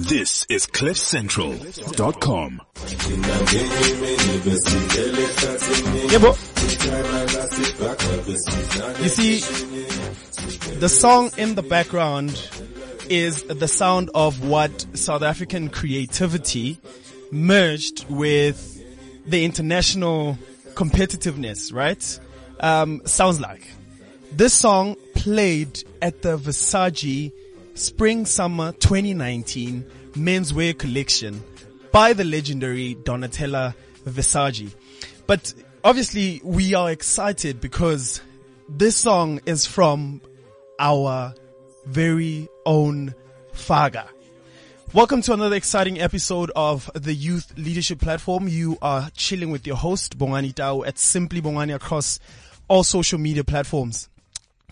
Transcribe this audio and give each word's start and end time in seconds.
This 0.00 0.46
is 0.48 0.64
CliffCentral.com. 0.66 2.60
Yeah, 6.08 6.18
you 9.02 9.08
see, 9.08 9.40
the 10.78 10.88
song 10.88 11.32
in 11.36 11.56
the 11.56 11.64
background 11.64 12.30
is 13.08 13.42
the 13.42 13.66
sound 13.66 14.10
of 14.14 14.46
what 14.46 14.86
South 14.96 15.22
African 15.22 15.68
creativity 15.68 16.78
merged 17.32 18.08
with 18.08 18.80
the 19.26 19.44
international 19.44 20.38
competitiveness, 20.74 21.74
right? 21.74 22.20
Um, 22.60 23.02
sounds 23.04 23.40
like 23.40 23.68
this 24.30 24.54
song 24.54 24.94
played 25.16 25.82
at 26.00 26.22
the 26.22 26.38
Versace 26.38 27.32
Spring 27.78 28.26
Summer 28.26 28.72
2019 28.72 29.84
menswear 30.14 30.76
collection 30.76 31.40
by 31.92 32.12
the 32.12 32.24
legendary 32.24 32.96
Donatella 32.96 33.72
Versace. 34.04 34.74
But 35.28 35.54
obviously 35.84 36.40
we 36.42 36.74
are 36.74 36.90
excited 36.90 37.60
because 37.60 38.20
this 38.68 38.96
song 38.96 39.40
is 39.46 39.64
from 39.64 40.20
our 40.80 41.32
very 41.86 42.48
own 42.66 43.14
FAKA. 43.52 44.08
Welcome 44.92 45.22
to 45.22 45.32
another 45.32 45.54
exciting 45.54 46.00
episode 46.00 46.50
of 46.56 46.90
the 46.96 47.14
Youth 47.14 47.56
Leadership 47.56 48.00
Platform. 48.00 48.48
You 48.48 48.76
are 48.82 49.08
chilling 49.14 49.52
with 49.52 49.68
your 49.68 49.76
host, 49.76 50.18
Bongani 50.18 50.52
Tau, 50.52 50.82
at 50.82 50.98
Simply 50.98 51.40
Bongani 51.40 51.76
across 51.76 52.18
all 52.66 52.82
social 52.82 53.20
media 53.20 53.44
platforms. 53.44 54.08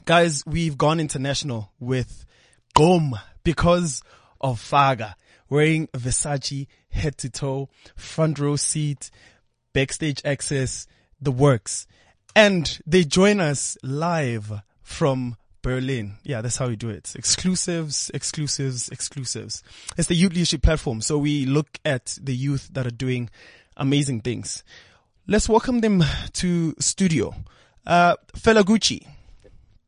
Guys, 0.07 0.45
we've 0.45 0.77
gone 0.77 0.98
international 0.98 1.70
with 1.79 2.26
Gqom 2.77 3.19
because 3.43 4.03
of 4.39 4.61
FAKA 4.61 5.15
wearing 5.48 5.87
Versace 5.89 6.66
head 6.91 7.16
to 7.19 7.30
toe, 7.30 7.71
front 7.97 8.39
row 8.39 8.57
seat, 8.57 9.10
backstage 9.73 10.21
access, 10.27 10.87
the 11.18 11.30
works. 11.30 11.87
And 12.35 12.79
they 12.87 13.05
join 13.05 13.41
us 13.41 13.79
live 13.83 14.60
from 14.83 15.37
Berlin. 15.63 16.16
Yeah, 16.23 16.43
that's 16.43 16.59
how 16.59 16.68
we 16.68 16.77
do 16.77 16.91
it. 16.91 17.15
Exclusives, 17.16 18.10
exclusives, 18.13 18.90
exclusives. 18.90 19.63
It's 19.96 20.09
the 20.09 20.15
youth 20.15 20.35
leadership 20.35 20.61
platform. 20.61 21.01
So 21.01 21.16
we 21.16 21.46
look 21.46 21.79
at 21.83 22.18
the 22.23 22.37
youth 22.37 22.68
that 22.74 22.87
are 22.87 22.90
doing 22.90 23.30
amazing 23.79 24.21
things. 24.21 24.63
Let's 25.27 25.49
welcome 25.49 25.80
them 25.80 26.05
to 26.35 26.74
studio. 26.79 27.35
Uh, 27.87 28.16
Fela 28.35 28.63
Gucci. 28.63 29.07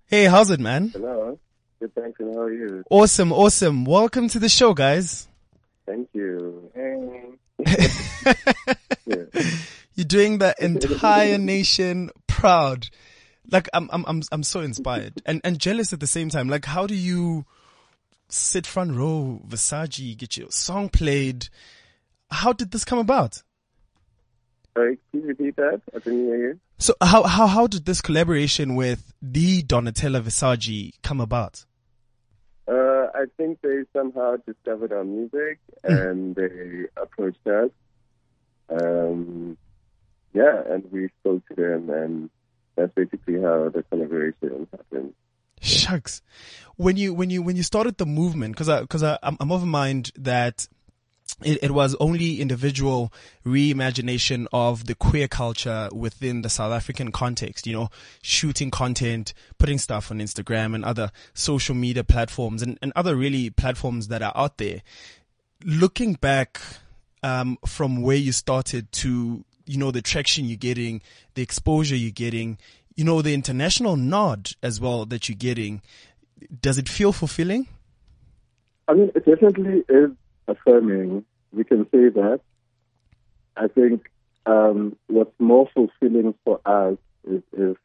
Hey, 0.06 0.24
how's 0.24 0.50
it, 0.50 0.58
man? 0.58 0.88
Hello. 0.88 1.38
Good, 1.80 1.94
thanks. 1.94 2.18
And 2.18 2.34
how 2.34 2.42
are 2.42 2.52
you? 2.52 2.82
Awesome, 2.90 3.32
awesome. 3.32 3.84
Welcome 3.84 4.28
to 4.30 4.40
the 4.40 4.48
show, 4.48 4.74
guys. 4.74 5.28
Thank 5.86 6.08
you. 6.12 6.70
Hey. 6.74 7.38
You're 9.94 10.04
doing 10.04 10.38
the 10.38 10.54
entire 10.58 11.38
nation 11.38 12.10
proud. 12.26 12.88
Like 13.50 13.68
I'm, 13.72 13.88
I'm, 13.92 14.04
I'm, 14.06 14.22
I'm 14.32 14.42
so 14.42 14.60
inspired 14.60 15.22
and, 15.24 15.40
and 15.44 15.58
jealous 15.58 15.92
at 15.92 16.00
the 16.00 16.06
same 16.06 16.30
time. 16.30 16.48
Like, 16.48 16.64
how 16.64 16.86
do 16.86 16.94
you 16.94 17.46
sit 18.28 18.66
front 18.66 18.96
row, 18.96 19.40
Versace, 19.46 20.16
get 20.16 20.36
your 20.36 20.50
song 20.50 20.88
played? 20.88 21.48
How 22.30 22.52
did 22.52 22.72
this 22.72 22.84
come 22.84 22.98
about? 22.98 23.42
Sorry, 24.74 24.98
can 25.10 25.20
you 25.20 25.28
repeat 25.28 25.56
that? 25.56 25.80
I 25.94 25.98
didn't 25.98 26.26
hear 26.26 26.36
you. 26.36 26.60
So 26.78 26.94
how, 27.00 27.22
how, 27.24 27.46
how 27.46 27.66
did 27.66 27.84
this 27.84 28.00
collaboration 28.00 28.76
with 28.76 29.12
the 29.22 29.62
Donatella 29.62 30.22
Versace 30.22 30.92
come 31.02 31.20
about? 31.20 31.64
I 33.18 33.24
think 33.36 33.60
they 33.62 33.82
somehow 33.92 34.36
discovered 34.46 34.92
our 34.92 35.04
music 35.04 35.58
and 35.84 36.36
they 36.36 36.84
approached 36.96 37.46
us. 37.46 37.70
Um, 38.70 39.56
yeah, 40.32 40.62
and 40.70 40.84
we 40.92 41.08
spoke 41.20 41.42
to 41.48 41.54
them 41.54 41.90
and 41.90 42.30
that's 42.76 42.92
basically 42.94 43.40
how 43.40 43.70
the 43.70 43.82
collaboration 43.90 44.68
happened. 44.70 45.14
Shucks. 45.60 46.22
When 46.76 46.96
you, 46.96 47.12
when 47.12 47.30
you, 47.30 47.42
when 47.42 47.56
you 47.56 47.64
started 47.64 47.98
the 47.98 48.06
movement, 48.06 48.56
cause 48.56 48.68
I, 48.68 48.86
cause 48.86 49.02
I, 49.02 49.18
I'm, 49.22 49.36
I'm 49.40 49.50
of 49.50 49.64
a 49.64 49.66
mind 49.66 50.12
that 50.16 50.68
it, 51.44 51.58
it, 51.62 51.70
was 51.70 51.94
only 52.00 52.40
individual 52.40 53.12
reimagination 53.46 54.46
of 54.52 54.86
the 54.86 54.94
queer 54.94 55.28
culture 55.28 55.88
within 55.92 56.42
the 56.42 56.48
South 56.48 56.72
African 56.72 57.12
context, 57.12 57.66
you 57.66 57.72
know, 57.72 57.90
shooting 58.22 58.70
content, 58.70 59.34
putting 59.58 59.78
stuff 59.78 60.10
on 60.10 60.18
Instagram 60.18 60.74
and 60.74 60.84
other 60.84 61.12
social 61.34 61.74
media 61.74 62.02
platforms 62.02 62.62
and, 62.62 62.78
and 62.82 62.92
other 62.96 63.14
really 63.14 63.50
platforms 63.50 64.08
that 64.08 64.22
are 64.22 64.32
out 64.34 64.58
there. 64.58 64.82
Looking 65.64 66.14
back, 66.14 66.60
um, 67.22 67.58
from 67.66 68.02
where 68.02 68.16
you 68.16 68.32
started 68.32 68.90
to, 68.92 69.44
you 69.66 69.78
know, 69.78 69.90
the 69.90 70.02
traction 70.02 70.44
you're 70.44 70.56
getting, 70.56 71.02
the 71.34 71.42
exposure 71.42 71.96
you're 71.96 72.10
getting, 72.10 72.58
you 72.96 73.04
know, 73.04 73.22
the 73.22 73.34
international 73.34 73.96
nod 73.96 74.50
as 74.62 74.80
well 74.80 75.06
that 75.06 75.28
you're 75.28 75.36
getting, 75.36 75.82
does 76.60 76.78
it 76.78 76.88
feel 76.88 77.12
fulfilling? 77.12 77.68
I 78.88 78.94
mean, 78.94 79.10
it 79.14 79.24
definitely 79.24 79.84
is 79.88 80.10
affirming. 80.48 81.24
We 81.52 81.64
can 81.64 81.84
say 81.90 82.08
that. 82.08 82.40
I 83.56 83.68
think 83.68 84.10
um, 84.46 84.96
what's 85.06 85.38
more 85.38 85.68
fulfilling 85.74 86.34
for 86.44 86.60
us 86.64 86.96
is 87.28 87.42
if 87.52 87.76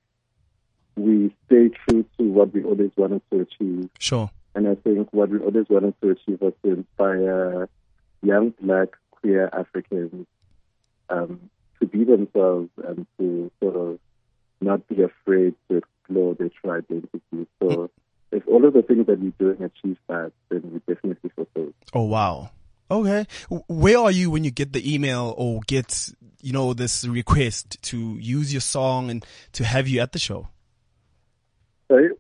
we 0.96 1.34
stay 1.46 1.69
true 1.69 2.06
to 2.18 2.24
what 2.24 2.53
we 2.53 2.63
always 2.63 2.91
wanted 2.96 3.22
to 3.31 3.41
achieve. 3.41 3.90
Sure. 4.00 4.29
And 4.56 4.68
I 4.68 4.75
think 4.75 5.12
what 5.12 5.29
we 5.29 5.40
always 5.40 5.66
wanted 5.69 6.00
to 6.01 6.12
achieve 6.12 6.41
was 6.41 6.53
to 6.63 6.72
inspire 6.72 7.68
young 8.22 8.53
black 8.62 8.90
queer 9.12 9.50
Africans 9.51 10.28
um, 11.09 11.50
to 11.80 11.88
be 11.88 12.03
themselves 12.03 12.69
and 12.88 13.06
to 13.18 13.51
sort 13.62 13.75
of 13.75 14.00
not 14.62 14.88
be 14.88 15.01
afraid 15.01 15.56
to 15.69 15.78
explore 15.78 16.35
their 16.35 16.50
true 16.50 16.72
identity. 16.72 17.47
So 17.59 17.90
if 18.31 18.47
all 18.47 18.66
of 18.66 18.74
the 18.74 18.81
things 18.81 19.07
that 19.07 19.19
we're 19.19 19.34
doing 19.40 19.63
achieve 19.63 19.97
that, 20.07 20.31
then 20.50 20.62
we 20.72 20.94
definitely 20.94 21.31
fulfill. 21.35 21.72
Oh 21.94 22.03
wow. 22.03 22.51
Okay. 22.89 23.25
Where 23.67 23.97
are 23.97 24.11
you 24.11 24.29
when 24.29 24.44
you 24.44 24.51
get 24.51 24.71
the 24.73 24.94
email 24.94 25.33
or 25.38 25.61
get, 25.66 26.09
you 26.41 26.53
know, 26.53 26.73
this 26.73 27.05
request 27.05 27.81
to 27.83 28.17
use 28.19 28.53
your 28.53 28.61
song 28.61 29.09
and 29.09 29.25
to 29.53 29.66
have 29.66 29.88
you 29.88 29.99
at 30.01 30.11
the 30.11 30.19
show? 30.19 30.47
Sorry? 31.88 32.11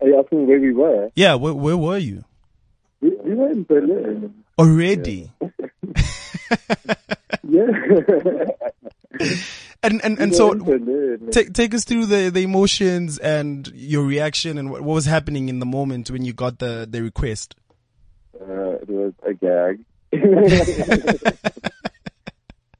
Are 0.00 0.08
you 0.08 0.18
asking 0.18 0.46
where 0.46 0.60
we 0.60 0.72
were? 0.72 1.10
Yeah, 1.14 1.34
where, 1.34 1.52
where 1.52 1.76
were 1.76 1.98
you? 1.98 2.24
We, 3.00 3.10
we 3.22 3.34
were 3.34 3.50
in 3.50 3.64
Berlin. 3.64 4.34
Already? 4.58 5.30
Yeah. 7.42 7.66
and 9.82 10.04
and, 10.04 10.18
and 10.18 10.34
so 10.34 10.54
were 10.54 10.76
in 10.76 10.84
Berlin. 10.84 11.30
take 11.30 11.52
take 11.52 11.74
us 11.74 11.84
through 11.84 12.06
the, 12.06 12.30
the 12.30 12.42
emotions 12.42 13.18
and 13.18 13.66
your 13.74 14.04
reaction 14.04 14.58
and 14.58 14.70
what, 14.70 14.82
what 14.82 14.94
was 14.94 15.06
happening 15.06 15.48
in 15.48 15.58
the 15.58 15.66
moment 15.66 16.10
when 16.10 16.24
you 16.24 16.32
got 16.32 16.58
the, 16.58 16.86
the 16.88 17.02
request. 17.02 17.54
Uh, 18.40 18.70
it 18.82 18.88
was 18.88 19.12
a 19.22 19.34
gag. 19.34 19.84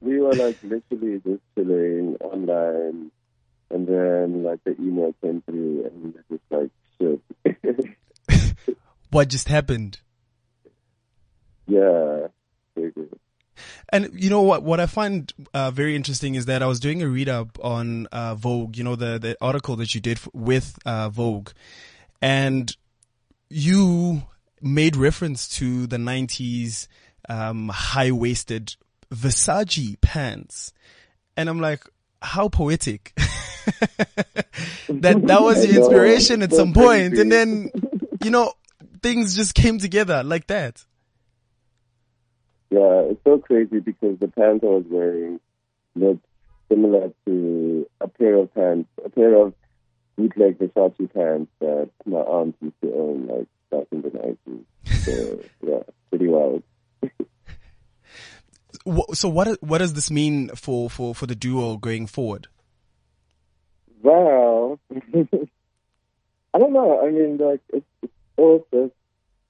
we 0.01 0.19
were 0.19 0.33
like 0.33 0.57
literally 0.63 1.21
just 1.25 1.41
chilling 1.55 2.15
online, 2.21 3.11
and 3.69 3.87
then 3.87 4.43
like 4.43 4.63
the 4.63 4.75
email 4.79 5.13
came 5.21 5.41
through, 5.41 5.85
and 5.85 6.03
we 6.03 6.11
were 6.11 6.23
just 6.29 6.43
like, 6.49 6.71
shit. 6.97 7.21
What 9.11 9.27
just 9.29 9.47
happened? 9.47 9.99
yeah. 11.67 12.27
And 13.91 14.09
you 14.13 14.29
know 14.29 14.41
what? 14.43 14.63
What 14.63 14.79
I 14.79 14.85
find 14.85 15.33
uh, 15.53 15.71
very 15.71 15.95
interesting 15.95 16.35
is 16.35 16.45
that 16.45 16.61
I 16.61 16.67
was 16.67 16.79
doing 16.79 17.01
a 17.01 17.07
read 17.07 17.27
up 17.27 17.57
on 17.63 18.05
uh, 18.07 18.35
Vogue. 18.35 18.77
You 18.77 18.83
know 18.83 18.95
the 18.95 19.17
the 19.17 19.35
article 19.41 19.75
that 19.77 19.95
you 19.95 19.99
did 20.01 20.17
f- 20.17 20.29
with 20.33 20.77
uh, 20.85 21.09
Vogue, 21.09 21.49
and 22.21 22.75
you 23.49 24.23
made 24.61 24.95
reference 24.95 25.47
to 25.57 25.87
the 25.87 25.97
'90s 25.97 26.87
um, 27.27 27.69
high 27.69 28.11
waisted 28.11 28.75
Versace 29.13 29.99
pants, 30.01 30.73
and 31.35 31.49
I'm 31.49 31.59
like, 31.59 31.83
how 32.21 32.49
poetic. 32.49 33.13
that 34.89 35.21
that 35.27 35.41
was 35.41 35.65
your 35.65 35.81
inspiration 35.81 36.41
at 36.41 36.53
some 36.53 36.73
point, 36.73 37.17
and 37.17 37.31
then 37.31 37.71
you 38.23 38.31
know 38.31 38.53
things 39.01 39.35
just 39.35 39.55
came 39.55 39.77
together 39.77 40.23
like 40.23 40.47
that. 40.47 40.83
Yeah, 42.69 43.01
it's 43.09 43.23
so 43.23 43.39
crazy 43.39 43.79
because 43.79 44.19
the 44.19 44.27
pants 44.27 44.63
I 44.63 44.67
was 44.67 44.85
wearing 44.87 45.39
looked 45.95 46.25
similar 46.69 47.11
to 47.25 47.89
a 47.99 48.07
pair 48.07 48.35
of 48.35 48.53
pants, 48.53 48.89
a 49.03 49.09
pair 49.09 49.35
of 49.35 49.53
bootleg 50.17 50.59
Versace 50.59 51.11
pants 51.13 51.51
that 51.59 51.89
my 52.05 52.19
aunt 52.19 52.55
used 52.61 52.79
to 52.81 52.93
own 52.93 53.27
like 53.27 53.47
back 53.69 53.87
in 53.91 54.01
the 54.01 54.09
nineties. 54.09 54.65
So 55.05 55.39
yeah, 55.65 55.83
pretty 56.09 56.27
wild. 56.27 56.63
So 59.13 59.29
what 59.29 59.61
what 59.61 59.79
does 59.79 59.93
this 59.93 60.09
mean 60.09 60.49
for, 60.49 60.89
for, 60.89 61.13
for 61.13 61.25
the 61.25 61.35
duo 61.35 61.77
going 61.77 62.07
forward? 62.07 62.47
Well, 64.01 64.79
I 66.53 66.57
don't 66.57 66.73
know. 66.73 67.05
I 67.05 67.11
mean, 67.11 67.37
like 67.37 67.61
it's, 67.73 67.85
it's 68.01 68.13
all 68.37 68.65
just 68.73 68.93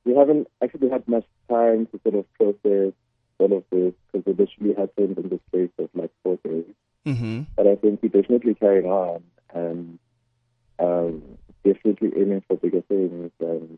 we 0.04 0.16
haven't 0.16 0.48
actually 0.64 0.90
had 0.90 1.08
much 1.08 1.26
time 1.50 1.88
to 1.88 2.00
sort 2.04 2.16
of 2.16 2.34
process 2.34 2.94
all 3.38 3.58
of 3.58 3.64
this 3.72 3.94
because 4.12 4.28
it 4.28 4.40
literally 4.40 4.74
happened 4.74 5.18
in 5.18 5.30
the 5.30 5.40
space 5.48 5.72
of 5.78 5.90
like 5.94 6.12
four 6.24 6.38
days. 6.44 6.66
Mm-hmm. 7.06 7.42
But 7.56 7.68
I 7.68 7.76
think 7.76 8.02
we're 8.02 8.22
definitely 8.22 8.56
carrying 8.56 8.86
on 8.88 9.24
and 9.54 10.00
um, 10.80 11.22
definitely 11.64 12.12
aiming 12.18 12.44
for 12.48 12.58
bigger 12.58 12.82
things 12.82 13.32
and 13.40 13.78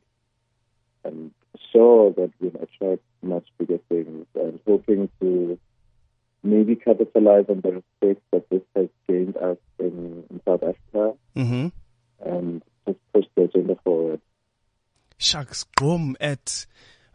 and 1.04 1.32
sure 1.72 2.12
that 2.14 2.32
we'll 2.40 2.56
attract 2.62 3.02
much 3.22 3.46
bigger 3.58 3.80
things 3.90 4.26
and 4.36 4.60
hoping 4.68 5.10
to 5.20 5.58
maybe 6.44 6.76
capitalize 6.76 7.46
on 7.50 7.62
the 7.62 7.82
respect 7.82 8.22
that 8.32 8.50
this 8.50 8.62
has 8.76 8.88
gained 9.08 9.38
us 9.38 9.58
in, 9.80 10.24
in 10.30 10.42
South 10.46 10.64
Africa 10.64 11.18
Mm-hmm. 11.36 11.68
and 12.30 12.64
just 12.86 13.00
push 13.14 13.26
the 13.36 13.44
agenda 13.44 13.76
forward. 13.84 14.22
Shucks, 15.18 15.66
boom 15.78 16.18
at 16.20 16.66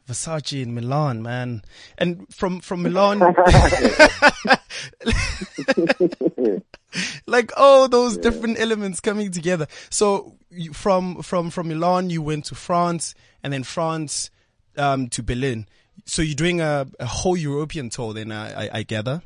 Versace 0.08 0.62
in 0.62 0.74
Milan, 0.74 1.22
man. 1.22 1.62
And 1.98 2.32
from, 2.34 2.60
from 2.60 2.82
Milan, 2.82 3.18
like 7.26 7.52
all 7.56 7.88
those 7.88 8.16
different 8.16 8.58
elements 8.58 9.00
coming 9.00 9.30
together. 9.30 9.66
So 9.90 10.36
you, 10.50 10.72
from, 10.72 11.22
from, 11.22 11.50
from 11.50 11.68
Milan, 11.68 12.10
you 12.10 12.22
went 12.22 12.46
to 12.46 12.54
France 12.54 13.14
and 13.42 13.52
then 13.52 13.64
France, 13.64 14.30
um, 14.76 15.08
to 15.08 15.22
Berlin. 15.22 15.66
So 16.04 16.22
you're 16.22 16.34
doing 16.34 16.60
a, 16.60 16.86
a 17.00 17.06
whole 17.06 17.36
European 17.36 17.90
tour 17.90 18.12
then, 18.12 18.30
I, 18.30 18.66
I, 18.66 18.70
I 18.74 18.82
gather. 18.82 19.22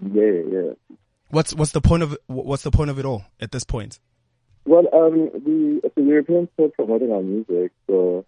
Yeah, 0.00 0.42
yeah. 0.50 0.96
What's, 1.30 1.54
what's 1.54 1.72
the 1.72 1.80
point 1.80 2.02
of, 2.02 2.16
what's 2.26 2.62
the 2.62 2.70
point 2.70 2.90
of 2.90 2.98
it 2.98 3.04
all 3.04 3.24
at 3.40 3.52
this 3.52 3.64
point? 3.64 3.98
Well, 4.66 4.88
um, 4.94 5.30
we 5.44 5.80
it's 5.84 5.96
a 5.96 6.00
European 6.00 6.48
tour 6.56 6.70
promoting 6.70 7.12
our 7.12 7.22
music, 7.22 7.72
so 7.86 8.24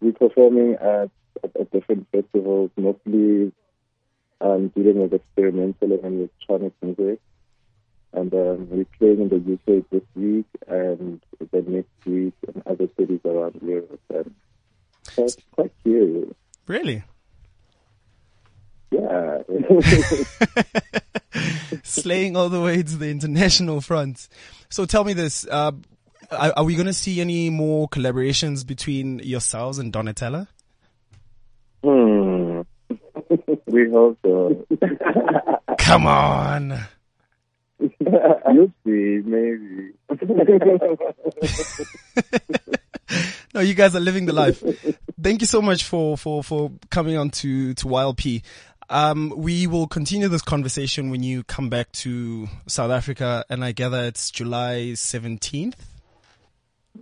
we're 0.00 0.12
performing 0.12 0.74
at, 0.74 1.10
at, 1.42 1.56
at 1.58 1.70
different 1.70 2.06
festivals, 2.12 2.70
mostly 2.76 3.52
um, 4.42 4.68
dealing 4.68 5.00
with 5.00 5.14
experimental 5.14 5.92
and 6.04 6.20
electronic 6.20 6.72
music. 6.82 7.20
And 8.16 8.32
um, 8.32 8.68
we're 8.70 8.86
playing 8.98 9.20
in 9.20 9.28
the 9.28 9.36
UK 9.36 9.84
this 9.90 10.02
week 10.14 10.46
and 10.66 11.20
the 11.38 11.62
next 11.62 12.06
week 12.06 12.32
in 12.48 12.62
other 12.64 12.88
cities 12.98 13.20
around 13.26 13.60
Europe. 13.62 14.00
And 14.08 14.34
so 15.02 15.24
it's 15.24 15.36
quite 15.52 15.70
cute. 15.84 16.34
Really? 16.66 17.04
Yeah. 18.90 19.42
slaying 21.82 22.36
all 22.36 22.48
the 22.48 22.60
way 22.60 22.82
to 22.82 22.96
the 22.96 23.10
international 23.10 23.82
front. 23.82 24.28
So 24.70 24.86
tell 24.86 25.04
me 25.04 25.12
this, 25.12 25.46
uh, 25.48 25.72
are, 26.30 26.54
are 26.56 26.64
we 26.64 26.74
going 26.74 26.86
to 26.86 26.94
see 26.94 27.20
any 27.20 27.50
more 27.50 27.86
collaborations 27.86 28.66
between 28.66 29.18
yourselves 29.18 29.78
and 29.78 29.92
Donatella? 29.92 30.48
hmm. 31.84 32.62
we 33.66 33.90
hope 33.90 34.16
so. 34.22 34.66
Come 35.78 36.06
on. 36.06 36.86
You'll 38.52 38.72
see, 38.84 39.22
maybe. 39.24 39.92
No, 43.54 43.62
you 43.62 43.72
guys 43.72 43.96
are 43.96 44.00
living 44.00 44.26
the 44.26 44.34
life. 44.34 44.62
Thank 45.18 45.40
you 45.40 45.46
so 45.46 45.62
much 45.62 45.84
for, 45.84 46.18
for, 46.18 46.44
for 46.44 46.72
coming 46.90 47.16
on 47.16 47.30
to, 47.30 47.72
to 47.72 47.86
YLP. 47.86 48.42
Um, 48.90 49.32
we 49.34 49.66
will 49.66 49.86
continue 49.86 50.28
this 50.28 50.42
conversation 50.42 51.10
when 51.10 51.22
you 51.22 51.42
come 51.42 51.70
back 51.70 51.90
to 51.92 52.48
South 52.66 52.90
Africa 52.90 53.46
and 53.48 53.64
I 53.64 53.72
gather 53.72 54.04
it's 54.04 54.30
July 54.30 54.92
17th. 54.94 55.74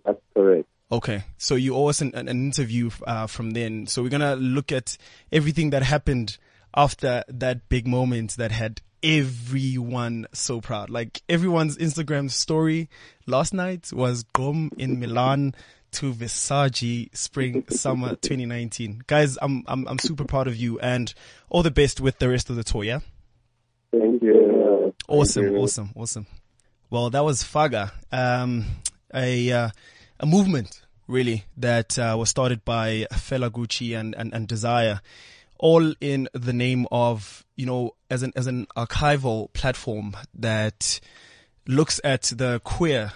That's 0.05 0.21
correct. 0.33 0.69
Okay, 0.93 1.25
so 1.39 1.57
you 1.57 1.75
owe 1.75 1.89
us 1.89 2.01
an, 2.01 2.15
an 2.15 2.29
interview 2.29 2.91
uh, 3.05 3.27
from 3.27 3.51
then. 3.51 3.89
So 3.89 4.03
we're 4.03 4.11
gonna 4.11 4.37
look 4.37 4.71
at 4.71 4.97
everything 5.33 5.71
that 5.71 5.83
happened 5.83 6.39
after 6.77 7.25
that 7.27 7.69
big 7.69 7.89
moment 7.89 8.37
that 8.37 8.53
had 8.53 8.81
everyone 9.05 10.27
so 10.33 10.61
proud. 10.61 10.89
Like 10.91 11.23
everyone's 11.29 11.77
Instagram 11.77 12.31
story 12.31 12.89
last 13.27 13.53
night 13.55 13.91
was 13.93 14.25
Gqom 14.35 14.71
in 14.79 14.99
Milan 14.99 15.55
to 15.93 16.13
Versace 16.13 17.15
Spring 17.17 17.65
Summer 17.69 18.17
2019. 18.17 19.03
Guys, 19.07 19.39
I'm 19.43 19.63
I'm 19.67 19.87
I'm 19.87 19.99
super 19.99 20.25
proud 20.25 20.49
of 20.49 20.57
you 20.57 20.79
and 20.81 21.13
all 21.51 21.63
the 21.63 21.71
best 21.71 22.01
with 22.01 22.19
the 22.19 22.29
rest 22.29 22.51
of 22.51 22.57
the 22.57 22.65
tour. 22.65 22.83
Yeah. 22.83 23.01
Thank 23.93 24.23
you. 24.23 24.95
Awesome, 25.07 25.45
Thank 25.45 25.55
you. 25.57 25.63
awesome, 25.63 25.91
awesome. 25.95 26.27
Well, 26.91 27.11
that 27.11 27.25
was 27.25 27.43
FAKA, 27.43 27.93
um, 28.11 28.65
a 29.15 29.53
uh, 29.53 29.69
a 30.19 30.27
movement 30.27 30.81
really 31.07 31.45
that 31.57 31.99
uh, 31.99 32.17
was 32.19 32.31
started 32.31 32.65
by 32.65 33.07
Fela 33.13 33.51
Gucci 33.51 33.99
and, 33.99 34.15
and 34.15 34.33
and 34.33 34.49
Desire, 34.49 35.01
all 35.59 35.95
in 36.01 36.29
the 36.35 36.53
name 36.53 36.87
of 36.91 37.45
you 37.57 37.67
know 37.67 37.95
as 38.11 38.23
an 38.23 38.33
as 38.37 38.47
an 38.47 38.67
archival 38.77 39.53
platform 39.53 40.17
that 40.35 41.01
looks 41.67 42.01
at 42.05 42.23
the 42.37 42.61
queer 42.65 43.13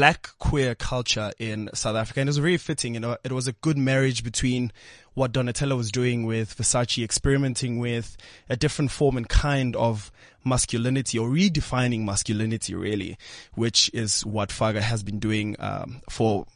black 0.00 0.30
queer 0.38 0.74
culture 0.74 1.30
in 1.38 1.68
South 1.74 1.94
Africa. 1.94 2.20
And 2.20 2.28
it 2.28 2.30
was 2.30 2.38
very 2.38 2.56
fitting, 2.56 2.94
you 2.94 3.00
know, 3.00 3.18
it 3.22 3.32
was 3.32 3.46
a 3.46 3.52
good 3.52 3.76
marriage 3.76 4.24
between 4.24 4.72
what 5.12 5.32
Donatella 5.32 5.76
was 5.76 5.92
doing 5.92 6.24
with 6.24 6.56
Versace, 6.56 7.04
experimenting 7.04 7.78
with 7.78 8.16
a 8.48 8.56
different 8.56 8.90
form 8.90 9.18
and 9.18 9.28
kind 9.28 9.76
of 9.76 10.10
masculinity 10.42 11.18
or 11.18 11.28
redefining 11.28 12.04
masculinity 12.04 12.74
really, 12.74 13.18
which 13.54 13.90
is 13.92 14.24
what 14.24 14.50
FAKA 14.50 14.80
has 14.80 15.02
been 15.02 15.18
doing, 15.18 15.54
um, 15.58 16.00
for, 16.08 16.46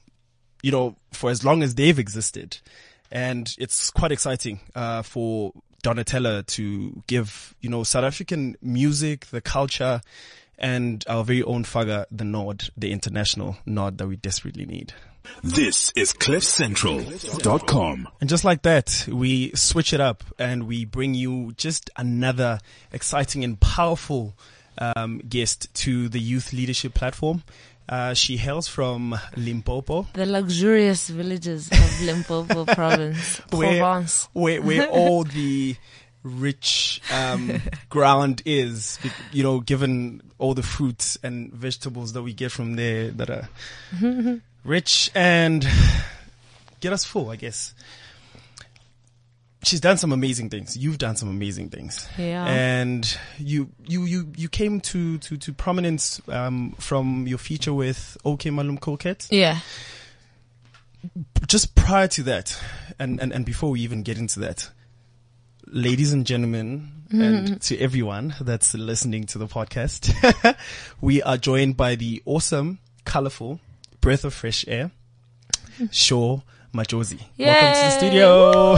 you 0.62 0.72
know, 0.72 0.96
for 1.12 1.30
as 1.30 1.44
long 1.44 1.62
as 1.62 1.74
they've 1.74 1.98
existed. 1.98 2.58
And 3.10 3.54
it's 3.58 3.90
quite 3.90 4.12
exciting, 4.12 4.60
uh, 4.74 5.02
for 5.02 5.52
Donatella 5.84 6.44
to 6.46 7.02
give, 7.06 7.54
you 7.60 7.68
know, 7.68 7.84
South 7.84 8.04
African 8.04 8.56
music, 8.62 9.26
the 9.26 9.40
culture, 9.40 10.00
and 10.58 11.04
our 11.08 11.24
very 11.24 11.42
own 11.42 11.64
FAKA 11.64 12.06
the 12.10 12.24
nod, 12.24 12.70
the 12.76 12.90
international 12.92 13.56
nod 13.66 13.98
that 13.98 14.06
we 14.06 14.16
desperately 14.16 14.66
need. 14.66 14.94
This 15.42 15.92
is 15.96 16.12
CliffCentral.com. 16.12 18.08
And 18.20 18.28
just 18.28 18.44
like 18.44 18.62
that, 18.62 19.06
we 19.10 19.52
switch 19.54 19.92
it 19.92 20.00
up 20.00 20.22
and 20.38 20.66
we 20.66 20.84
bring 20.84 21.14
you 21.14 21.52
just 21.56 21.90
another 21.96 22.60
exciting 22.92 23.42
and 23.44 23.58
powerful 23.58 24.34
um, 24.78 25.18
guest 25.28 25.72
to 25.74 26.08
the 26.08 26.20
youth 26.20 26.52
leadership 26.52 26.94
platform. 26.94 27.42
Uh, 27.88 28.14
she 28.14 28.36
hails 28.38 28.66
from 28.66 29.14
Limpopo, 29.36 30.06
The 30.14 30.24
luxurious 30.26 31.08
villages 31.10 31.68
of 31.70 32.00
Limpopo 32.02 32.64
province, 32.64 33.38
Where- 33.50 33.78
Provence. 33.78 34.28
where 34.32 34.62
where 34.62 34.88
all 34.88 35.24
the 35.38 35.76
rich 36.22 37.02
um, 37.12 37.60
ground 37.90 38.40
is. 38.46 38.98
You 39.32 39.42
know, 39.42 39.60
given 39.60 40.22
all 40.38 40.54
the 40.54 40.62
fruits 40.62 41.18
and 41.22 41.52
vegetables 41.52 42.14
that 42.14 42.22
we 42.22 42.32
get 42.32 42.50
from 42.52 42.76
there 42.76 43.10
that 43.10 43.28
are 43.28 43.48
rich 44.64 45.10
and 45.14 45.66
get 46.80 46.92
us 46.94 47.04
full, 47.04 47.28
I 47.30 47.36
guess. 47.36 47.74
She's 49.64 49.80
done 49.80 49.96
some 49.96 50.12
amazing 50.12 50.50
things. 50.50 50.76
You've 50.76 50.98
done 50.98 51.16
some 51.16 51.28
amazing 51.28 51.70
things. 51.70 52.08
Yeah. 52.18 52.44
And 52.46 53.18
you, 53.38 53.70
you, 53.86 54.04
you, 54.04 54.32
you 54.36 54.48
came 54.48 54.80
to, 54.82 55.18
to, 55.18 55.36
to 55.36 55.52
prominence, 55.52 56.20
um, 56.28 56.74
from 56.78 57.26
your 57.26 57.38
feature 57.38 57.72
with 57.72 58.16
Okmalumkoolkat. 58.24 59.28
Yeah. 59.30 59.58
Just 61.46 61.74
prior 61.74 62.08
to 62.08 62.22
that, 62.24 62.58
and, 62.98 63.20
and, 63.20 63.32
and 63.32 63.44
before 63.44 63.70
we 63.70 63.80
even 63.80 64.02
get 64.02 64.18
into 64.18 64.40
that, 64.40 64.70
ladies 65.66 66.12
and 66.12 66.26
gentlemen, 66.26 66.90
and 67.10 67.60
to 67.62 67.78
everyone 67.78 68.34
that's 68.40 68.74
listening 68.74 69.24
to 69.26 69.38
the 69.38 69.46
podcast, 69.46 70.56
we 71.00 71.22
are 71.22 71.36
joined 71.36 71.76
by 71.76 71.94
the 71.94 72.22
awesome, 72.24 72.78
colorful 73.04 73.60
breath 74.00 74.24
of 74.24 74.34
fresh 74.34 74.64
air, 74.66 74.90
Sho 75.90 76.42
Madjozi. 76.72 77.20
Welcome 77.38 77.74
to 77.74 77.80
the 77.80 77.90
studio. 77.90 78.76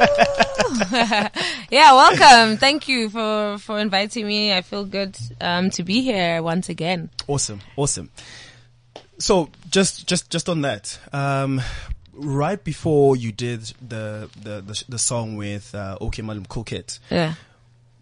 Yeah, 1.70 1.92
welcome. 1.92 2.56
Thank 2.56 2.88
you 2.88 3.08
for, 3.10 3.58
for 3.58 3.78
inviting 3.78 4.26
me. 4.26 4.52
I 4.52 4.62
feel 4.62 4.84
good, 4.84 5.16
um, 5.40 5.70
to 5.70 5.82
be 5.82 6.00
here 6.00 6.42
once 6.42 6.68
again. 6.68 7.10
Awesome, 7.28 7.60
awesome. 7.76 8.10
So 9.18 9.50
just 9.70 10.06
just 10.08 10.30
just 10.30 10.48
on 10.48 10.62
that, 10.62 10.98
um, 11.12 11.60
right 12.14 12.62
before 12.62 13.16
you 13.16 13.30
did 13.32 13.60
the 13.86 14.30
the 14.42 14.62
the, 14.62 14.84
the 14.88 14.98
song 14.98 15.36
with 15.36 15.74
uh, 15.74 15.98
Okmalumkoolkat, 16.00 16.98
Yeah. 17.10 17.34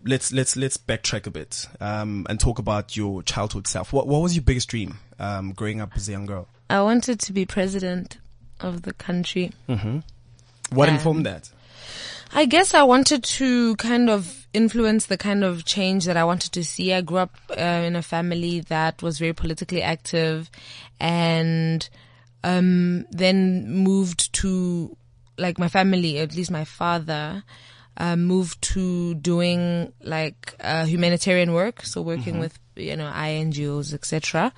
let's 0.05 0.33
let's 0.33 0.57
let's 0.57 0.76
backtrack 0.76 1.26
a 1.26 1.31
bit 1.31 1.67
um, 1.81 2.26
and 2.31 2.38
talk 2.38 2.59
about 2.61 2.97
your 2.97 3.23
childhood 3.25 3.67
self. 3.67 3.93
What 3.93 4.07
what 4.07 4.23
was 4.23 4.35
your 4.37 4.45
biggest 4.45 4.69
dream 4.69 4.99
um, 5.19 5.52
growing 5.52 5.81
up 5.81 5.90
as 5.97 6.09
a 6.09 6.12
young 6.12 6.26
girl? 6.26 6.47
I 6.71 6.81
wanted 6.83 7.19
to 7.21 7.33
be 7.33 7.45
president 7.45 8.19
of 8.61 8.83
the 8.83 8.93
country. 8.93 9.52
What 10.71 10.88
Um, 10.88 10.95
informed 10.95 11.26
that? 11.26 11.50
I 12.33 12.45
guess 12.45 12.75
I 12.75 12.83
wanted 12.83 13.25
to 13.25 13.76
kind 13.76 14.11
of 14.11 14.47
influence 14.52 15.07
the 15.07 15.16
kind 15.16 15.45
of 15.45 15.64
change 15.64 16.04
that 16.04 16.16
I 16.16 16.25
wanted 16.25 16.52
to 16.52 16.64
see. 16.64 16.92
I 16.92 17.00
grew 17.00 17.18
up 17.18 17.35
uh, 17.50 17.61
in 17.61 17.97
a 17.97 18.02
family 18.02 18.61
that 18.61 19.02
was 19.02 19.18
very 19.18 19.33
politically 19.33 19.83
active 19.83 20.50
and 21.00 21.88
um, 22.45 23.07
then 23.11 23.71
moved 23.71 24.33
to 24.35 24.97
like 25.38 25.59
my 25.59 25.68
family, 25.68 26.18
at 26.18 26.35
least 26.35 26.50
my 26.50 26.64
father, 26.64 27.45
uh, 27.97 28.16
moved 28.16 28.61
to 28.62 29.14
doing 29.14 29.92
like 30.02 30.54
uh, 30.61 30.85
humanitarian 30.85 31.52
work, 31.52 31.83
so 31.83 32.00
working 32.02 32.38
with 32.38 32.59
you 32.76 32.97
know 32.97 33.11
INGOs, 33.11 33.92
etc., 33.92 34.52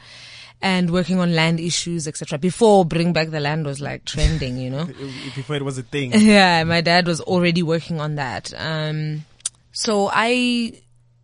and 0.63 0.91
working 0.91 1.19
on 1.19 1.35
land 1.35 1.61
issues, 1.61 2.07
etc. 2.07 2.39
Before 2.39 2.85
Bring 2.85 3.13
Back 3.13 3.31
the 3.31 3.41
Land 3.41 3.67
was 3.67 3.81
like 3.81 4.05
trending, 4.05 4.59
you 4.59 4.71
know. 4.71 4.85
Before 5.35 5.57
it 5.57 5.65
was 5.65 5.79
a 5.79 5.83
thing. 5.83 6.13
yeah, 6.15 6.65
my 6.65 6.81
dad 6.81 7.07
was 7.07 7.21
already 7.21 7.63
working 7.63 8.01
on 8.01 8.17
that. 8.17 8.53
Um, 8.57 9.25
so 9.73 10.11
I 10.13 10.81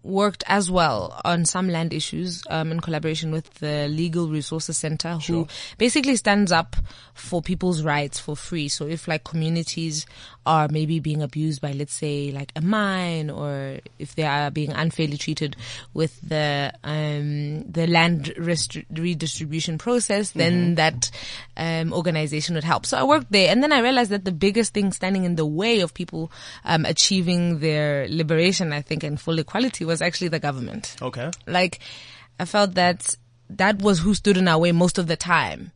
worked 0.06 0.44
as 0.46 0.70
well 0.70 1.20
on 1.24 1.44
some 1.44 1.68
land 1.68 1.92
issues 1.92 2.42
um, 2.48 2.70
in 2.70 2.80
collaboration 2.80 3.32
with 3.32 3.52
the 3.54 3.88
Legal 3.88 4.28
Resources 4.28 4.78
Center, 4.78 5.18
who 5.18 5.46
basically 5.78 6.16
stands 6.16 6.52
up 6.52 6.76
for 7.12 7.42
people's 7.42 7.82
rights 7.82 8.18
for 8.18 8.36
free. 8.36 8.68
So 8.68 8.86
if 8.86 9.08
like 9.08 9.24
communities 9.24 10.06
are 10.46 10.68
maybe 10.68 11.00
being 11.00 11.20
abused 11.20 11.60
by, 11.60 11.72
let's 11.72 11.92
say, 11.92 12.30
like 12.30 12.52
a 12.56 12.62
mine, 12.62 13.28
or 13.28 13.80
if 13.98 14.14
they 14.14 14.22
are 14.22 14.50
being 14.50 14.72
unfairly 14.72 15.18
treated 15.18 15.56
with 15.92 16.18
the 16.26 16.72
um, 16.84 17.64
the 17.70 17.86
land 17.86 18.32
redistribution 18.38 19.76
process, 19.76 20.30
then 20.30 20.76
that 20.76 21.10
um, 21.56 21.92
organization 21.92 22.54
would 22.54 22.64
help. 22.64 22.86
So 22.86 22.96
I 22.96 23.02
worked 23.02 23.32
there, 23.32 23.50
and 23.50 23.62
then 23.62 23.72
I 23.72 23.80
realized 23.80 24.10
that 24.10 24.24
the 24.24 24.32
biggest 24.32 24.72
thing 24.72 24.92
standing 24.92 25.24
in 25.24 25.34
the 25.34 25.44
way 25.44 25.80
of 25.80 25.92
people 25.92 26.30
um, 26.64 26.84
achieving 26.84 27.58
their 27.58 28.06
liberation, 28.08 28.72
I 28.72 28.82
think, 28.82 29.02
and 29.02 29.20
full 29.20 29.38
equality 29.38 29.84
was 29.84 30.00
actually 30.00 30.28
the 30.28 30.38
government. 30.38 30.96
Okay. 31.02 31.30
Like, 31.46 31.80
I 32.38 32.44
felt 32.44 32.74
that 32.74 33.16
that 33.50 33.82
was 33.82 33.98
who 33.98 34.14
stood 34.14 34.36
in 34.36 34.48
our 34.48 34.58
way 34.58 34.72
most 34.72 34.98
of 34.98 35.06
the 35.08 35.16
time. 35.16 35.72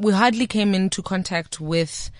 We 0.00 0.12
hardly 0.12 0.46
came 0.46 0.74
into 0.74 1.02
contact 1.02 1.60
with, 1.60 2.10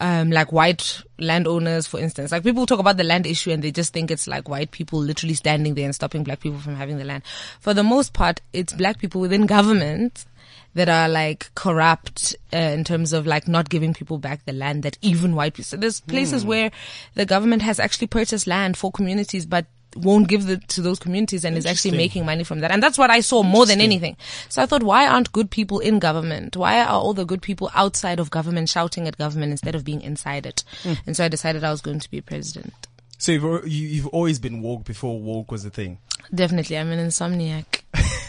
um, 0.00 0.30
like 0.30 0.52
white 0.52 1.00
landowners, 1.18 1.86
for 1.86 1.98
instance. 1.98 2.32
Like 2.32 2.42
people 2.42 2.66
talk 2.66 2.78
about 2.78 2.96
the 2.96 3.04
land 3.04 3.26
issue 3.26 3.50
and 3.50 3.62
they 3.62 3.70
just 3.70 3.92
think 3.92 4.10
it's 4.10 4.26
like 4.26 4.48
white 4.48 4.70
people 4.70 4.98
literally 4.98 5.34
standing 5.34 5.74
there 5.74 5.84
and 5.84 5.94
stopping 5.94 6.24
black 6.24 6.40
people 6.40 6.58
from 6.58 6.76
having 6.76 6.98
the 6.98 7.04
land. 7.04 7.22
For 7.60 7.74
the 7.74 7.82
most 7.82 8.12
part, 8.12 8.40
it's 8.52 8.72
black 8.72 8.98
people 8.98 9.20
within 9.20 9.46
government 9.46 10.26
that 10.74 10.90
are 10.90 11.08
like 11.08 11.50
corrupt 11.54 12.36
uh, 12.52 12.58
in 12.58 12.84
terms 12.84 13.14
of 13.14 13.26
like 13.26 13.48
not 13.48 13.70
giving 13.70 13.94
people 13.94 14.18
back 14.18 14.44
the 14.44 14.52
land 14.52 14.82
that 14.82 14.98
even 15.00 15.34
white 15.34 15.54
people. 15.54 15.64
So 15.64 15.78
there's 15.78 16.00
places 16.00 16.44
where 16.44 16.70
the 17.14 17.24
government 17.24 17.62
has 17.62 17.80
actually 17.80 18.08
purchased 18.08 18.46
land 18.46 18.76
for 18.76 18.92
communities, 18.92 19.46
but 19.46 19.64
won't 19.96 20.28
give 20.28 20.48
it 20.48 20.68
to 20.68 20.82
those 20.82 20.98
communities 20.98 21.44
and 21.44 21.56
is 21.56 21.66
actually 21.66 21.96
making 21.96 22.24
money 22.24 22.44
from 22.44 22.60
that. 22.60 22.70
And 22.70 22.82
that's 22.82 22.98
what 22.98 23.10
I 23.10 23.20
saw 23.20 23.42
more 23.42 23.66
than 23.66 23.80
anything. 23.80 24.16
So 24.48 24.62
I 24.62 24.66
thought, 24.66 24.82
why 24.82 25.06
aren't 25.06 25.32
good 25.32 25.50
people 25.50 25.80
in 25.80 25.98
government? 25.98 26.56
Why 26.56 26.80
are 26.80 26.88
all 26.88 27.14
the 27.14 27.24
good 27.24 27.42
people 27.42 27.70
outside 27.74 28.20
of 28.20 28.30
government 28.30 28.68
shouting 28.68 29.08
at 29.08 29.18
government 29.18 29.52
instead 29.52 29.74
of 29.74 29.84
being 29.84 30.02
inside 30.02 30.46
it? 30.46 30.64
And 31.06 31.16
so 31.16 31.24
I 31.24 31.28
decided 31.28 31.64
I 31.64 31.70
was 31.70 31.80
going 31.80 32.00
to 32.00 32.10
be 32.10 32.20
president. 32.20 32.74
So 33.18 33.32
you've, 33.32 33.66
you, 33.66 33.88
you've 33.88 34.06
always 34.08 34.38
been 34.38 34.62
woke 34.62 34.84
before 34.84 35.18
woke 35.20 35.50
was 35.50 35.64
a 35.64 35.70
thing. 35.70 35.98
Definitely. 36.34 36.76
I'm 36.76 36.90
an 36.90 37.06
insomniac. 37.06 37.82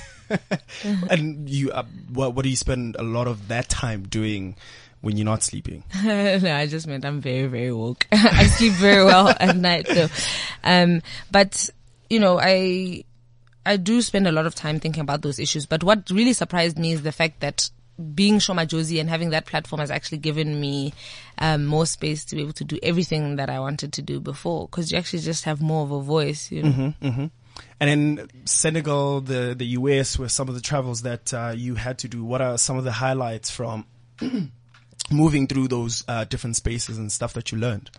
And 1.09 1.49
you, 1.49 1.71
uh, 1.71 1.83
what, 2.11 2.33
what 2.33 2.43
do 2.43 2.49
you 2.49 2.55
spend 2.55 2.95
a 2.97 3.03
lot 3.03 3.27
of 3.27 3.47
that 3.47 3.69
time 3.69 4.03
doing 4.07 4.55
when 5.01 5.17
you're 5.17 5.25
not 5.25 5.43
sleeping? 5.43 5.83
no, 6.03 6.55
I 6.55 6.67
just 6.67 6.87
meant 6.87 7.05
I'm 7.05 7.21
very, 7.21 7.47
very 7.47 7.71
woke. 7.71 8.07
I 8.11 8.47
sleep 8.47 8.73
very 8.73 9.03
well 9.03 9.29
at 9.39 9.55
night 9.55 9.87
though. 9.87 10.09
Um, 10.63 11.01
but, 11.31 11.69
you 12.09 12.19
know, 12.19 12.39
I, 12.39 13.03
I 13.65 13.77
do 13.77 14.01
spend 14.01 14.27
a 14.27 14.31
lot 14.31 14.45
of 14.45 14.55
time 14.55 14.79
thinking 14.79 15.01
about 15.01 15.21
those 15.21 15.39
issues. 15.39 15.65
But 15.65 15.83
what 15.83 16.09
really 16.09 16.33
surprised 16.33 16.77
me 16.79 16.93
is 16.93 17.03
the 17.03 17.11
fact 17.11 17.41
that 17.41 17.69
being 18.13 18.39
Sho 18.39 18.53
Madjozi 18.53 18.99
and 18.99 19.09
having 19.09 19.31
that 19.31 19.45
platform 19.45 19.79
has 19.79 19.89
actually 19.89 20.19
given 20.19 20.59
me 20.59 20.93
um, 21.39 21.65
more 21.65 21.85
space 21.85 22.25
to 22.25 22.35
be 22.35 22.41
able 22.43 22.53
to 22.53 22.63
do 22.63 22.77
everything 22.83 23.37
that 23.37 23.49
I 23.49 23.59
wanted 23.59 23.93
to 23.93 24.01
do 24.01 24.19
before. 24.19 24.67
Because 24.67 24.91
you 24.91 24.97
actually 24.97 25.19
just 25.19 25.45
have 25.45 25.61
more 25.61 25.83
of 25.83 25.91
a 25.91 26.01
voice, 26.01 26.51
you 26.51 26.63
know. 26.63 26.93
And 27.79 27.89
then 27.89 28.27
Senegal, 28.45 29.21
the, 29.21 29.55
the 29.57 29.65
US 29.65 30.17
were 30.17 30.29
some 30.29 30.47
of 30.49 30.55
the 30.55 30.61
travels 30.61 31.03
that 31.03 31.33
uh, 31.33 31.53
you 31.55 31.75
had 31.75 31.99
to 31.99 32.07
do. 32.07 32.23
What 32.23 32.41
are 32.41 32.57
some 32.57 32.77
of 32.77 32.83
the 32.83 32.91
highlights 32.91 33.49
from 33.49 33.85
moving 35.11 35.47
through 35.47 35.67
those 35.67 36.03
uh, 36.07 36.25
different 36.25 36.55
spaces 36.55 36.97
and 36.97 37.11
stuff 37.11 37.33
that 37.33 37.51
you 37.51 37.57
learned? 37.57 37.89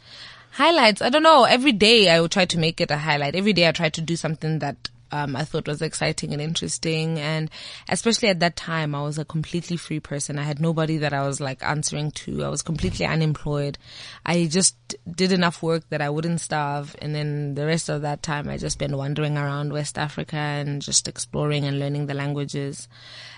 Highlights. 0.52 1.02
I 1.02 1.10
don't 1.10 1.22
know. 1.22 1.44
Every 1.44 1.72
day 1.72 2.08
I 2.08 2.20
would 2.20 2.32
try 2.32 2.44
to 2.46 2.58
make 2.58 2.80
it 2.80 2.90
a 2.90 2.96
highlight. 2.96 3.34
Every 3.34 3.52
day 3.52 3.68
I 3.68 3.72
tried 3.72 3.94
to 3.94 4.00
do 4.00 4.16
something 4.16 4.58
that 4.60 4.90
um, 5.12 5.36
I 5.36 5.44
thought 5.44 5.68
was 5.68 5.82
exciting 5.82 6.32
and 6.32 6.42
interesting. 6.42 7.18
And 7.18 7.50
especially 7.88 8.28
at 8.28 8.40
that 8.40 8.56
time, 8.56 8.94
I 8.94 9.02
was 9.02 9.18
a 9.18 9.24
completely 9.24 9.76
free 9.76 10.00
person. 10.00 10.38
I 10.38 10.42
had 10.42 10.60
nobody 10.60 10.98
that 10.98 11.12
I 11.12 11.26
was 11.26 11.40
like 11.40 11.62
answering 11.62 12.10
to. 12.12 12.44
I 12.44 12.48
was 12.48 12.62
completely 12.62 13.06
unemployed. 13.06 13.78
I 14.24 14.46
just 14.46 14.76
did 15.10 15.32
enough 15.32 15.62
work 15.62 15.88
that 15.90 16.02
I 16.02 16.10
wouldn't 16.10 16.40
starve. 16.40 16.94
And 17.00 17.14
then 17.14 17.54
the 17.54 17.66
rest 17.66 17.88
of 17.88 18.02
that 18.02 18.22
time, 18.22 18.48
I 18.48 18.58
just 18.58 18.74
spent 18.74 18.96
wandering 18.96 19.36
around 19.36 19.72
West 19.72 19.98
Africa 19.98 20.36
and 20.36 20.82
just 20.82 21.08
exploring 21.08 21.64
and 21.64 21.78
learning 21.78 22.06
the 22.06 22.14
languages. 22.14 22.88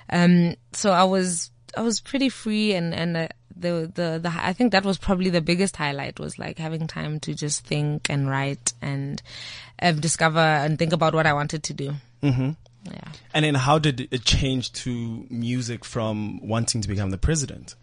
Um, 0.08 0.56
so 0.72 0.90
I 0.90 1.04
was, 1.04 1.50
I 1.76 1.82
was 1.82 2.00
pretty 2.00 2.28
free 2.28 2.72
and, 2.74 2.94
and, 2.94 3.16
uh, 3.16 3.28
the, 3.60 3.90
the, 3.94 4.20
the, 4.22 4.32
I 4.34 4.52
think 4.52 4.72
that 4.72 4.84
was 4.84 4.98
probably 4.98 5.30
the 5.30 5.40
biggest 5.40 5.76
highlight 5.76 6.18
was 6.18 6.38
like 6.38 6.58
having 6.58 6.86
time 6.86 7.20
to 7.20 7.34
just 7.34 7.66
think 7.66 8.08
and 8.10 8.28
write 8.28 8.72
and 8.82 9.22
uh, 9.80 9.92
discover 9.92 10.38
and 10.40 10.78
think 10.78 10.92
about 10.92 11.14
what 11.14 11.26
I 11.26 11.32
wanted 11.32 11.62
to 11.64 11.74
do. 11.74 11.92
Mm-hmm. 12.22 12.50
Yeah. 12.84 13.12
And 13.34 13.44
then 13.44 13.54
how 13.56 13.78
did 13.78 14.08
it 14.10 14.24
change 14.24 14.72
to 14.72 15.26
music 15.28 15.84
from 15.84 16.40
wanting 16.46 16.80
to 16.80 16.88
become 16.88 17.10
the 17.10 17.18
president? 17.18 17.74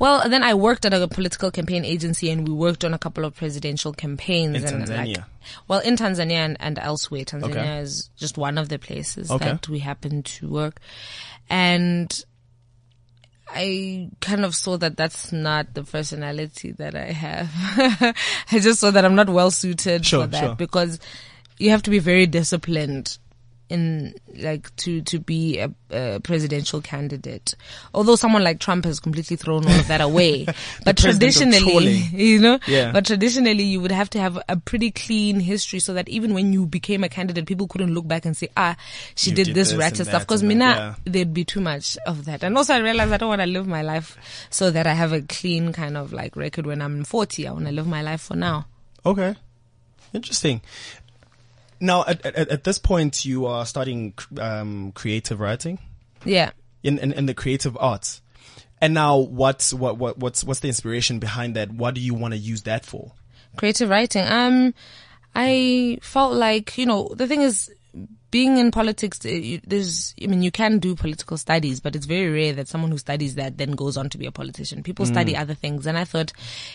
Well, 0.00 0.28
then 0.28 0.42
I 0.42 0.54
worked 0.54 0.84
at 0.84 0.92
a 0.92 1.06
political 1.06 1.52
campaign 1.52 1.84
agency 1.84 2.30
and 2.30 2.46
we 2.46 2.52
worked 2.52 2.84
on 2.84 2.92
a 2.92 2.98
couple 2.98 3.24
of 3.24 3.36
presidential 3.36 3.92
campaigns. 3.92 4.56
In 4.64 4.74
and 4.74 4.88
Tanzania? 4.88 5.16
Like, 5.18 5.26
well, 5.68 5.78
in 5.80 5.94
Tanzania 5.96 6.32
and, 6.32 6.56
and 6.58 6.78
elsewhere. 6.80 7.24
Tanzania 7.24 7.50
Okay. 7.50 7.78
is 7.78 8.10
just 8.16 8.36
one 8.36 8.58
of 8.58 8.68
the 8.68 8.78
places 8.78 9.30
Okay. 9.30 9.52
that 9.52 9.68
we 9.68 9.78
happen 9.78 10.24
to 10.24 10.48
work. 10.48 10.80
And 11.48 12.24
I 13.52 14.08
kind 14.20 14.44
of 14.44 14.54
saw 14.54 14.76
that 14.78 14.96
that's 14.96 15.32
not 15.32 15.74
the 15.74 15.82
personality 15.84 16.72
that 16.72 16.94
I 16.94 17.06
have. 17.12 17.50
I 18.52 18.58
just 18.60 18.80
saw 18.80 18.90
that 18.90 19.04
I'm 19.04 19.14
not 19.14 19.28
well 19.28 19.50
suited 19.50 20.06
Sure, 20.06 20.22
for 20.22 20.26
that 20.28 20.40
sure. 20.44 20.54
because 20.54 20.98
you 21.58 21.70
have 21.70 21.82
to 21.82 21.90
be 21.90 21.98
very 21.98 22.26
disciplined 22.26 23.18
in 23.70 24.14
like 24.36 24.74
to 24.76 25.00
to 25.02 25.18
be 25.20 25.58
a, 25.60 25.72
a 25.90 26.20
presidential 26.20 26.80
candidate. 26.82 27.54
Although 27.94 28.16
someone 28.16 28.42
like 28.44 28.58
Trump 28.58 28.84
has 28.84 29.00
completely 29.00 29.36
thrown 29.36 29.64
all 29.64 29.78
of 29.80 29.86
that 29.88 30.00
away, 30.00 30.46
but 30.84 30.96
traditionally, 30.98 31.92
you 32.12 32.40
know, 32.40 32.58
Yeah. 32.66 32.90
but 32.92 33.06
traditionally 33.06 33.62
you 33.62 33.80
would 33.80 33.92
have 33.92 34.10
to 34.10 34.18
have 34.20 34.38
a 34.48 34.56
pretty 34.56 34.90
clean 34.90 35.40
history 35.40 35.78
so 35.78 35.94
that 35.94 36.08
even 36.08 36.34
when 36.34 36.52
you 36.52 36.66
became 36.66 37.04
a 37.04 37.08
candidate, 37.08 37.46
people 37.46 37.68
couldn't 37.68 37.94
look 37.94 38.06
back 38.08 38.26
and 38.26 38.36
say, 38.36 38.48
ah, 38.56 38.76
she 39.14 39.30
did, 39.30 39.46
did 39.46 39.54
this 39.54 39.70
this 39.70 39.78
ratchet 39.78 40.06
stuff. 40.08 40.22
Because 40.22 40.42
Mina, 40.42 40.96
that, 41.04 41.12
there'd 41.12 41.32
be 41.32 41.44
too 41.44 41.60
much 41.60 41.96
of 42.06 42.24
that. 42.24 42.42
And 42.42 42.56
also 42.56 42.74
I 42.74 42.78
realized 42.78 43.12
I 43.12 43.16
don't 43.18 43.28
want 43.28 43.40
to 43.42 43.46
live 43.46 43.66
my 43.68 43.82
life 43.82 44.18
so 44.50 44.70
that 44.70 44.86
I 44.86 44.94
have 44.94 45.12
a 45.12 45.22
clean 45.22 45.72
kind 45.72 45.96
of 45.96 46.12
like 46.12 46.34
record 46.36 46.66
when 46.66 46.82
I'm 46.82 47.04
40. 47.04 47.46
I 47.46 47.52
want 47.52 47.66
to 47.66 47.72
live 47.72 47.86
my 47.86 48.02
life 48.02 48.20
for 48.22 48.34
now. 48.36 48.66
Okay. 49.06 49.36
Interesting. 50.12 50.60
Now, 51.80 52.04
at, 52.06 52.24
at, 52.26 52.36
at 52.36 52.64
this 52.64 52.78
point, 52.78 53.24
you 53.24 53.46
are 53.46 53.64
studying 53.64 54.14
um, 54.38 54.92
creative 54.92 55.40
writing 55.40 55.78
Yeah. 56.24 56.50
in, 56.82 56.98
in, 56.98 57.12
in 57.12 57.26
the 57.26 57.34
creative 57.34 57.76
arts. 57.80 58.20
And 58.82 58.94
now, 58.94 59.16
what's 59.18 59.74
what, 59.74 59.98
what 59.98 60.18
what's 60.18 60.42
what's 60.44 60.60
the 60.60 60.68
inspiration 60.68 61.18
behind 61.18 61.54
that? 61.56 61.70
What 61.70 61.94
do 61.94 62.00
you 62.00 62.14
want 62.14 62.32
to 62.34 62.38
use 62.38 62.62
that 62.62 62.84
for? 62.86 63.12
creative 63.56 63.90
writing. 63.90 64.24
Um, 64.26 64.74
I 65.34 65.98
felt 66.02 66.32
like 66.34 66.78
you 66.78 66.86
know 66.86 67.10
the 67.14 67.26
thing 67.26 67.42
is 67.42 67.70
being 68.30 68.58
in 68.58 68.70
politics. 68.70 69.18
uh, 69.26 69.58
There's, 69.66 70.14
I 70.22 70.28
mean, 70.28 70.40
you 70.42 70.50
can 70.52 70.78
do 70.78 70.94
political 70.94 71.36
studies, 71.36 71.80
but 71.80 71.96
it's 71.96 72.06
very 72.06 72.30
rare 72.30 72.52
that 72.54 72.68
someone 72.68 72.90
who 72.92 72.98
studies 72.98 73.34
that 73.34 73.58
then 73.58 73.72
goes 73.72 73.96
on 73.96 74.08
to 74.10 74.18
be 74.18 74.26
a 74.26 74.30
politician. 74.32 74.82
People 74.84 75.04
study 75.04 75.36
other 75.36 75.54
things, 75.54 75.84
and 75.86 75.98
I 75.98 76.04
thought 76.04 76.32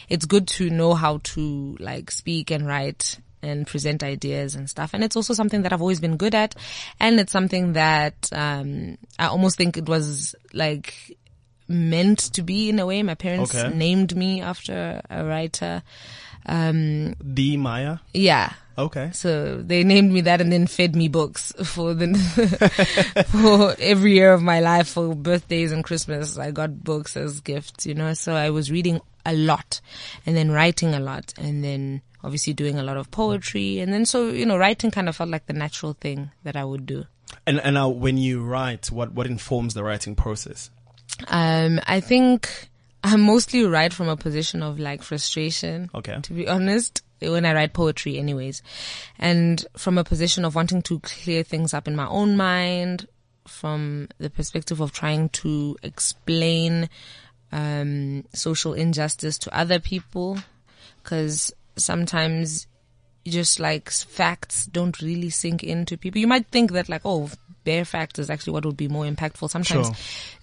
it's 0.09 0.25
good 0.25 0.47
to 0.49 0.69
know 0.69 0.93
how 0.93 1.19
to 1.23 1.77
like 1.79 2.11
speak 2.11 2.51
and 2.51 2.67
write 2.67 3.19
and 3.45 3.65
present 3.67 4.03
ideas 4.03 4.55
and 4.55 4.69
stuff. 4.69 4.93
And 4.93 5.03
it's 5.03 5.15
also 5.15 5.33
something 5.33 5.61
that 5.63 5.71
I've 5.73 5.81
always 5.81 5.99
been 6.01 6.17
good 6.17 6.35
at, 6.35 6.55
and 6.99 7.19
it's 7.19 7.31
something 7.31 7.73
that 7.73 8.29
um, 8.33 8.97
I 9.19 9.27
almost 9.27 9.57
think 9.57 9.77
it 9.77 9.87
was 9.87 10.35
like 10.53 11.17
meant 11.67 12.19
to 12.33 12.41
be 12.43 12.69
in 12.69 12.79
a 12.79 12.85
way. 12.85 13.01
My 13.03 13.15
parents 13.15 13.55
Okay. 13.55 13.75
named 13.75 14.15
me 14.15 14.41
after 14.41 15.01
a 15.09 15.23
writer. 15.25 15.83
Um, 16.45 17.15
The 17.23 17.57
Maya. 17.57 17.97
yeah. 18.13 18.53
Okay. 18.77 19.11
So 19.13 19.61
they 19.61 19.83
named 19.83 20.11
me 20.11 20.21
that 20.21 20.41
and 20.41 20.51
then 20.51 20.67
fed 20.67 20.95
me 20.95 21.07
books 21.07 21.53
for 21.63 21.93
the 21.93 22.07
for 23.27 23.75
every 23.79 24.13
year 24.13 24.33
of 24.33 24.41
my 24.41 24.59
life 24.59 24.89
for 24.89 25.15
birthdays 25.15 25.71
and 25.71 25.83
Christmas. 25.83 26.37
I 26.37 26.51
got 26.51 26.83
books 26.83 27.15
as 27.15 27.39
gifts, 27.39 27.85
you 27.85 27.93
know. 27.93 28.13
So 28.13 28.33
I 28.33 28.49
was 28.49 28.69
reading 28.71 28.99
a 29.25 29.33
lot 29.33 29.81
and 30.25 30.35
then 30.35 30.51
writing 30.51 30.93
a 30.93 30.99
lot 30.99 31.33
and 31.37 31.63
then 31.63 32.01
obviously 32.23 32.53
doing 32.53 32.77
a 32.77 32.83
lot 32.83 32.97
of 32.97 33.09
poetry 33.11 33.79
and 33.79 33.91
then 33.91 34.05
so 34.05 34.29
you 34.29 34.45
know 34.45 34.57
writing 34.57 34.91
kind 34.91 35.09
of 35.09 35.15
felt 35.15 35.29
like 35.29 35.45
the 35.47 35.53
natural 35.53 35.93
thing 35.93 36.31
that 36.43 36.55
I 36.55 36.65
would 36.65 36.85
do. 36.85 37.05
And 37.47 37.59
and 37.59 37.75
now, 37.75 37.89
when 37.89 38.17
you 38.17 38.43
write, 38.43 38.91
what 38.91 39.13
what 39.13 39.27
informs 39.27 39.73
the 39.73 39.83
writing 39.83 40.15
process? 40.15 40.69
Um, 41.27 41.79
I 41.85 41.99
think 41.99 42.69
I 43.03 43.15
mostly 43.15 43.63
write 43.63 43.93
from 43.93 44.09
a 44.09 44.17
position 44.17 44.63
of 44.63 44.79
like 44.79 45.03
frustration. 45.03 45.89
Okay. 45.93 46.17
To 46.21 46.33
be 46.33 46.47
honest, 46.47 47.03
when 47.21 47.45
I 47.45 47.53
write 47.53 47.73
poetry 47.73 48.17
anyways. 48.17 48.61
And 49.19 49.65
from 49.77 49.97
a 49.97 50.03
position 50.03 50.45
of 50.45 50.55
wanting 50.55 50.81
to 50.83 50.99
clear 50.99 51.43
things 51.43 51.73
up 51.73 51.87
in 51.87 51.95
my 51.95 52.07
own 52.07 52.35
mind, 52.37 53.07
from 53.47 54.07
the 54.17 54.29
perspective 54.29 54.79
of 54.81 54.91
trying 54.91 55.29
to 55.29 55.77
explain, 55.83 56.89
um, 57.51 58.25
social 58.33 58.73
injustice 58.73 59.37
to 59.39 59.57
other 59.57 59.79
people. 59.79 60.37
Cause 61.03 61.53
sometimes 61.75 62.67
just 63.27 63.59
like 63.59 63.89
facts 63.89 64.65
don't 64.67 65.01
really 65.01 65.29
sink 65.29 65.63
into 65.63 65.97
people. 65.97 66.19
You 66.19 66.27
might 66.27 66.47
think 66.47 66.71
that 66.73 66.89
like, 66.89 67.01
oh, 67.05 67.29
bare 67.63 67.85
facts 67.85 68.19
is 68.19 68.29
actually 68.29 68.53
what 68.53 68.65
would 68.65 68.77
be 68.77 68.87
more 68.87 69.05
impactful. 69.05 69.49
Sometimes 69.49 69.87
Sure. 69.87 69.95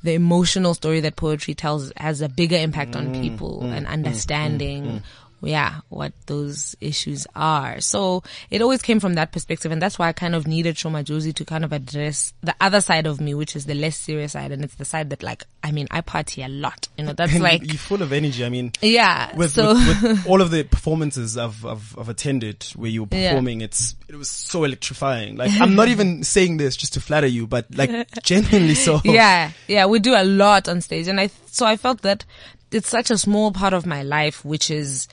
the 0.03 0.15
emotional 0.15 0.75
story 0.75 1.01
that 1.01 1.15
poetry 1.17 1.55
tells 1.55 1.93
has 1.97 2.21
a 2.21 2.29
bigger 2.29 2.57
impact 2.57 2.93
Mm, 2.93 2.97
on 2.97 3.21
people 3.21 3.63
and 3.63 3.87
understanding. 3.87 5.03
Yeah, 5.43 5.81
what 5.89 6.13
those 6.27 6.77
issues 6.81 7.27
are. 7.35 7.81
So 7.81 8.23
it 8.51 8.63
always 8.63 8.83
came 8.83 9.01
from 9.01 9.15
that 9.15 9.33
perspective. 9.33 9.73
And 9.73 9.83
that's 9.83 9.99
why 9.99 10.09
I 10.09 10.13
kind 10.13 10.35
of 10.35 10.47
needed 10.47 10.79
Sho 10.79 10.89
Madjozi 10.91 11.35
to 11.35 11.45
kind 11.45 11.65
of 11.65 11.73
address 11.73 12.33
the 12.43 12.55
other 12.61 12.81
side 12.81 13.07
of 13.07 13.21
me, 13.21 13.35
which 13.35 13.57
is 13.57 13.67
the 13.67 13.75
less 13.75 13.97
serious 13.99 14.33
side. 14.33 14.53
And 14.53 14.63
it's 14.65 14.77
the 14.77 14.85
side 14.85 15.11
that 15.11 15.23
like, 15.23 15.45
I 15.63 15.73
mean, 15.73 15.89
I 15.91 16.01
party 16.01 16.43
a 16.43 16.49
lot. 16.49 16.89
You 16.97 17.05
know, 17.05 17.13
that's 17.13 17.35
And 17.35 17.43
like, 17.43 17.67
you're 17.67 17.77
full 17.77 18.03
of 18.03 18.13
energy. 18.13 18.45
I 18.45 18.49
mean, 18.49 18.73
yeah. 18.81 19.35
with, 19.37 19.53
so 19.53 19.75
with, 19.75 20.03
with 20.03 20.27
all 20.29 20.41
of 20.41 20.51
the 20.51 20.63
performances 20.65 21.37
I've, 21.37 21.65
I've, 21.67 21.99
I've 21.99 22.09
attended 22.09 22.65
where 22.77 22.91
you 22.91 23.03
were 23.05 23.09
Yeah. 23.13 23.31
performing, 23.31 23.61
it's, 23.61 23.97
it 24.09 24.17
was 24.17 24.31
so 24.31 24.65
electrifying. 24.65 25.37
Like, 25.37 25.51
I'm 25.61 25.75
not 25.75 25.89
even 25.89 26.23
saying 26.25 26.59
this 26.59 26.77
just 26.77 26.95
to 26.95 27.01
flatter 27.01 27.27
you, 27.27 27.47
but 27.47 27.67
like 27.75 27.91
genuinely 28.23 28.75
so. 28.75 29.01
yeah, 29.05 29.51
yeah, 29.67 29.87
we 29.87 29.99
do 29.99 30.15
a 30.15 30.25
lot 30.25 30.69
on 30.69 30.81
stage, 30.81 31.09
and 31.09 31.19
I 31.19 31.31
so 31.47 31.67
I 31.67 31.77
felt 31.77 32.03
that 32.03 32.25
it's 32.71 32.89
such 32.89 33.11
a 33.11 33.19
small 33.19 33.53
part 33.53 33.73
of 33.73 33.87
my 33.87 34.03
life, 34.03 34.45
which 34.45 34.71
is 34.71 35.09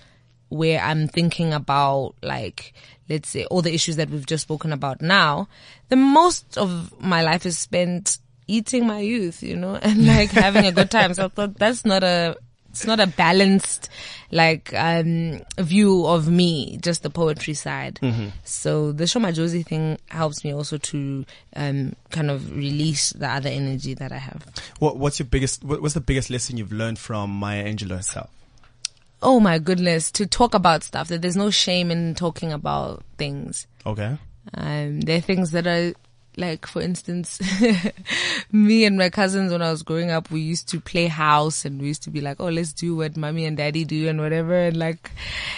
where 0.49 0.81
I'm 0.81 1.07
thinking 1.07 1.53
about 1.53 2.15
like 2.21 2.73
let's 3.09 3.29
say 3.29 3.45
all 3.45 3.61
the 3.61 3.73
issues 3.73 3.95
that 3.95 4.09
we've 4.09 4.25
just 4.25 4.43
spoken 4.43 4.71
about 4.71 5.01
now. 5.01 5.47
The 5.89 5.95
most 5.95 6.57
of 6.57 6.93
my 7.01 7.23
life 7.23 7.45
is 7.45 7.57
spent 7.57 8.19
eating 8.47 8.85
my 8.85 8.99
youth, 8.99 9.43
you 9.43 9.55
know, 9.55 9.75
and 9.81 10.05
like 10.05 10.29
having 10.29 10.65
a 10.65 10.71
good 10.71 10.91
time. 10.91 11.13
So 11.13 11.25
I 11.25 11.27
thought 11.29 11.55
that's 11.55 11.85
not 11.85 12.03
a 12.03 12.35
it's 12.69 12.85
not 12.85 12.99
a 12.99 13.07
balanced 13.07 13.89
like 14.31 14.71
um 14.75 15.41
view 15.57 16.05
of 16.05 16.29
me, 16.29 16.77
just 16.77 17.01
the 17.01 17.09
poetry 17.09 17.55
side. 17.55 17.99
So 18.43 18.91
the 18.91 19.07
Sho 19.07 19.19
Madjozi 19.19 19.65
thing 19.65 19.97
helps 20.07 20.43
me 20.43 20.53
also 20.53 20.77
to 20.77 21.25
um 21.55 21.95
kind 22.11 22.29
of 22.29 22.55
release 22.55 23.11
the 23.11 23.27
other 23.27 23.49
energy 23.49 23.95
that 23.95 24.11
I 24.11 24.17
have. 24.17 24.45
What, 24.77 24.97
what's 24.97 25.17
your 25.19 25.25
biggest, 25.27 25.63
what, 25.63 25.81
what's 25.81 25.95
the 25.95 26.01
biggest 26.01 26.29
lesson 26.29 26.57
you've 26.57 26.71
learned 26.71 26.99
from 26.99 27.31
Maya 27.31 27.65
Angelou 27.65 27.97
herself? 27.97 28.29
Oh 29.21 29.39
my 29.39 29.59
goodness, 29.59 30.11
to 30.11 30.25
talk 30.25 30.53
about 30.53 30.83
stuff 30.83 31.09
that 31.09 31.21
there's 31.21 31.35
no 31.35 31.49
shame 31.49 31.91
in 31.91 32.15
talking 32.15 32.53
about 32.53 33.03
things. 33.17 33.67
Okay. 33.85 34.17
Um, 34.53 35.01
there 35.01 35.17
are 35.17 35.21
things 35.21 35.51
that 35.51 35.67
are 35.67 35.93
like, 36.37 36.65
for 36.65 36.81
instance, 36.81 37.39
me 38.51 38.85
and 38.85 38.97
my 38.97 39.09
cousins 39.09 39.51
when 39.51 39.61
I 39.61 39.71
was 39.71 39.83
growing 39.83 40.09
up, 40.11 40.31
we 40.31 40.41
used 40.41 40.69
to 40.69 40.79
play 40.79 41.07
house 41.07 41.65
and 41.65 41.81
we 41.81 41.87
used 41.87 42.03
to 42.03 42.09
be 42.09 42.21
like, 42.21 42.39
oh, 42.39 42.47
let's 42.49 42.73
do 42.73 42.95
what 42.95 43.17
mommy 43.17 43.45
and 43.45 43.57
daddy 43.57 43.83
do 43.85 44.07
and 44.07 44.19
whatever 44.19 44.53
and 44.57 44.77
like 44.77 45.11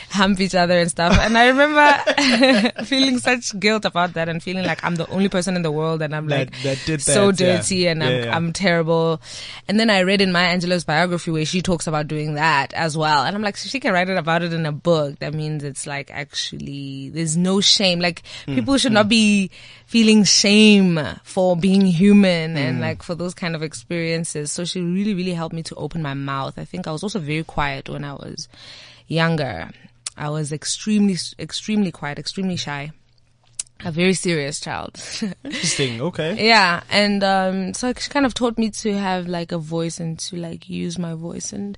hump 0.09 0.39
each 0.39 0.55
other 0.55 0.77
and 0.79 0.89
stuff. 0.89 1.17
And 1.19 1.37
I 1.37 1.47
remember 1.49 2.83
feeling 2.85 3.19
such 3.19 3.57
guilt 3.59 3.85
about 3.85 4.13
that 4.13 4.27
and 4.29 4.41
feeling 4.41 4.65
like 4.65 4.83
I'm 4.83 4.95
the 4.95 5.07
only 5.09 5.29
person 5.29 5.55
in 5.55 5.61
the 5.61 5.71
world 5.71 6.01
and 6.01 6.15
I'm 6.15 6.27
That- 6.27 6.51
like 6.51 6.61
that 6.63 6.79
did 6.85 7.01
so 7.01 7.31
that, 7.31 7.39
yeah. 7.43 7.57
dirty 7.57 7.87
and 7.87 8.03
I'm, 8.03 8.11
Yeah, 8.11 8.25
yeah. 8.25 8.35
I'm 8.35 8.53
terrible. 8.53 9.21
And 9.67 9.79
then 9.79 9.89
I 9.89 10.01
read 10.01 10.21
in 10.21 10.31
Maya 10.31 10.57
Angelou's 10.57 10.83
biography 10.83 11.31
where 11.31 11.45
she 11.45 11.61
talks 11.61 11.87
about 11.87 12.07
doing 12.07 12.35
that 12.35 12.73
as 12.73 12.97
well. 12.97 13.23
And 13.23 13.35
I'm 13.35 13.41
like, 13.41 13.57
so 13.57 13.69
she 13.69 13.79
can 13.79 13.93
write 13.93 14.09
it 14.09 14.17
about 14.17 14.41
it 14.41 14.53
in 14.53 14.65
a 14.65 14.71
book. 14.71 15.19
That 15.19 15.33
means 15.33 15.63
it's 15.63 15.85
like 15.85 16.09
actually, 16.11 17.09
there's 17.09 17.37
no 17.37 17.61
shame. 17.61 17.99
Like 17.99 18.23
Hmm, 18.45 18.55
people 18.55 18.77
should 18.77 18.91
not 18.93 19.07
be 19.09 19.51
feeling 19.85 20.23
shame 20.23 20.70
for 21.23 21.55
being 21.57 21.85
human 21.85 22.51
Hmm. 22.51 22.57
and 22.57 22.81
like 22.81 23.03
for 23.03 23.15
those 23.15 23.33
kind 23.33 23.55
of 23.55 23.63
experiences. 23.63 24.51
So 24.51 24.65
she 24.65 24.81
really, 24.81 25.13
really 25.13 25.33
helped 25.33 25.55
me 25.55 25.63
to 25.63 25.75
open 25.75 26.01
my 26.01 26.13
mouth. 26.13 26.57
I 26.57 26.65
think 26.65 26.87
I 26.87 26.91
was 26.91 27.03
also 27.03 27.19
very 27.19 27.43
quiet 27.43 27.89
when 27.89 28.03
I 28.03 28.13
was 28.13 28.47
younger. 29.07 29.69
I 30.17 30.29
was 30.29 30.51
extremely, 30.51 31.17
extremely 31.39 31.91
quiet, 31.91 32.19
extremely 32.19 32.57
shy. 32.57 32.91
A 33.83 33.91
very 33.91 34.13
serious 34.13 34.59
child. 34.59 35.01
Interesting. 35.43 36.01
Okay. 36.01 36.47
Yeah, 36.47 36.83
and 36.91 37.23
um, 37.23 37.73
so 37.73 37.91
she 37.97 38.09
kind 38.11 38.27
of 38.27 38.33
taught 38.35 38.57
me 38.59 38.69
to 38.69 38.93
have 38.93 39.27
like 39.27 39.51
a 39.51 39.57
voice 39.57 39.99
and 39.99 40.19
to 40.19 40.35
like 40.35 40.69
use 40.69 40.99
my 40.99 41.15
voice, 41.15 41.51
and 41.51 41.75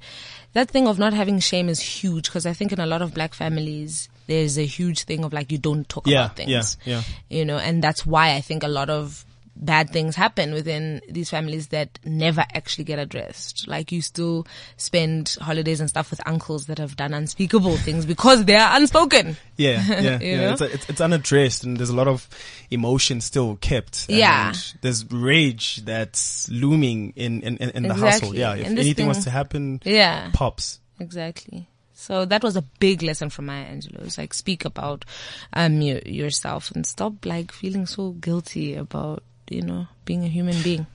that 0.51 0.69
thing 0.69 0.86
of 0.88 0.99
not 0.99 1.13
having 1.13 1.39
shame 1.39 1.69
is 1.69 1.79
huge 1.79 2.25
because 2.25 2.45
I 2.45 2.51
think 2.51 2.73
in 2.73 2.79
a 2.82 2.86
lot 2.86 3.01
of 3.01 3.13
black 3.13 3.34
families 3.34 4.10
there's 4.27 4.57
a 4.57 4.65
huge 4.65 5.03
thing 5.03 5.23
of 5.23 5.33
like 5.33 5.51
you 5.51 5.57
don't 5.57 5.88
talk 5.88 6.07
Yeah, 6.07 6.25
about 6.25 6.38
things, 6.38 6.77
yeah, 6.86 6.95
yeah. 6.97 7.01
you 7.29 7.45
know, 7.45 7.57
and 7.57 7.83
that's 7.83 8.05
why 8.05 8.36
I 8.36 8.41
think 8.41 8.63
a 8.63 8.67
lot 8.67 8.89
of 8.89 9.25
bad 9.55 9.91
things 9.91 10.15
happen 10.15 10.51
within 10.51 10.99
these 11.07 11.29
families 11.29 11.67
that 11.67 11.99
never 12.03 12.43
actually 12.55 12.83
get 12.83 12.97
addressed. 12.97 13.67
Like 13.67 13.91
you 13.91 14.01
still 14.01 14.47
spend 14.77 15.38
holidays 15.39 15.79
and 15.79 15.88
stuff 15.88 16.09
with 16.09 16.19
uncles 16.25 16.65
that 16.65 16.79
have 16.79 16.95
done 16.95 17.13
unspeakable 17.13 17.77
things 17.77 18.03
because 18.07 18.45
they 18.45 18.55
are 18.55 18.75
unspoken. 18.75 19.38
Yeah, 19.55 19.83
yeah, 19.88 19.99
yeah. 20.21 20.51
It's, 20.53 20.62
it's 20.62 20.89
it's 20.89 21.01
unaddressed, 21.01 21.63
and 21.65 21.77
there's 21.77 21.91
a 21.91 21.95
lot 21.95 22.07
of 22.07 22.27
emotion 22.71 23.21
still 23.21 23.57
kept. 23.57 24.09
Yeah. 24.09 24.53
there's 24.81 25.05
rage 25.12 25.86
that's 25.86 26.49
looming 26.49 27.13
in 27.15 27.41
in, 27.43 27.57
in, 27.57 27.69
in 27.71 27.83
the 27.83 27.93
household. 27.93 28.33
Yeah, 28.36 28.55
if 28.55 28.65
anything 28.67 29.07
was 29.07 29.23
to 29.25 29.29
happen, 29.29 29.81
Yeah. 29.86 30.31
pops. 30.33 30.79
Exactly. 30.99 31.67
So 32.03 32.25
that 32.25 32.43
was 32.43 32.57
a 32.57 32.61
big 32.79 33.01
lesson 33.01 33.29
from 33.29 33.45
Maya 33.45 33.65
Angelou. 33.65 34.03
It's 34.05 34.17
like 34.17 34.33
speak 34.33 34.65
about 34.65 35.05
um 35.53 35.81
your, 35.81 35.99
yourself 35.99 36.69
and 36.71 36.85
stop 36.85 37.25
like 37.25 37.53
feeling 37.53 37.85
so 37.85 38.11
guilty 38.11 38.75
about 38.75 39.23
you 39.49 39.61
know 39.61 39.87
being 40.03 40.25
a 40.25 40.27
human 40.27 40.61
being. 40.61 40.85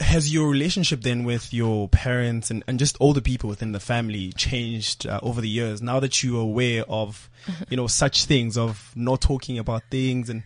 Has 0.00 0.32
your 0.32 0.48
relationship 0.50 1.00
then 1.00 1.24
with 1.24 1.52
your 1.52 1.88
parents 1.88 2.50
and, 2.50 2.62
and 2.68 2.78
just 2.78 2.96
all 2.98 3.14
the 3.14 3.22
people 3.22 3.48
within 3.48 3.72
the 3.72 3.80
family 3.80 4.32
changed 4.32 5.06
uh, 5.06 5.18
over 5.22 5.40
the 5.40 5.48
years? 5.48 5.80
Now 5.80 5.98
that 5.98 6.22
you're 6.22 6.42
aware 6.42 6.84
of, 6.88 7.28
you 7.68 7.76
know, 7.76 7.86
such 7.88 8.26
things 8.26 8.56
of 8.56 8.92
not 8.94 9.20
talking 9.20 9.58
about 9.58 9.82
things 9.90 10.30
and 10.30 10.42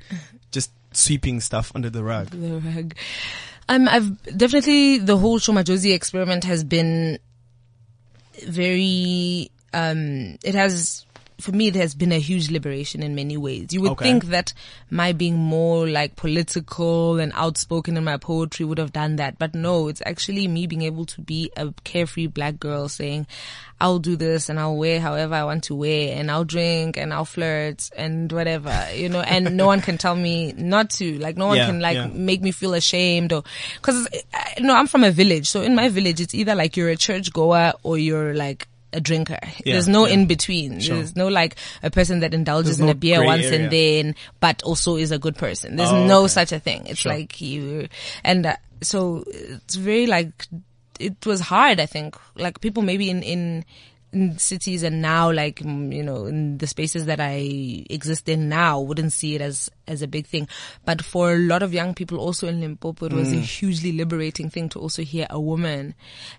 just 0.52 0.70
sweeping 0.92 1.40
stuff 1.40 1.72
under 1.74 1.90
the 1.90 2.02
rug. 2.02 2.30
The 2.30 2.60
rag. 2.60 2.96
Um, 3.68 3.88
I've 3.88 4.36
definitely 4.36 4.98
the 4.98 5.18
whole 5.18 5.38
Sho 5.38 5.52
Madjozi 5.52 5.92
experiment 5.92 6.44
has 6.44 6.64
been 6.64 7.18
very. 8.46 9.50
Um, 9.72 10.38
it 10.44 10.54
has 10.54 11.04
for 11.40 11.50
me 11.50 11.66
it 11.66 11.74
has 11.74 11.92
been 11.96 12.12
a 12.12 12.20
huge 12.20 12.50
liberation 12.52 13.02
in 13.02 13.16
many 13.16 13.36
ways. 13.36 13.72
You 13.72 13.80
would 13.80 13.92
Okay. 13.92 14.04
think 14.04 14.26
that 14.26 14.52
my 14.90 15.10
being 15.12 15.36
more 15.36 15.88
like 15.88 16.14
political 16.14 17.18
and 17.18 17.32
outspoken 17.34 17.96
in 17.96 18.04
my 18.04 18.16
poetry 18.16 18.64
would 18.64 18.78
have 18.78 18.92
done 18.92 19.16
that, 19.16 19.38
but 19.40 19.52
no, 19.54 19.88
it's 19.88 20.02
actually 20.06 20.46
me 20.46 20.68
being 20.68 20.82
able 20.82 21.04
to 21.06 21.20
be 21.20 21.50
a 21.56 21.72
carefree 21.82 22.28
black 22.28 22.60
girl 22.60 22.88
saying, 22.88 23.26
"I'll 23.80 23.98
do 23.98 24.14
this 24.14 24.48
and 24.48 24.60
I'll 24.60 24.76
wear 24.76 25.00
however 25.00 25.34
I 25.34 25.42
want 25.42 25.64
to 25.64 25.74
wear 25.74 26.16
and 26.16 26.30
I'll 26.30 26.44
drink 26.44 26.96
and 26.96 27.12
I'll 27.12 27.24
flirt 27.24 27.90
and 27.96 28.30
whatever," 28.30 28.86
you 28.94 29.08
know, 29.08 29.22
and 29.22 29.56
no 29.56 29.66
one 29.66 29.80
can 29.80 29.98
tell 29.98 30.14
me 30.14 30.52
not 30.56 30.90
to. 30.90 31.18
Like 31.18 31.36
no 31.36 31.48
one 31.48 31.56
Yeah, 31.56 31.66
can 31.66 31.80
like 31.80 31.96
yeah. 31.96 32.06
make 32.06 32.40
me 32.42 32.52
feel 32.52 32.74
ashamed 32.74 33.32
or 33.32 33.42
because 33.80 34.06
you 34.58 34.62
know 34.64 34.76
I'm 34.76 34.86
from 34.86 35.02
a 35.02 35.10
village, 35.10 35.48
so 35.50 35.62
in 35.62 35.74
my 35.74 35.88
village 35.88 36.20
it's 36.20 36.34
either 36.36 36.54
like 36.54 36.76
you're 36.76 36.90
a 36.90 36.96
church 36.96 37.32
goer 37.32 37.72
or 37.82 37.98
you're 37.98 38.32
like 38.34 38.68
a 38.92 39.00
drinker. 39.00 39.38
Yeah, 39.64 39.74
There's 39.74 39.88
no 39.88 40.06
yeah. 40.06 40.14
in 40.14 40.26
between. 40.26 40.80
Sure. 40.80 40.96
There's 40.96 41.16
no 41.16 41.28
like 41.28 41.56
a 41.82 41.90
person 41.90 42.20
that 42.20 42.34
indulges 42.34 42.78
There's 42.78 42.80
in 42.80 42.86
no 42.86 42.92
a 42.92 42.94
beer 42.94 43.24
once 43.24 43.44
area. 43.46 43.60
and 43.64 43.72
then, 43.72 44.14
but 44.40 44.62
also 44.62 44.96
is 44.96 45.10
a 45.12 45.18
good 45.18 45.36
person. 45.36 45.76
There's 45.76 45.90
Oh, 45.90 46.06
no 46.06 46.20
okay. 46.20 46.28
such 46.28 46.52
a 46.52 46.60
thing. 46.60 46.86
It's 46.86 47.00
Sure. 47.00 47.12
like 47.12 47.40
you 47.40 47.88
and 48.24 48.46
uh, 48.46 48.56
so 48.82 49.24
it's 49.26 49.74
very 49.76 50.06
like 50.06 50.46
it 51.00 51.24
was 51.26 51.40
hard. 51.40 51.80
I 51.80 51.86
think 51.86 52.16
like 52.36 52.60
people 52.60 52.82
maybe 52.82 53.08
in 53.10 53.22
in 53.22 53.64
in 54.12 54.38
cities 54.38 54.82
and 54.82 55.00
now 55.00 55.30
like 55.32 55.56
mm, 55.60 55.94
you 55.94 56.02
know 56.02 56.26
in 56.26 56.58
the 56.58 56.66
spaces 56.66 57.06
that 57.06 57.20
I 57.20 57.84
exist 57.88 58.28
in 58.28 58.48
now 58.48 58.80
wouldn't 58.80 59.12
see 59.12 59.34
it 59.34 59.40
as 59.40 59.70
as 59.86 60.02
a 60.02 60.08
big 60.08 60.26
thing 60.26 60.48
but 60.84 61.02
for 61.02 61.32
a 61.32 61.38
lot 61.38 61.62
of 61.62 61.72
young 61.72 61.94
people 61.94 62.18
also 62.18 62.46
in 62.48 62.60
Limpopo 62.60 63.06
it 63.06 63.12
was 63.12 63.32
a 63.32 63.36
hugely 63.36 63.92
liberating 63.92 64.50
thing 64.50 64.68
to 64.70 64.78
also 64.78 65.02
hear 65.02 65.26
a 65.30 65.40
woman 65.40 65.94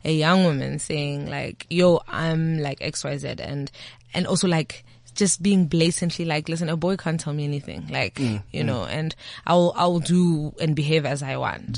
a 0.05 0.13
young 0.13 0.43
woman 0.43 0.79
saying 0.79 1.29
like 1.29 1.65
yo 1.69 2.01
I'm 2.07 2.59
like 2.59 2.79
XYZ 2.79 3.39
and 3.39 3.71
and 4.13 4.27
also 4.27 4.47
like 4.47 4.85
just 5.15 5.43
being 5.43 5.67
blatantly 5.67 6.25
like, 6.25 6.49
listen, 6.49 6.69
a 6.69 6.75
boy 6.75 6.97
can't 6.97 7.19
tell 7.19 7.33
me 7.33 7.43
anything. 7.43 7.87
Like, 7.87 8.19
you 8.51 8.63
know, 8.63 8.85
and 8.85 9.15
I'll, 9.45 9.71
I'll 9.75 9.99
do 9.99 10.53
and 10.59 10.75
behave 10.75 11.05
as 11.05 11.21
I 11.21 11.37
want. 11.37 11.77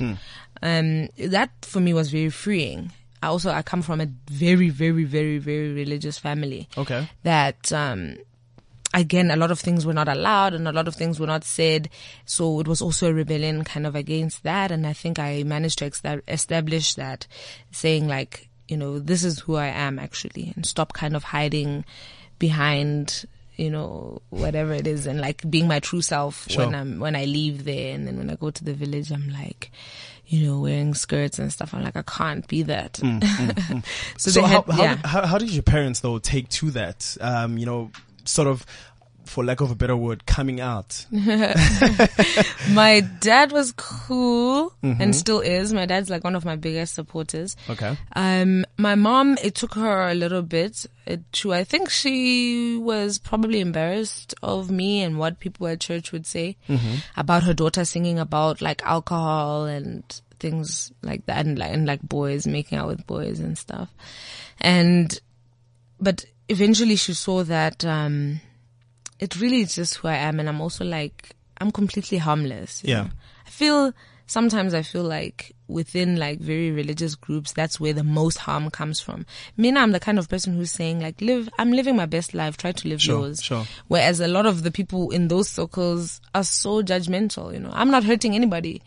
Um, 0.62 1.10
that 1.18 1.50
for 1.62 1.80
me 1.82 1.94
was 1.94 2.12
very 2.12 2.30
freeing. 2.30 2.94
I 3.26 3.28
also, 3.30 3.50
I 3.52 3.62
come 3.64 3.82
from 3.82 4.00
a 4.02 4.08
very, 4.30 4.70
very, 4.70 5.04
very, 5.04 5.38
very 5.40 5.74
religious 5.74 6.18
family 6.18 6.68
Okay. 6.78 7.08
that, 7.24 7.72
um, 7.74 8.18
again, 8.94 9.32
a 9.32 9.36
lot 9.36 9.52
of 9.52 9.60
things 9.60 9.86
were 9.86 9.94
not 10.02 10.08
allowed 10.08 10.54
and 10.54 10.68
a 10.68 10.72
lot 10.72 10.88
of 10.88 10.96
things 10.96 11.20
were 11.20 11.28
not 11.28 11.44
said. 11.44 11.90
So 12.26 12.60
it 12.62 12.68
was 12.68 12.82
also 12.82 13.10
a 13.10 13.14
rebellion 13.14 13.64
kind 13.64 13.86
of 13.88 13.96
against 13.96 14.44
that. 14.44 14.72
And 14.72 14.86
I 14.88 14.94
think 14.94 15.20
I 15.20 15.44
managed 15.44 15.80
to 15.80 15.86
establish 16.28 16.94
that 16.96 17.28
saying 17.72 18.08
like, 18.08 18.48
you 18.68 18.78
know, 18.78 19.00
this 19.00 19.24
is 19.24 19.40
who 19.40 19.56
I 19.56 19.68
am 19.68 20.00
actually 20.00 20.54
and 20.56 20.66
stop 20.66 20.94
kind 20.94 21.16
of 21.16 21.24
hiding 21.24 21.84
behind, 22.40 23.26
you 23.58 23.70
know, 23.70 24.22
whatever 24.30 24.74
it 24.74 24.88
is 24.88 25.08
and 25.08 25.20
like 25.20 25.50
being 25.50 25.68
my 25.68 25.80
true 25.80 26.02
self 26.02 26.48
Sure. 26.50 26.66
when 26.66 26.76
I'm, 26.76 27.00
when 27.00 27.16
I 27.16 27.26
leave 27.26 27.66
there. 27.66 27.94
And 27.96 28.08
then 28.08 28.18
when 28.18 28.30
I 28.30 28.36
go 28.36 28.50
to 28.52 28.64
the 28.64 28.74
village, 28.74 29.12
I'm 29.12 29.30
like, 29.30 29.72
you 30.28 30.48
know, 30.48 30.60
wearing 30.60 30.94
skirts 30.94 31.40
and 31.40 31.52
stuff. 31.52 31.74
I'm 31.74 31.84
like, 31.84 31.96
I 31.96 32.02
can't 32.02 32.48
be 32.48 32.64
that. 32.64 32.96
so, 32.98 33.04
Mm, 33.06 33.86
So, 34.18 34.32
they 34.32 34.42
how, 34.42 34.48
had, 34.64 34.74
how, 34.74 34.84
yeah. 34.84 34.98
how, 35.04 35.26
how 35.26 35.38
did 35.38 35.50
your 35.52 35.64
parents 35.64 36.00
though 36.00 36.18
take 36.20 36.50
to 36.50 36.72
that? 36.72 37.16
Um, 37.22 37.58
you 37.58 37.66
know, 37.66 37.92
sort 38.26 38.48
of, 38.48 38.66
for 39.26 39.44
lack 39.44 39.62
of 39.62 39.72
a 39.72 39.76
better 39.76 39.96
word, 39.98 40.26
coming 40.26 40.60
out. 40.62 41.06
my 42.72 43.02
dad 43.20 43.52
was 43.52 43.72
cool 43.74 44.46
Mm-hmm. 44.84 45.02
and 45.02 45.16
still 45.16 45.40
is. 45.40 45.74
My 45.74 45.86
dad's 45.86 46.10
like 46.10 46.24
one 46.24 46.36
of 46.36 46.46
my 46.46 46.56
biggest 46.56 46.94
supporters. 46.94 47.56
Okay. 47.70 47.98
Um, 48.16 48.66
my 48.78 48.94
mom, 48.96 49.38
it 49.44 49.56
took 49.56 49.74
her 49.76 50.08
a 50.10 50.14
little 50.14 50.42
bit 50.44 50.86
uh, 51.08 51.18
to, 51.34 51.54
I 51.54 51.64
think 51.64 51.90
she 51.90 52.78
was 52.78 53.18
probably 53.18 53.62
embarrassed 53.62 54.36
of 54.44 54.70
me 54.70 55.02
and 55.02 55.18
what 55.18 55.40
people 55.40 55.68
at 55.68 55.80
church 55.80 56.12
would 56.12 56.26
say 56.28 56.58
about 57.18 57.44
her 57.44 57.54
daughter 57.54 57.84
singing 57.84 58.20
about 58.20 58.62
like 58.62 58.84
alcohol 58.86 59.66
and 59.66 60.04
things 60.40 60.92
like 61.02 61.26
that 61.26 61.46
and 61.46 61.58
like, 61.58 61.72
and 61.72 61.88
like 61.88 62.02
boys 62.04 62.46
making 62.46 62.78
out 62.78 62.88
with 62.88 63.08
boys 63.08 63.40
and 63.40 63.58
stuff. 63.58 63.90
And, 64.62 65.20
but 66.00 66.26
eventually 66.48 66.96
she 66.96 67.14
saw 67.14 67.44
that, 67.44 67.84
um, 67.86 68.40
it 69.20 69.40
really 69.40 69.62
is 69.62 69.76
just 69.76 69.96
who 69.96 70.08
I 70.08 70.16
am. 70.16 70.40
And 70.40 70.50
I'm 70.50 70.62
also 70.62 70.86
like, 70.86 71.36
I'm 71.60 71.72
completely 71.72 72.18
harmless. 72.18 72.82
Yeah. 72.84 73.04
know. 73.04 73.10
I 73.46 73.50
feel, 73.50 73.94
sometimes 74.28 74.74
I 74.74 74.82
feel 74.82 75.04
like 75.04 75.54
within 75.68 76.18
like 76.18 76.40
very 76.40 76.72
religious 76.72 77.16
groups, 77.16 77.54
that's 77.54 77.80
where 77.80 77.94
the 77.94 78.04
most 78.04 78.38
harm 78.40 78.70
comes 78.70 79.00
from. 79.00 79.26
Me, 79.58 79.72
now 79.72 79.84
I'm 79.84 79.92
the 79.92 80.00
kind 80.00 80.20
of 80.20 80.30
person 80.30 80.56
who's 80.56 80.72
saying 80.72 81.00
like, 81.00 81.22
live, 81.22 81.50
I'm 81.58 81.72
living 81.72 81.96
my 81.96 82.06
best 82.06 82.34
life, 82.34 82.58
try 82.58 82.72
to 82.72 82.88
live 82.88 83.02
Sure, 83.02 83.20
yours. 83.22 83.42
sure. 83.42 83.66
Whereas 83.88 84.20
a 84.20 84.28
lot 84.28 84.46
of 84.46 84.64
the 84.64 84.72
people 84.72 85.12
in 85.12 85.28
those 85.28 85.50
circles 85.50 86.22
are 86.34 86.44
so 86.44 86.82
judgmental, 86.84 87.54
you 87.54 87.60
know, 87.60 87.72
I'm 87.74 87.92
not 87.92 88.04
hurting 88.04 88.36
anybody. 88.36 88.82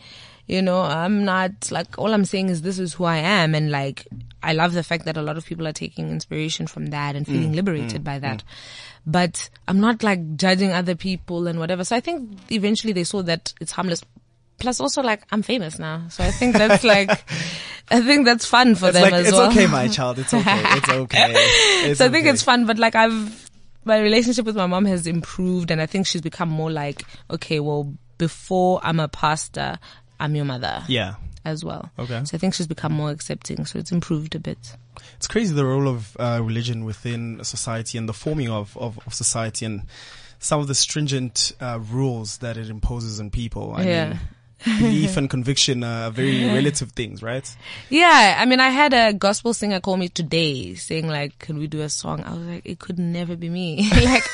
You 0.47 0.63
know, 0.63 0.81
I'm 0.81 1.25
not 1.27 1.71
like, 1.71 1.99
all 1.99 2.15
I'm 2.15 2.25
saying 2.25 2.49
is 2.49 2.63
this 2.63 2.79
is 2.79 2.95
who 2.95 3.05
I 3.05 3.19
am. 3.19 3.55
And 3.55 3.71
like, 3.71 4.07
I 4.43 4.53
love 4.53 4.73
the 4.73 4.83
fact 4.85 5.05
that 5.07 5.17
a 5.17 5.23
lot 5.23 5.37
of 5.37 5.45
people 5.47 5.67
are 5.67 5.73
taking 5.73 6.11
inspiration 6.11 6.67
from 6.67 6.87
that 6.87 7.17
and 7.17 7.27
Mm, 7.27 7.31
feeling 7.33 7.53
liberated 7.55 8.05
by 8.05 8.19
that. 8.21 8.43
But 9.07 9.51
I'm 9.67 9.81
not 9.81 10.03
like 10.03 10.37
judging 10.37 10.73
other 10.73 10.95
people 10.95 11.47
and 11.47 11.59
whatever. 11.59 11.85
So 11.85 11.97
I 11.97 12.01
think 12.01 12.39
eventually 12.53 12.93
they 12.93 13.05
saw 13.05 13.23
that 13.23 13.53
it's 13.61 13.73
harmless. 13.73 14.03
Plus 14.59 14.81
also 14.81 15.03
like 15.03 15.23
I'm 15.31 15.43
famous 15.43 15.79
now. 15.79 16.09
So 16.09 16.25
I 16.25 16.31
think 16.33 16.57
that's 16.57 16.85
like, 16.85 17.11
I 17.91 18.01
think 18.01 18.25
that's 18.27 18.45
fun 18.47 18.75
for 18.75 18.89
It's 18.89 18.95
them 18.95 19.03
like, 19.05 19.13
as 19.15 19.29
it's 19.29 19.37
well. 19.37 19.51
okay, 19.51 19.67
my 19.67 19.89
child. 19.89 20.19
It's 20.19 20.35
okay. 20.35 20.63
It's 20.77 20.89
okay. 20.89 21.35
It's 21.85 21.99
so 21.99 22.07
I 22.07 22.09
think 22.09 22.25
okay. 22.25 22.31
it's 22.31 22.43
fun, 22.43 22.67
but 22.67 22.79
like 22.79 22.95
I've, 22.95 23.51
my 23.85 23.99
relationship 23.99 24.45
with 24.45 24.57
my 24.57 24.67
mom 24.67 24.85
has 24.85 25.07
improved 25.07 25.71
and 25.71 25.81
I 25.81 25.87
think 25.87 26.07
she's 26.07 26.21
become 26.21 26.49
more 26.49 26.71
like, 26.71 27.05
okay, 27.31 27.61
well, 27.61 27.95
before 28.19 28.81
I'm 28.83 29.01
a 29.01 29.09
pastor, 29.09 29.79
I'm 30.21 30.35
your 30.35 30.45
mother 30.45 30.83
Yeah. 30.89 31.15
As 31.45 31.65
well. 31.65 31.91
Okay. 31.99 32.23
So 32.25 32.37
I 32.37 32.39
think 32.39 32.55
she's 32.55 32.67
become 32.67 32.93
more 32.93 33.11
accepting. 33.11 33.65
So 33.67 33.79
it's 33.79 33.93
improved 33.93 34.35
a 34.35 34.39
bit. 34.39 34.59
It's 35.17 35.27
crazy 35.27 35.55
the 35.55 35.65
role 35.65 35.89
of 35.89 36.17
uh, 36.19 36.41
religion 36.43 36.85
within 36.85 37.43
society 37.45 37.99
and 37.99 38.09
the 38.09 38.13
forming 38.13 38.49
of, 38.51 38.77
of, 38.77 38.99
of 39.07 39.15
society 39.15 39.65
and 39.65 39.83
some 40.41 40.61
of 40.61 40.67
the 40.69 40.75
stringent 40.75 41.53
uh, 41.61 41.79
rules 41.81 42.39
that 42.39 42.57
it 42.57 42.69
imposes 42.71 43.19
on 43.21 43.31
people. 43.31 43.75
I 43.75 43.83
Yeah. 43.85 44.09
mean, 44.11 44.21
belief 44.81 45.17
and 45.17 45.31
conviction 45.31 45.85
are 45.85 46.11
very 46.11 46.45
relative 46.53 46.91
things, 46.93 47.23
right? 47.23 47.49
Yeah, 47.91 48.37
I 48.41 48.45
mean, 48.45 48.59
I 48.59 48.71
had 48.71 48.93
a 48.93 49.13
gospel 49.13 49.55
singer 49.55 49.79
call 49.81 49.97
me 49.97 50.09
today 50.09 50.75
saying 50.75 51.07
like, 51.07 51.39
"Can 51.39 51.59
we 51.59 51.69
do 51.69 51.81
a 51.83 51.89
song?" 51.89 52.25
I 52.25 52.31
was 52.35 52.43
like, 52.43 52.63
"It 52.67 52.81
could 52.81 52.99
never 52.99 53.37
be 53.37 53.49
me. 53.49 53.89
like, 54.05 54.25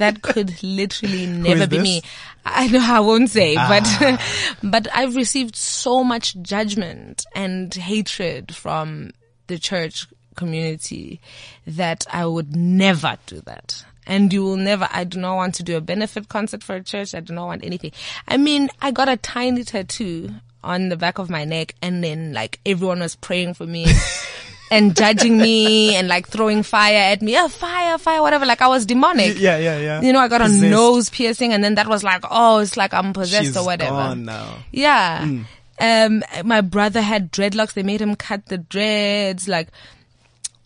that 0.00 0.20
could 0.22 0.62
literally 0.62 1.26
never 1.48 1.66
be 1.66 1.76
this? 1.76 1.82
me." 1.82 2.02
I 2.44 2.66
know 2.68 2.80
I 2.82 3.00
won't 3.00 3.30
say, 3.30 3.54
Ah. 3.56 3.68
but 3.68 4.20
but 4.70 4.88
I've 4.94 5.14
received 5.16 5.54
so 5.56 6.02
much 6.02 6.34
judgment 6.42 7.24
and 7.34 7.72
hatred 7.74 8.54
from 8.54 9.12
the 9.46 9.58
church 9.58 10.06
community 10.36 11.20
that 11.66 12.06
I 12.10 12.24
would 12.26 12.56
never 12.56 13.18
do 13.26 13.40
that. 13.42 13.84
And 14.06 14.32
you 14.32 14.42
will 14.42 14.56
never, 14.56 14.88
I 14.90 15.04
do 15.04 15.20
not 15.20 15.36
want 15.36 15.54
to 15.56 15.62
do 15.62 15.76
a 15.76 15.80
benefit 15.80 16.28
concert 16.28 16.64
for 16.64 16.74
a 16.76 16.82
church. 16.82 17.14
I 17.14 17.20
do 17.20 17.32
not 17.34 17.46
want 17.46 17.64
anything. 17.64 17.92
I 18.26 18.38
mean, 18.38 18.68
I 18.80 18.90
got 18.90 19.08
a 19.08 19.16
tiny 19.16 19.62
tattoo 19.62 20.34
on 20.64 20.88
the 20.88 20.96
back 20.96 21.18
of 21.18 21.30
my 21.30 21.44
neck 21.44 21.74
and 21.82 22.02
then 22.02 22.32
like 22.32 22.58
everyone 22.66 23.00
was 23.00 23.14
praying 23.16 23.54
for 23.54 23.66
me 23.66 23.86
and 24.70 24.94
judging 24.96 25.36
me 25.36 25.96
and 25.96 26.06
like 26.08 26.28
throwing 26.28 26.62
fire 26.62 26.94
at 27.12 27.22
me. 27.22 27.36
Oh, 27.38 27.48
fire, 27.48 27.98
fire, 27.98 28.22
whatever. 28.22 28.46
Like 28.46 28.62
I 28.62 28.68
was 28.68 28.86
demonic. 28.86 29.38
Yeah, 29.38 29.58
yeah, 29.58 29.78
yeah. 29.78 30.00
You 30.00 30.12
know, 30.12 30.20
I 30.20 30.28
got 30.28 30.42
a 30.42 30.48
nose 30.48 31.10
piercing 31.10 31.52
and 31.52 31.62
then 31.64 31.74
that 31.74 31.88
was 31.88 32.04
like, 32.04 32.24
oh, 32.30 32.58
it's 32.60 32.76
like 32.76 32.94
I'm 32.94 33.12
possessed 33.12 33.46
She's 33.46 33.56
or 33.56 33.64
whatever. 33.64 33.90
gone 33.90 34.24
now. 34.24 34.58
Yeah. 34.70 35.24
Mm. 35.24 35.44
Um, 35.82 36.22
my 36.46 36.60
brother 36.60 37.00
had 37.00 37.32
dreadlocks. 37.32 37.72
They 37.72 37.82
made 37.82 38.00
him 38.00 38.14
cut 38.14 38.46
the 38.46 38.58
dreads, 38.58 39.48
like 39.48 39.68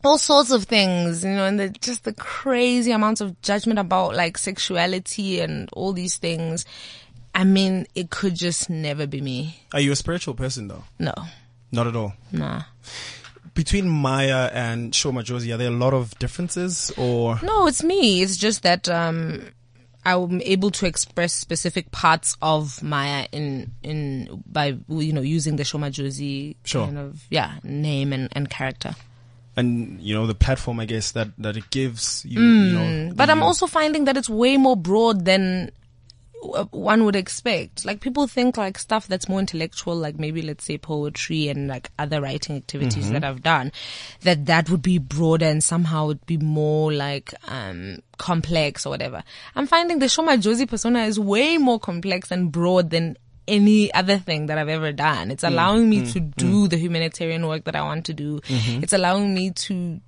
all 0.04 0.18
sorts 0.18 0.50
of 0.50 0.64
things, 0.64 1.24
you 1.24 1.30
know, 1.30 1.46
and 1.46 1.58
the, 1.58 1.68
just 1.70 2.04
the 2.04 2.12
crazy 2.12 2.90
amounts 2.90 3.20
of 3.22 3.40
judgment 3.40 3.78
about 3.78 4.14
like 4.14 4.36
sexuality 4.36 5.40
and 5.40 5.68
all 5.72 5.92
these 5.94 6.18
things. 6.18 6.66
I 7.34 7.44
mean, 7.44 7.86
it 7.94 8.10
could 8.10 8.34
just 8.34 8.68
never 8.68 9.06
be 9.06 9.20
me. 9.20 9.60
Are 9.72 9.80
you 9.80 9.92
a 9.92 9.96
spiritual 9.96 10.34
person 10.34 10.68
though? 10.68 10.84
No, 10.98 11.14
Not 11.72 11.86
at 11.86 11.96
all. 11.96 12.12
nah. 12.32 12.62
Between 13.54 13.88
Maya 13.88 14.50
and 14.52 14.94
Sho 14.94 15.12
Madjozi, 15.12 15.54
are 15.54 15.56
there 15.56 15.68
a 15.68 15.70
lot 15.70 15.94
of 15.94 16.18
differences 16.18 16.90
or? 16.96 17.38
No, 17.42 17.66
it's 17.66 17.82
me. 17.84 18.20
It's 18.22 18.36
just 18.36 18.62
that, 18.64 18.88
um, 18.88 19.48
I'm 20.06 20.42
able 20.42 20.70
to 20.72 20.86
express 20.86 21.32
specific 21.32 21.90
parts 21.90 22.36
of 22.42 22.82
Maya 22.82 23.26
in, 23.32 23.72
in, 23.82 24.42
by, 24.44 24.76
you 24.88 25.12
know, 25.12 25.22
using 25.22 25.56
the 25.56 25.64
Sho 25.64 25.78
Madjozi 25.78 26.56
Sure. 26.64 26.84
kind 26.86 26.98
of, 26.98 27.24
yeah, 27.30 27.54
name 27.62 28.12
and, 28.12 28.28
and 28.32 28.50
character. 28.50 28.94
and 29.56 30.00
you 30.02 30.12
know 30.12 30.26
the 30.26 30.34
platform 30.34 30.80
I 30.80 30.84
guess 30.84 31.12
that 31.12 31.28
that 31.38 31.56
it 31.56 31.70
gives 31.70 32.24
you. 32.26 32.40
you 32.42 32.72
know, 32.74 32.80
Mm. 32.80 33.16
But 33.16 33.30
I'm 33.30 33.40
also 33.40 33.68
finding 33.68 34.04
that 34.06 34.16
it's 34.16 34.28
way 34.28 34.56
more 34.56 34.76
broad 34.76 35.24
than 35.24 35.70
Uh, 36.52 36.64
one 36.70 37.04
would 37.04 37.16
expect. 37.16 37.84
Like 37.84 38.00
people 38.00 38.26
think 38.26 38.56
like 38.56 38.78
stuff 38.78 39.06
that's 39.06 39.28
more 39.28 39.40
intellectual, 39.40 39.96
like 39.96 40.18
maybe 40.18 40.42
let's 40.42 40.64
say 40.64 40.78
poetry 40.78 41.48
and 41.48 41.68
like 41.68 41.90
other 41.98 42.20
writing 42.20 42.56
activities 42.56 43.10
that 43.10 43.22
mm-hmm. 43.22 43.30
I've 43.30 43.42
done, 43.42 43.72
that 44.20 44.46
that 44.46 44.68
would 44.70 44.82
be 44.82 44.98
broader 44.98 45.46
and 45.46 45.62
somehow 45.62 46.06
would 46.06 46.24
be 46.26 46.36
more 46.36 46.92
like 46.92 47.34
um 47.48 47.98
complex 48.18 48.86
or 48.86 48.90
whatever. 48.90 49.22
I'm 49.54 49.66
finding 49.66 49.98
the 49.98 50.08
Sho 50.08 50.22
Madjozi 50.22 50.68
persona 50.68 51.04
is 51.04 51.18
way 51.18 51.58
more 51.58 51.80
complex 51.80 52.30
and 52.30 52.52
broad 52.52 52.90
than 52.90 53.16
any 53.46 53.92
other 53.92 54.18
thing 54.18 54.46
that 54.46 54.58
I've 54.58 54.68
ever 54.68 54.92
done. 54.92 55.30
It's 55.30 55.44
mm. 55.44 55.48
allowing 55.48 55.88
me 55.88 56.02
mm. 56.02 56.12
to 56.12 56.20
mm. 56.20 56.34
do 56.36 56.68
the 56.68 56.76
humanitarian 56.76 57.46
work 57.46 57.64
that 57.64 57.76
I 57.76 57.82
want 57.82 58.06
to 58.06 58.14
do. 58.14 58.40
Mm-hmm. 58.40 58.82
It's 58.82 58.92
allowing 58.92 59.34
me 59.34 59.50
to 59.50 60.00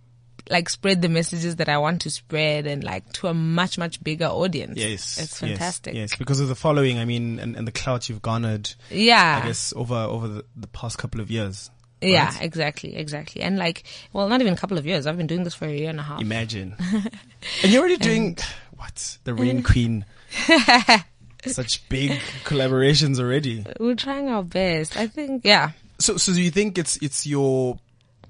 like 0.49 0.69
spread 0.69 1.03
the 1.03 1.09
messages 1.09 1.57
that 1.57 1.69
I 1.69 1.79
want 1.79 2.03
to 2.03 2.11
spread 2.11 2.67
and 2.67 2.85
like 2.85 3.13
to 3.15 3.29
a 3.29 3.35
much, 3.35 3.79
much 3.79 4.03
bigger 4.03 4.27
audience. 4.27 4.79
Yes, 4.79 5.19
It's 5.19 5.41
fantastic. 5.41 5.95
Yes, 5.95 6.15
because 6.17 6.41
of 6.41 6.49
the 6.49 6.55
following. 6.55 6.99
I 6.99 7.05
mean, 7.05 7.39
and, 7.39 7.57
and 7.57 7.67
the 7.67 7.73
clout 7.73 8.09
you've 8.09 8.23
garnered. 8.23 8.73
Yeah. 8.91 9.41
I 9.43 9.47
guess 9.47 9.73
over 9.77 9.95
over 9.95 10.29
the, 10.29 10.45
the 10.57 10.69
past 10.69 10.99
couple 10.99 11.21
of 11.21 11.31
years. 11.31 11.71
Yeah, 12.01 12.33
exactly, 12.41 12.95
exactly. 12.95 13.43
And 13.43 13.57
like, 13.57 13.85
well, 14.13 14.29
not 14.29 14.41
even 14.41 14.53
a 14.53 14.57
couple 14.57 14.79
of 14.79 14.87
years. 14.87 15.07
I've 15.07 15.17
been 15.17 15.27
doing 15.27 15.45
this 15.45 15.55
for 15.55 15.67
a 15.67 15.73
year 15.73 15.91
and 15.91 15.99
a 15.99 16.03
half. 16.03 16.21
Imagine. 16.21 16.77
and 17.63 17.73
you're 17.73 17.81
already 17.81 17.97
doing 17.97 18.37
what 18.77 19.19
the 19.25 19.35
Rain 19.35 19.63
Queen. 19.63 20.05
Such 21.47 21.89
big 21.89 22.11
collaborations 22.45 23.21
already. 23.21 23.65
We're 23.79 23.95
trying 23.95 24.29
our 24.29 24.43
best. 24.43 24.97
I 24.97 25.07
think, 25.07 25.45
yeah. 25.45 25.71
So, 25.99 26.17
so 26.17 26.35
do 26.35 26.43
you 26.43 26.51
think 26.51 26.77
it's 26.77 26.97
it's 26.99 27.27
your 27.27 27.79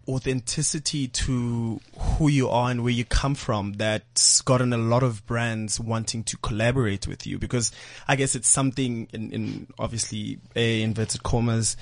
authenticity 0.08 1.08
to 1.08 1.80
who 1.98 2.28
you 2.28 2.48
are 2.48 2.70
and 2.70 2.82
where 2.82 2.92
you 2.92 3.04
come 3.04 3.34
from 3.34 3.74
that's 3.74 4.40
gotten 4.42 4.72
a 4.72 4.78
lot 4.78 5.02
of 5.02 5.26
brands 5.26 5.80
wanting 5.80 6.22
to 6.24 6.36
collaborate 6.38 7.06
with 7.06 7.26
you? 7.26 7.38
Because 7.38 7.72
I 8.06 8.16
guess 8.16 8.34
it's 8.34 8.48
something 8.48 9.08
in, 9.12 9.30
in 9.32 9.66
obviously 9.78 10.38
a 10.54 10.82
inverted 10.82 11.22
commas 11.22 11.76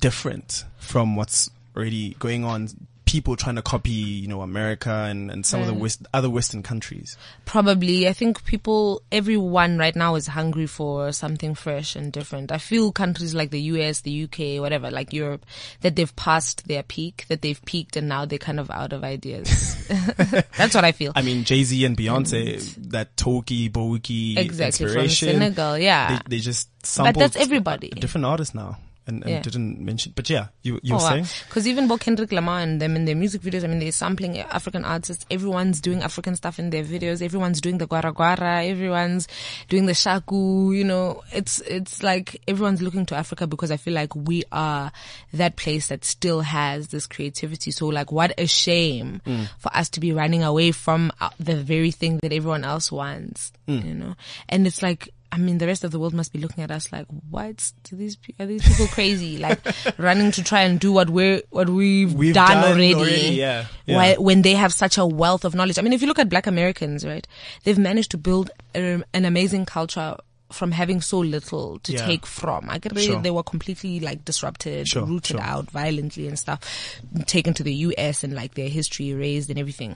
different 0.00 0.64
from 0.78 1.16
what's 1.16 1.50
already 1.76 2.14
going 2.18 2.44
on. 2.44 2.68
People 3.08 3.36
trying 3.36 3.56
to 3.56 3.62
copy, 3.62 3.90
you 3.90 4.28
know, 4.28 4.42
America 4.42 4.90
and, 4.90 5.30
and 5.30 5.46
some 5.46 5.60
of 5.60 5.66
the 5.66 5.72
mm. 5.72 5.80
West, 5.80 6.06
other 6.12 6.28
Western 6.28 6.62
countries. 6.62 7.16
Probably. 7.46 8.06
I 8.06 8.12
think 8.12 8.44
people, 8.44 9.02
everyone 9.10 9.78
right 9.78 9.96
now 9.96 10.14
is 10.14 10.26
hungry 10.26 10.66
for 10.66 11.10
something 11.12 11.54
fresh 11.54 11.96
and 11.96 12.12
different. 12.12 12.52
I 12.52 12.58
feel 12.58 12.92
countries 12.92 13.34
like 13.34 13.50
the 13.50 13.60
US, 13.62 14.02
the 14.02 14.24
UK, 14.24 14.60
whatever, 14.60 14.90
like 14.90 15.12
Europe, 15.12 15.46
that 15.80 15.96
they've 15.96 16.14
passed 16.16 16.68
their 16.68 16.82
peak, 16.82 17.24
that 17.28 17.40
they've 17.40 17.64
peaked 17.64 17.96
and 17.96 18.08
now 18.08 18.26
they're 18.26 18.38
kind 18.38 18.60
of 18.60 18.70
out 18.70 18.92
of 18.92 19.02
ideas. 19.04 19.76
That's 20.56 20.74
what 20.74 20.84
I 20.84 20.92
feel. 20.92 21.12
I 21.16 21.22
mean, 21.22 21.44
Jay 21.44 21.64
Z 21.64 21.84
and 21.84 21.96
Beyonce, 21.96 22.56
mm. 22.56 22.90
that 22.90 23.16
Toki 23.16 23.70
Boki 23.70 24.36
Exactly. 24.36 24.86
From 24.86 24.96
inspiration. 24.98 25.40
Senegal. 25.40 25.78
Yeah. 25.78 26.18
They, 26.18 26.36
they 26.36 26.38
just 26.40 26.68
sampled 26.84 27.22
that's 27.22 27.36
everybody. 27.36 27.88
different 27.88 28.26
artists 28.26 28.54
now. 28.54 28.76
And, 29.08 29.22
and 29.24 29.30
Yeah. 29.32 29.40
didn't 29.40 29.80
mention. 29.80 30.12
But 30.14 30.28
yeah, 30.28 30.48
you 30.62 30.78
you 30.82 30.94
were 30.94 31.00
Oh, 31.00 31.02
wow. 31.02 31.10
saying 31.10 31.26
Because 31.48 31.66
even 31.66 31.88
both 31.88 32.00
Kendrick 32.00 32.30
Lamar 32.30 32.60
and 32.60 32.80
them 32.80 32.94
in 32.94 33.06
their 33.06 33.16
music 33.16 33.40
videos, 33.40 33.64
I 33.64 33.66
mean, 33.66 33.78
they're 33.78 33.90
sampling 33.90 34.38
African 34.38 34.84
artists. 34.84 35.24
Everyone's 35.30 35.80
doing 35.80 36.02
African 36.02 36.36
stuff 36.36 36.58
in 36.58 36.68
their 36.70 36.84
videos. 36.84 37.22
Everyone's 37.22 37.60
doing 37.62 37.78
the 37.78 37.86
gwara 37.86 38.12
gwara. 38.14 38.68
Everyone's 38.68 39.26
doing 39.70 39.86
the 39.86 39.94
shaku. 39.94 40.72
You 40.72 40.84
know, 40.84 41.22
it's 41.32 41.60
it's 41.62 42.02
like 42.02 42.40
everyone's 42.46 42.82
looking 42.82 43.06
to 43.06 43.16
Africa 43.16 43.46
because 43.46 43.70
I 43.70 43.78
feel 43.78 43.94
like 43.94 44.14
we 44.14 44.44
are 44.52 44.92
that 45.32 45.56
place 45.56 45.88
that 45.88 46.04
still 46.04 46.42
has 46.42 46.88
this 46.88 47.06
creativity. 47.06 47.70
So, 47.70 47.86
like, 47.86 48.12
what 48.12 48.34
a 48.38 48.46
shame 48.46 49.22
for 49.58 49.74
us 49.74 49.88
to 49.90 50.00
be 50.00 50.12
running 50.12 50.42
away 50.42 50.72
from 50.72 51.12
uh, 51.20 51.30
the 51.40 51.56
very 51.56 51.90
thing 51.92 52.18
that 52.22 52.32
everyone 52.34 52.62
else 52.64 52.92
wants. 52.92 53.52
You 53.66 53.94
know, 53.94 54.16
and 54.50 54.66
it's 54.66 54.82
like. 54.82 55.08
I 55.30 55.36
mean, 55.36 55.58
the 55.58 55.66
rest 55.66 55.84
of 55.84 55.90
the 55.90 55.98
world 55.98 56.14
must 56.14 56.32
be 56.32 56.38
looking 56.38 56.64
at 56.64 56.70
us 56.70 56.90
like, 56.90 57.06
what? 57.30 57.72
Do 57.84 57.96
these 57.96 58.16
are 58.40 58.46
these 58.46 58.66
people 58.66 58.86
crazy? 58.88 59.36
Like 59.38 59.60
running 59.98 60.30
to 60.32 60.42
try 60.42 60.62
and 60.62 60.80
do 60.80 60.90
what 60.92 61.10
we're 61.10 61.42
what 61.50 61.68
we've, 61.68 62.12
We've 62.12 62.34
done, 62.34 62.48
done 62.62 62.64
already. 62.64 62.94
already, 62.94 63.20
yeah, 63.36 63.66
yeah. 63.86 64.16
When 64.18 64.42
they 64.42 64.54
have 64.54 64.72
such 64.72 64.96
a 64.98 65.04
wealth 65.06 65.44
of 65.44 65.54
knowledge. 65.54 65.78
I 65.78 65.82
mean, 65.82 65.92
if 65.92 66.00
you 66.00 66.08
look 66.08 66.18
at 66.18 66.28
Black 66.30 66.46
Americans, 66.46 67.06
right, 67.06 67.26
they've 67.64 67.78
managed 67.78 68.10
to 68.12 68.18
build 68.18 68.50
a, 68.74 69.02
an 69.12 69.24
amazing 69.24 69.66
culture 69.66 70.16
from 70.50 70.70
having 70.72 71.02
so 71.02 71.18
little 71.18 71.78
to 71.80 71.92
Yeah. 71.92 72.06
take 72.06 72.24
from. 72.24 72.70
I 72.70 72.78
get 72.78 72.92
really, 72.92 73.08
Sure. 73.08 73.20
they 73.20 73.30
were 73.30 73.42
completely 73.42 74.00
like 74.00 74.24
disrupted, 74.24 74.88
Sure, 74.88 75.04
rooted 75.04 75.36
sure. 75.36 75.40
out 75.42 75.70
violently 75.70 76.26
and 76.26 76.38
stuff, 76.38 77.00
taken 77.26 77.52
to 77.52 77.62
the 77.62 77.74
U.S. 77.74 78.24
and 78.24 78.32
like 78.34 78.54
their 78.54 78.70
history 78.70 79.10
erased 79.10 79.50
and 79.50 79.58
everything 79.58 79.94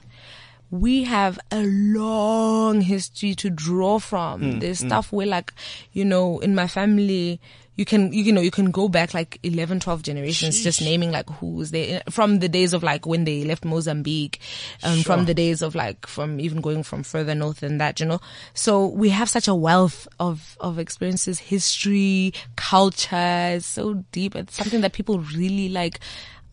we 0.72 1.04
have 1.04 1.38
a 1.50 1.62
long 1.64 2.80
history 2.80 3.34
to 3.34 3.50
draw 3.50 3.98
from. 3.98 4.40
Mm, 4.40 4.60
There's 4.60 4.78
stuff 4.78 5.12
where 5.12 5.26
like, 5.26 5.52
you 5.92 6.02
know, 6.02 6.38
in 6.40 6.54
my 6.54 6.66
family, 6.66 7.42
you 7.76 7.84
can, 7.84 8.10
you, 8.10 8.22
you 8.22 8.32
know, 8.32 8.40
you 8.40 8.50
can 8.50 8.70
go 8.70 8.88
back 8.88 9.12
like 9.12 9.38
11, 9.42 9.80
12 9.80 10.02
generations 10.02 10.62
just 10.62 10.80
naming 10.80 11.10
like 11.10 11.28
who 11.28 11.48
was 11.54 11.72
there 11.72 12.02
from 12.08 12.38
the 12.38 12.48
days 12.48 12.72
of 12.72 12.82
like 12.82 13.04
when 13.04 13.24
they 13.24 13.44
left 13.44 13.66
Mozambique, 13.66 14.40
um, 14.82 15.02
from 15.02 15.26
the 15.26 15.34
days 15.34 15.60
of 15.60 15.74
like, 15.74 16.06
from 16.06 16.40
even 16.40 16.62
going 16.62 16.82
from 16.82 17.02
further 17.02 17.34
north 17.34 17.60
than 17.60 17.76
that, 17.76 18.00
you 18.00 18.06
know. 18.06 18.20
So 18.54 18.86
we 18.86 19.10
have 19.10 19.28
such 19.28 19.48
a 19.48 19.54
wealth 19.54 20.08
of, 20.18 20.56
of 20.58 20.78
experiences, 20.78 21.38
history, 21.38 22.32
culture, 22.56 23.58
so 23.60 24.04
deep. 24.10 24.36
It's 24.36 24.56
something 24.56 24.80
that 24.80 24.94
people 24.94 25.18
really 25.18 25.68
like, 25.68 26.00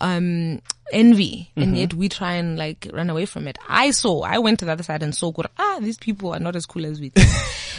um, 0.01 0.61
envy 0.91 1.51
and 1.55 1.77
yet 1.77 1.93
we 1.93 2.09
try 2.09 2.33
and 2.33 2.57
like 2.57 2.89
run 2.93 3.09
away 3.09 3.25
from 3.25 3.47
it. 3.47 3.57
I 3.67 3.91
saw, 3.91 4.21
I 4.21 4.39
went 4.39 4.59
to 4.59 4.65
the 4.65 4.71
other 4.71 4.83
side 4.83 5.03
and 5.03 5.13
saw, 5.13 5.31
ah, 5.57 5.79
these 5.81 5.97
people 5.97 6.33
are 6.33 6.39
not 6.39 6.55
as 6.55 6.65
cool 6.65 6.85
as 6.85 6.99
we 6.99 7.09
think. 7.09 7.27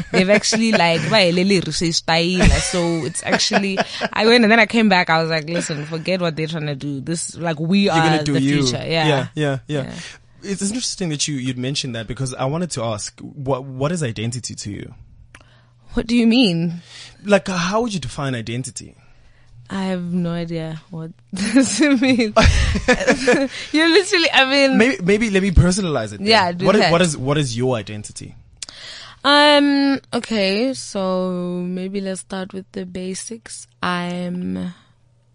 They've 0.12 0.30
actually 0.30 0.72
like, 0.72 1.00
baelele 1.02 1.64
re 1.64 1.92
style. 1.92 2.48
so 2.60 3.04
it's 3.04 3.22
actually, 3.22 3.78
I 4.12 4.26
went 4.26 4.44
and 4.44 4.52
then 4.52 4.60
I 4.60 4.66
came 4.66 4.88
back, 4.88 5.10
I 5.10 5.20
was 5.20 5.30
like, 5.30 5.48
listen, 5.48 5.84
forget 5.86 6.20
what 6.20 6.36
they're 6.36 6.46
trying 6.46 6.66
to 6.66 6.74
do. 6.74 7.00
This, 7.00 7.36
like, 7.36 7.58
we 7.58 7.80
you're 7.80 7.92
are 7.92 8.22
do 8.22 8.34
the 8.34 8.40
you. 8.40 8.62
future. 8.62 8.84
Yeah. 8.86 9.06
yeah, 9.06 9.26
yeah, 9.34 9.58
yeah. 9.66 9.82
Yeah. 9.82 9.94
It's 10.42 10.62
interesting 10.62 11.10
that 11.10 11.28
you 11.28 11.34
you'd 11.34 11.58
mentioned 11.58 11.94
that 11.94 12.06
because 12.06 12.32
I 12.32 12.46
wanted 12.46 12.70
to 12.72 12.82
ask 12.82 13.20
what 13.20 13.62
what 13.62 13.92
is 13.92 14.02
identity 14.02 14.54
to 14.54 14.70
you? 14.70 14.94
What 15.92 16.06
do 16.06 16.16
you 16.16 16.26
mean? 16.26 16.80
Like, 17.24 17.48
how 17.48 17.82
would 17.82 17.92
you 17.92 18.00
define 18.00 18.34
identity? 18.34 18.96
I 19.72 19.84
have 19.84 20.02
no 20.02 20.32
idea 20.32 20.82
what 20.90 21.12
this 21.32 21.80
means. 21.80 22.34
You're 23.72 23.88
literally, 23.88 24.30
I 24.32 24.44
mean, 24.50 24.78
Maybe 24.78 24.96
maybe 25.02 25.30
let 25.30 25.42
me 25.42 25.52
personalize 25.52 26.12
it. 26.12 26.18
then. 26.18 26.26
Yeah, 26.26 26.50
do 26.52 26.66
What 26.66 26.74
is, 26.76 26.90
what 26.90 27.02
is 27.02 27.16
what 27.16 27.38
is 27.38 27.56
your 27.56 27.76
identity? 27.76 28.34
Um, 29.22 30.00
okay, 30.12 30.74
so 30.74 31.62
maybe 31.64 32.00
let's 32.00 32.22
start 32.22 32.52
with 32.52 32.70
the 32.72 32.84
basics. 32.84 33.68
I'm 33.82 34.74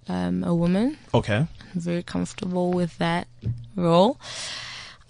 um, 0.10 0.44
a 0.44 0.54
woman. 0.54 0.98
Okay. 1.14 1.38
I'm 1.48 1.80
very 1.80 2.04
comfortable 2.04 2.72
with 2.72 2.98
that 2.98 3.28
role. 3.76 4.18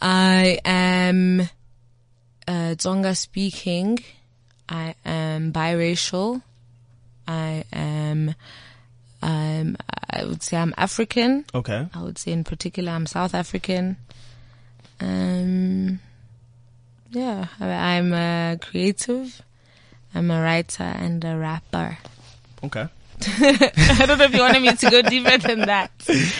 I 0.02 0.60
am 0.66 1.42
uh, 2.48 2.76
Tsonga 2.76 3.16
speaking. 3.16 4.00
I 4.68 4.96
am 5.06 5.54
biracial. 5.54 6.42
I 7.28 7.64
am, 7.72 8.36
um, 9.22 9.78
I 10.10 10.24
would 10.26 10.44
say 10.44 10.58
I'm 10.58 10.74
African. 10.78 11.46
Okay. 11.54 11.88
I 11.94 12.02
would 12.04 12.18
say 12.18 12.32
in 12.32 12.44
particular 12.44 12.92
I'm 12.92 13.06
South 13.06 13.34
African. 13.34 13.98
Um, 15.00 16.00
yeah, 17.12 17.48
I, 17.60 17.98
I'm 17.98 18.14
a 18.14 18.58
creative. 18.62 19.42
I'm 20.14 20.32
a 20.32 20.42
writer 20.42 20.84
and 20.84 21.24
a 21.26 21.36
rapper. 21.38 21.98
Okay. 22.64 22.88
I 23.28 24.04
don't 24.06 24.18
know 24.18 24.26
if 24.26 24.34
you 24.34 24.42
wanted 24.42 24.62
me 24.62 24.76
to 24.76 24.90
go 24.90 25.02
deeper 25.02 25.38
than 25.38 25.62
that. 25.62 25.92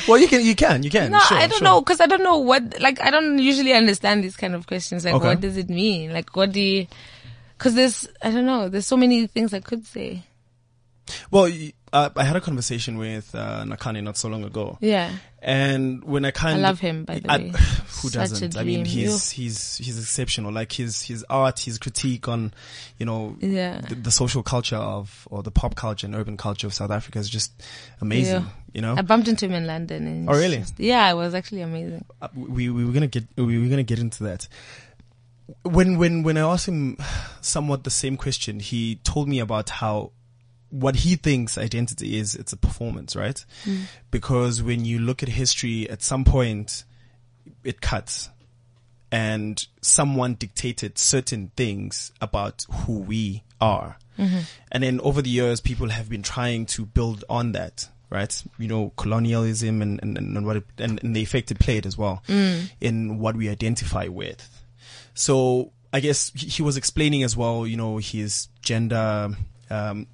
Well, 0.08 0.18
you 0.18 0.28
can 0.28 0.46
you 0.46 0.56
can 0.56 0.84
you 0.84 0.90
can. 0.90 1.12
No, 1.12 1.20
sure, 1.20 1.38
I 1.38 1.48
don't 1.48 1.60
sure. 1.60 1.66
know 1.66 1.80
because 1.82 2.02
I 2.02 2.06
don't 2.06 2.24
know 2.24 2.38
what. 2.40 2.82
Like, 2.82 3.00
I 3.02 3.12
don't 3.12 3.40
usually 3.40 3.72
understand 3.74 4.24
these 4.24 4.36
kind 4.36 4.54
of 4.56 4.68
questions. 4.68 5.06
Like, 5.06 5.14
Okay. 5.16 5.28
what 5.28 5.40
does 5.42 5.56
it 5.58 5.70
mean? 5.70 6.12
Like, 6.12 6.36
what 6.36 6.52
do 6.52 6.60
you? 6.60 6.88
Because 7.58 7.76
there's, 7.76 8.08
I 8.22 8.32
don't 8.32 8.46
know. 8.46 8.68
There's 8.68 8.86
so 8.86 8.98
many 8.98 9.26
things 9.28 9.54
I 9.54 9.62
could 9.62 9.86
say. 9.86 10.24
Well, 11.32 11.50
uh, 11.96 12.10
I 12.16 12.24
had 12.24 12.36
a 12.36 12.42
conversation 12.42 12.98
with 12.98 13.34
uh, 13.34 13.64
Nakhane 13.64 14.04
not 14.04 14.18
so 14.18 14.28
long 14.30 14.44
ago, 14.44 14.78
Yeah, 14.82 15.12
and 15.42 16.04
when 16.04 16.26
I 16.26 16.32
kind 16.32 16.58
I 16.58 16.62
love 16.70 16.80
him. 16.80 17.06
By 17.06 17.20
the 17.20 17.32
I- 17.32 17.38
way, 17.38 17.48
who 18.02 18.10
Such 18.10 18.14
doesn't? 18.14 18.58
I 18.58 18.64
mean, 18.64 18.84
he's 18.86 19.32
he's 19.32 19.78
he's 19.78 19.98
exceptional. 20.00 20.52
Like 20.52 20.72
his 20.74 21.02
his 21.04 21.24
art, 21.30 21.60
his 21.60 21.78
critique 21.78 22.28
on, 22.28 22.54
you 23.00 23.06
know, 23.06 23.38
Yeah. 23.40 23.82
the, 23.82 23.96
the 23.96 24.12
social 24.12 24.44
culture 24.44 24.76
of 24.96 25.28
or 25.32 25.42
the 25.44 25.52
pop 25.52 25.76
culture 25.76 26.06
and 26.08 26.16
urban 26.16 26.38
culture 26.38 26.68
of 26.68 26.74
South 26.74 26.92
Africa 26.92 27.20
is 27.20 27.30
just 27.30 27.52
amazing. 28.02 28.42
Yeah. 28.44 28.50
You 28.74 28.82
know, 28.82 28.96
I 28.98 29.02
bumped 29.04 29.28
into 29.30 29.46
him 29.46 29.54
in 29.54 29.66
London. 29.66 30.06
And 30.08 30.30
Oh, 30.30 30.34
really? 30.34 30.58
just- 30.58 30.80
yeah, 30.80 31.10
it 31.10 31.16
was 31.16 31.34
actually 31.34 31.62
amazing. 31.62 32.04
Uh, 32.22 32.28
we 32.36 32.70
we 32.70 32.84
were 32.86 32.92
gonna 32.92 33.08
get 33.08 33.24
we 33.38 33.58
were 33.58 33.70
gonna 33.70 33.84
get 33.84 34.00
into 34.00 34.24
that. 34.26 34.48
When 35.64 35.98
when 35.98 36.24
when 36.24 36.38
I 36.38 36.42
asked 36.42 36.68
him 36.68 36.98
somewhat 37.42 37.84
the 37.84 37.90
same 37.92 38.18
question, 38.18 38.60
he 38.60 38.96
told 39.04 39.30
me 39.30 39.40
about 39.40 39.70
how 39.70 40.12
what 40.76 40.98
he 40.98 41.16
thinks 41.16 41.58
identity 41.58 42.18
is. 42.18 42.36
It's 42.36 42.52
a 42.52 42.58
performance, 42.58 43.16
right? 43.16 43.44
Hmm. 43.64 43.84
Because 44.12 44.62
when 44.62 44.84
you 44.84 45.00
look 45.00 45.24
at 45.24 45.30
history, 45.30 45.90
at 45.90 46.02
some 46.02 46.26
point, 46.26 46.84
it 47.64 47.80
cuts, 47.80 48.30
and 49.12 49.66
someone 49.82 50.34
dictated 50.36 50.98
certain 50.98 51.52
things 51.56 52.12
about 52.20 52.66
who 52.70 53.00
we 53.00 53.44
are, 53.62 53.98
mm-hmm. 54.20 54.40
and 54.72 54.84
then 54.84 55.00
over 55.00 55.22
the 55.22 55.30
years, 55.30 55.62
people 55.62 55.90
have 55.90 56.10
been 56.10 56.24
trying 56.24 56.66
to 56.68 56.86
build 56.86 57.24
on 57.30 57.54
that. 57.54 57.90
Right, 58.08 58.44
you 58.60 58.68
know, 58.68 58.94
colonialism 58.98 59.82
and 59.82 60.00
and, 60.02 60.18
and 60.18 60.46
what 60.46 60.58
it, 60.58 60.64
and, 60.78 61.04
and 61.04 61.16
the 61.16 61.24
effect 61.24 61.52
it 61.52 61.60
played 61.60 61.86
as 61.86 61.98
well 61.98 62.22
mm. 62.28 62.70
in 62.80 63.18
what 63.18 63.36
we 63.36 63.50
identify 63.50 64.08
with. 64.08 64.48
So 65.16 65.72
I 65.92 66.00
guess 66.02 66.32
he 66.36 66.48
he 66.48 66.62
was 66.62 66.78
explaining 66.78 67.24
as 67.24 67.36
well, 67.36 67.66
you 67.66 67.76
know, 67.76 67.98
his 67.98 68.48
gender 68.62 69.36
um, 69.70 70.08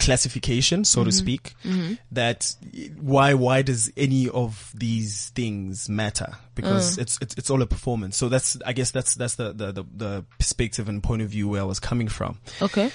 classification, 0.00 0.84
so 0.84 1.04
to 1.04 1.10
mm-hmm. 1.10 1.18
speak. 1.18 1.54
Mm-hmm. 1.64 1.94
That 2.12 2.56
why 2.98 3.34
why 3.34 3.62
does 3.62 3.92
any 3.96 4.28
of 4.28 4.72
these 4.74 5.28
things 5.30 5.88
matter? 5.88 6.32
Because 6.54 6.96
mm. 6.96 7.02
it's, 7.02 7.18
it's 7.20 7.34
it's 7.36 7.50
all 7.50 7.62
a 7.62 7.66
performance. 7.66 8.16
So 8.16 8.28
that's 8.28 8.58
I 8.66 8.72
guess 8.72 8.90
that's 8.90 9.14
that's 9.14 9.36
the, 9.36 9.52
the 9.52 9.72
the 9.72 9.84
the 9.94 10.24
perspective 10.38 10.88
and 10.88 11.02
point 11.02 11.22
of 11.22 11.28
view 11.28 11.48
where 11.48 11.60
I 11.60 11.64
was 11.64 11.78
coming 11.78 12.08
from. 12.08 12.38
Okay. 12.60 12.90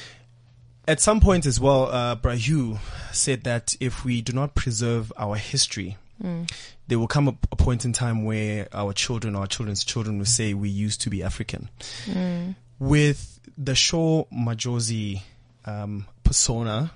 At 0.87 0.99
some 0.99 1.19
point 1.19 1.47
as 1.47 1.59
well, 1.59 1.85
uh, 1.85 2.15
Bra 2.15 2.33
Hugh 2.33 2.77
said 3.11 3.43
that 3.45 3.75
if 3.79 4.05
we 4.05 4.21
do 4.21 4.33
not 4.33 4.53
preserve 4.53 5.11
our 5.17 5.35
history, 5.35 5.97
mm. 6.21 6.51
there 6.87 6.99
will 6.99 7.07
come 7.07 7.27
a, 7.27 7.35
a 7.51 7.55
point 7.55 7.85
in 7.85 7.93
time 7.93 8.23
where 8.23 8.67
our 8.71 8.93
children, 8.93 9.35
our 9.35 9.47
children's 9.47 9.83
children 9.83 10.19
will 10.19 10.25
say 10.25 10.53
we 10.53 10.69
used 10.69 11.01
to 11.01 11.09
be 11.09 11.23
African. 11.23 11.69
Mm. 12.05 12.55
With 12.77 13.39
the 13.57 13.73
Sho 13.73 14.27
Madjozi 14.31 15.21
um, 15.65 16.05
persona, 16.25 16.91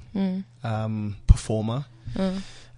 um, 0.63 1.15
performer, 1.27 1.85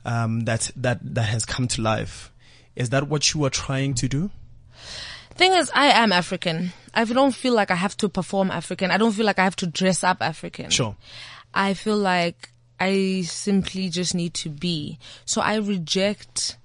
um, 0.05 0.41
that, 0.41 0.69
that, 0.75 0.99
that 1.15 1.23
has 1.29 1.45
come 1.45 1.67
to 1.69 1.81
life, 1.81 2.31
is 2.75 2.89
that 2.91 3.07
what 3.07 3.33
you 3.33 3.43
are 3.45 3.49
trying 3.49 3.95
to 3.95 4.07
do? 4.07 4.29
Thing 5.33 5.53
is, 5.53 5.71
I 5.73 5.87
am 5.87 6.11
African. 6.11 6.73
I 6.93 7.03
don't 7.05 7.33
feel 7.33 7.53
like 7.53 7.71
I 7.71 7.75
have 7.75 7.97
to 7.97 8.09
perform 8.09 8.51
African. 8.51 8.91
I 8.91 8.97
don't 8.97 9.13
feel 9.13 9.25
like 9.25 9.39
I 9.39 9.43
have 9.45 9.55
to 9.57 9.65
dress 9.67 10.03
up 10.03 10.17
African. 10.21 10.69
Sure. 10.69 10.95
I 11.53 11.73
feel 11.73 11.97
like 11.97 12.49
I 12.79 13.21
simply 13.23 13.89
just 13.89 14.13
need 14.13 14.33
to 14.35 14.49
be. 14.49 14.99
So 15.25 15.41
I 15.41 15.55
reject 15.55 16.57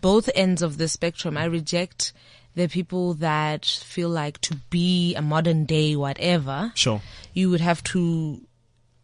both 0.00 0.30
ends 0.34 0.62
of 0.62 0.78
the 0.78 0.88
spectrum. 0.88 1.36
I 1.36 1.44
reject 1.44 2.12
the 2.54 2.68
people 2.68 3.14
that 3.14 3.66
feel 3.66 4.08
like 4.08 4.40
to 4.40 4.56
be 4.70 5.14
a 5.14 5.20
modern 5.22 5.66
day 5.66 5.94
whatever, 5.94 6.72
Sure. 6.74 7.02
you 7.34 7.50
would 7.50 7.60
have 7.60 7.82
to 7.84 8.40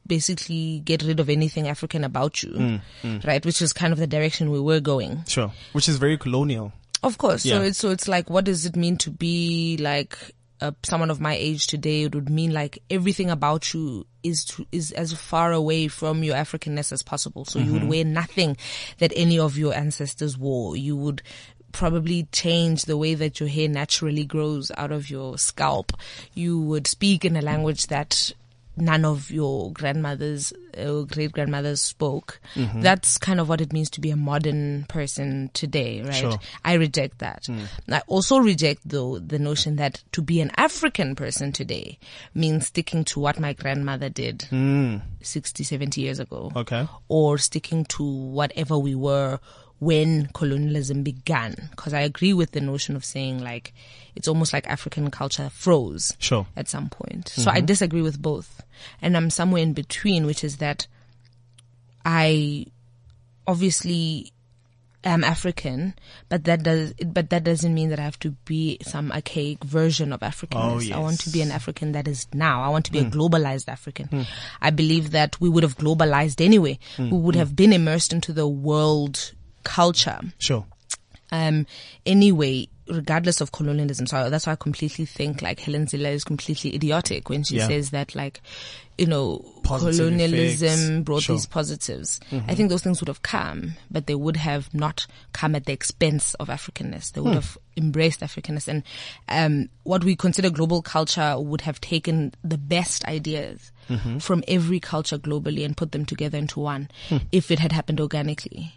basically 0.06 0.80
get 0.84 1.02
rid 1.02 1.20
of 1.20 1.28
anything 1.28 1.68
African 1.68 2.04
about 2.04 2.42
you, 2.42 2.80
Mm, 3.02 3.24
right? 3.24 3.44
Which 3.44 3.62
is 3.62 3.72
kind 3.72 3.92
of 3.92 3.98
the 3.98 4.06
direction 4.06 4.50
we 4.50 4.60
were 4.60 4.80
going. 4.80 5.24
Sure. 5.28 5.52
Which 5.72 5.88
is 5.88 5.96
very 5.98 6.18
colonial. 6.18 6.72
Of 7.02 7.18
course. 7.18 7.42
So 7.42 7.60
Yeah. 7.60 7.68
it's 7.68 7.78
so 7.78 7.90
it's 7.90 8.08
like 8.08 8.30
what 8.30 8.44
does 8.44 8.66
it 8.66 8.76
mean 8.76 8.96
to 8.98 9.10
be 9.10 9.76
like 9.80 10.16
uh, 10.60 10.70
someone 10.84 11.10
of 11.10 11.20
my 11.20 11.34
age 11.34 11.66
today, 11.66 12.02
it 12.04 12.14
would 12.14 12.30
mean 12.30 12.52
like 12.52 12.78
everything 12.88 13.30
about 13.30 13.74
you 13.74 14.06
is 14.22 14.44
to, 14.44 14.64
is 14.70 14.92
as 14.92 15.12
far 15.12 15.50
away 15.50 15.88
from 15.88 16.22
your 16.22 16.36
Africanness 16.36 16.92
as 16.92 17.02
possible. 17.02 17.44
So 17.44 17.58
you 17.58 17.72
would 17.72 17.88
wear 17.88 18.04
nothing 18.04 18.56
that 18.98 19.12
any 19.16 19.40
of 19.40 19.58
your 19.58 19.74
ancestors 19.74 20.38
wore. 20.38 20.76
You 20.76 20.96
would 20.96 21.20
probably 21.72 22.28
change 22.30 22.82
the 22.82 22.96
way 22.96 23.14
that 23.14 23.40
your 23.40 23.48
hair 23.48 23.68
naturally 23.68 24.24
grows 24.24 24.70
out 24.76 24.92
of 24.92 25.10
your 25.10 25.36
scalp. 25.36 25.92
You 26.32 26.60
would 26.60 26.86
speak 26.86 27.24
in 27.24 27.34
a 27.34 27.42
language 27.42 27.88
that 27.88 28.30
none 28.76 29.04
of 29.04 29.30
your 29.30 29.72
grandmothers 29.72 30.52
uh, 30.78 30.90
or 30.92 31.06
great 31.06 31.32
grandmothers 31.32 31.80
spoke. 31.80 32.40
Mm-hmm. 32.54 32.80
That's 32.80 33.18
kind 33.18 33.40
of 33.40 33.48
what 33.48 33.60
it 33.60 33.72
means 33.72 33.90
to 33.90 34.00
be 34.00 34.10
a 34.10 34.16
modern 34.16 34.84
person 34.88 35.50
today, 35.52 36.02
right? 36.02 36.14
Sure. 36.14 36.38
I 36.64 36.74
reject 36.74 37.18
that. 37.18 37.44
Mm. 37.44 37.66
I 37.90 38.02
also 38.06 38.38
reject 38.38 38.82
though 38.84 39.18
the 39.18 39.38
notion 39.38 39.76
that 39.76 40.02
to 40.12 40.22
be 40.22 40.40
an 40.40 40.50
African 40.56 41.14
person 41.14 41.52
today 41.52 41.98
means 42.34 42.68
sticking 42.68 43.04
to 43.04 43.20
what 43.20 43.38
my 43.38 43.52
grandmother 43.52 44.08
did 44.08 44.46
mm. 44.50 45.02
60, 45.20 45.64
70 45.64 46.00
years 46.00 46.18
ago. 46.18 46.50
Okay. 46.56 46.88
Or 47.08 47.38
sticking 47.38 47.84
to 47.86 48.04
whatever 48.04 48.78
we 48.78 48.94
were 48.94 49.38
when 49.78 50.26
colonialism 50.32 51.02
began. 51.02 51.70
Cause 51.76 51.92
I 51.92 52.02
agree 52.02 52.32
with 52.32 52.52
the 52.52 52.60
notion 52.60 52.96
of 52.96 53.04
saying 53.04 53.40
like, 53.40 53.74
it's 54.14 54.28
almost 54.28 54.52
like 54.52 54.66
African 54.68 55.10
culture 55.10 55.48
froze 55.50 56.14
Sure. 56.18 56.46
at 56.56 56.68
some 56.68 56.88
point. 56.88 57.28
So 57.28 57.50
I 57.50 57.58
mm-hmm. 57.58 57.66
disagree 57.66 58.02
with 58.02 58.20
both. 58.20 58.62
And 59.00 59.16
I'm 59.16 59.30
somewhere 59.30 59.62
in 59.62 59.72
between, 59.72 60.26
which 60.26 60.44
is 60.44 60.58
that 60.58 60.86
I 62.04 62.66
obviously 63.46 64.32
am 65.04 65.24
African, 65.24 65.94
but 66.28 66.44
that 66.44 66.62
does, 66.62 66.92
but 67.04 67.30
that 67.30 67.44
doesn't 67.44 67.74
mean 67.74 67.90
that 67.90 67.98
I 67.98 68.02
have 68.02 68.18
to 68.20 68.30
be 68.44 68.78
some 68.82 69.10
archaic 69.12 69.64
version 69.64 70.12
of 70.12 70.20
Africanness. 70.20 70.92
Oh, 70.92 70.96
I 70.96 71.00
want 71.00 71.20
to 71.20 71.30
be 71.30 71.42
an 71.42 71.50
African 71.50 71.92
that 71.92 72.06
is 72.06 72.26
now. 72.32 72.62
I 72.62 72.68
want 72.68 72.84
to 72.86 72.92
be 72.92 73.00
a 73.00 73.04
mm. 73.04 73.12
globalized 73.12 73.68
African. 73.68 74.08
Mm. 74.08 74.26
I 74.60 74.70
believe 74.70 75.10
that 75.12 75.40
we 75.40 75.48
would 75.48 75.62
have 75.62 75.76
globalized 75.76 76.44
anyway. 76.44 76.78
Mm. 76.96 77.10
We 77.10 77.18
would 77.18 77.34
have 77.34 77.56
been 77.56 77.72
immersed 77.72 78.12
into 78.12 78.32
the 78.32 78.46
world 78.46 79.32
culture 79.64 80.20
Sure. 80.38 80.66
um, 81.30 81.66
anyway, 82.04 82.68
regardless 82.92 83.40
of 83.40 83.52
colonialism. 83.52 84.06
So 84.06 84.30
that's 84.30 84.46
why 84.46 84.52
I 84.52 84.56
completely 84.56 85.04
think 85.06 85.42
like 85.42 85.60
Helen 85.60 85.86
Zille 85.86 86.12
is 86.12 86.24
completely 86.24 86.74
idiotic 86.74 87.28
when 87.28 87.42
she 87.42 87.56
Yeah. 87.56 87.66
says 87.68 87.90
that 87.90 88.14
like, 88.14 88.40
you 88.98 89.06
know, 89.06 89.44
Positive 89.62 89.96
colonialism 89.96 90.68
effects. 90.94 91.04
brought 91.04 91.22
Sure. 91.22 91.34
Mm-hmm. 91.34 91.38
these 91.38 91.46
positives. 91.46 92.20
I 92.48 92.54
think 92.54 92.68
those 92.68 92.82
things 92.82 93.00
would 93.00 93.08
have 93.08 93.22
come, 93.22 93.72
but 93.90 94.06
they 94.06 94.14
would 94.14 94.36
have 94.36 94.72
not 94.74 95.06
come 95.32 95.54
at 95.54 95.64
the 95.66 95.72
expense 95.72 96.34
of 96.34 96.48
Africanness. 96.48 97.12
They 97.12 97.20
Hmm. 97.20 97.26
would 97.28 97.34
have 97.34 97.56
embraced 97.76 98.20
Africanness 98.20 98.68
and, 98.68 98.82
um, 99.28 99.68
what 99.84 100.04
we 100.04 100.14
consider 100.14 100.50
global 100.50 100.82
culture 100.82 101.38
would 101.40 101.62
have 101.62 101.80
taken 101.80 102.32
the 102.44 102.58
best 102.58 103.04
ideas 103.06 103.70
Mm-hmm. 103.88 104.18
from 104.18 104.44
every 104.46 104.78
culture 104.78 105.18
globally 105.18 105.64
and 105.64 105.76
put 105.76 105.90
them 105.90 106.04
together 106.06 106.38
into 106.38 106.60
one 106.60 106.88
Hmm. 107.08 107.16
if 107.32 107.50
it 107.50 107.58
had 107.58 107.72
happened 107.72 108.00
organically 108.00 108.74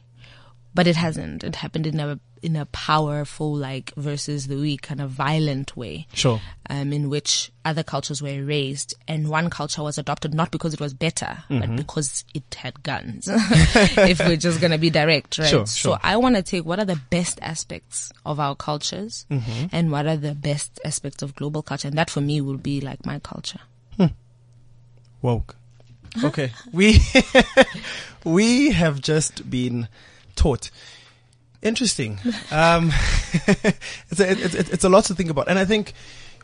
but 0.75 0.85
it 0.87 0.95
hasn't. 0.97 1.43
It 1.43 1.55
happened 1.55 1.87
in 1.87 1.99
a 1.99 2.19
in 2.43 2.55
a 2.55 2.65
powerful, 2.67 3.55
like 3.55 3.91
versus 3.97 4.45
the 4.45 4.55
weak, 4.57 4.83
kind 4.83 5.01
of 5.01 5.09
violent 5.09 5.75
way. 5.75 6.05
Sure. 6.13 6.39
Um, 6.69 6.93
in 6.93 7.09
which 7.09 7.51
other 7.63 7.81
cultures 7.81 8.21
were 8.21 8.27
erased, 8.29 8.93
and 9.07 9.29
one 9.29 9.49
culture 9.49 9.81
was 9.81 9.97
adopted 9.97 10.33
not 10.35 10.51
because 10.51 10.73
it 10.75 10.79
was 10.79 10.93
better, 10.93 11.43
Mm-hmm. 11.49 11.59
but 11.59 11.75
because 11.77 12.23
it 12.35 12.53
had 12.53 12.83
guns. 12.83 13.27
if 13.31 14.19
we're 14.19 14.35
just 14.35 14.61
gonna 14.61 14.77
be 14.77 14.91
direct, 14.91 15.39
right? 15.39 15.47
Sure, 15.49 15.65
sure. 15.65 15.95
so. 15.95 15.99
I 16.03 16.17
want 16.17 16.35
to 16.35 16.43
take 16.43 16.65
what 16.65 16.77
are 16.77 16.85
the 16.85 16.99
best 17.09 17.39
aspects 17.41 18.11
of 18.25 18.39
our 18.39 18.55
cultures, 18.55 19.25
Mm-hmm. 19.31 19.67
and 19.71 19.91
what 19.91 20.05
are 20.05 20.17
the 20.17 20.35
best 20.35 20.79
aspects 20.85 21.23
of 21.23 21.33
global 21.35 21.63
culture, 21.63 21.87
and 21.87 21.97
that 21.97 22.11
for 22.11 22.21
me 22.21 22.41
will 22.41 22.57
be 22.57 22.79
like 22.81 23.05
my 23.07 23.17
culture. 23.19 23.61
Woke. 25.21 25.55
Okay. 26.23 26.51
We 26.71 26.99
we 28.23 28.71
have 28.71 29.01
just 29.01 29.49
been 29.49 29.87
taught. 30.35 30.69
Interesting. 31.61 32.19
Um, 32.51 32.91
it's, 33.33 34.19
a, 34.19 34.31
it's, 34.31 34.55
it's 34.55 34.83
a 34.83 34.89
lot 34.89 35.05
to 35.05 35.15
think 35.15 35.29
about, 35.29 35.47
and 35.47 35.57
I 35.57 35.65
think 35.65 35.93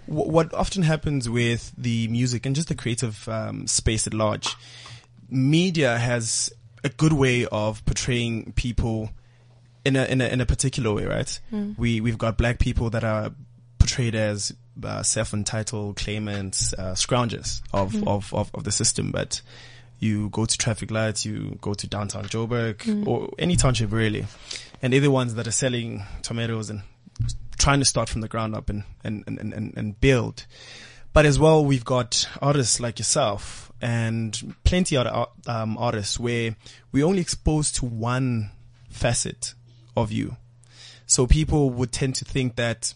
w- 0.07 0.31
what 0.31 0.53
often 0.53 0.83
happens 0.83 1.29
with 1.29 1.71
the 1.77 2.07
music 2.07 2.45
and 2.45 2.55
just 2.55 2.69
the 2.69 2.75
creative 2.75 3.27
um, 3.29 3.67
space 3.67 4.07
at 4.07 4.13
large, 4.13 4.55
media 5.29 5.97
has 5.97 6.51
a 6.83 6.89
good 6.89 7.13
way 7.13 7.45
of 7.45 7.85
portraying 7.85 8.53
people 8.53 9.11
in 9.85 9.95
a 9.95 10.05
in 10.05 10.21
a 10.21 10.27
in 10.27 10.41
a 10.41 10.45
particular 10.45 10.93
way, 10.93 11.05
right? 11.05 11.39
We 11.77 12.01
we've 12.01 12.17
got 12.17 12.37
black 12.37 12.59
people 12.59 12.89
that 12.91 13.03
are 13.03 13.31
portrayed 13.79 14.15
as 14.15 14.53
uh, 14.83 15.03
self-entitled 15.03 15.97
claimants, 15.97 16.73
uh, 16.73 16.93
scroungers 16.93 17.61
of, 17.73 17.95
of, 18.07 18.33
of 18.33 18.51
of 18.53 18.63
the 18.63 18.71
system, 18.71 19.11
but 19.11 19.41
you 20.01 20.29
go 20.29 20.45
to 20.45 20.57
traffic 20.57 20.91
lights, 20.91 21.25
you 21.25 21.57
go 21.61 21.73
to 21.73 21.87
downtown 21.87 22.25
Joburg 22.25 23.07
or 23.07 23.29
any 23.39 23.55
township 23.55 23.91
really, 23.91 24.25
and 24.81 24.91
they're 24.91 24.99
the 24.99 25.11
ones 25.11 25.35
that 25.35 25.47
are 25.47 25.51
selling 25.51 26.03
tomatoes 26.23 26.69
and 26.69 26.81
trying 27.57 27.79
to 27.79 27.85
start 27.85 28.09
from 28.09 28.21
the 28.21 28.27
ground 28.27 28.55
up 28.55 28.69
and 28.69 28.83
and 29.03 29.23
and 29.27 29.39
and, 29.39 29.77
and 29.77 30.01
build. 30.01 30.45
But 31.13 31.25
as 31.25 31.37
well, 31.37 31.63
we've 31.63 31.85
got 31.85 32.27
artists 32.41 32.79
like 32.79 32.97
yourself 32.97 33.71
and 33.81 34.55
plenty 34.63 34.95
other 34.95 35.25
um, 35.45 35.77
artists 35.77 36.19
where 36.19 36.55
we're 36.91 37.05
only 37.05 37.21
exposed 37.21 37.75
to 37.75 37.85
one 37.85 38.51
facet 38.89 39.53
of 39.95 40.11
you. 40.11 40.37
So 41.05 41.27
people 41.27 41.69
would 41.71 41.91
tend 41.91 42.15
to 42.15 42.25
think 42.25 42.55
that, 42.55 42.93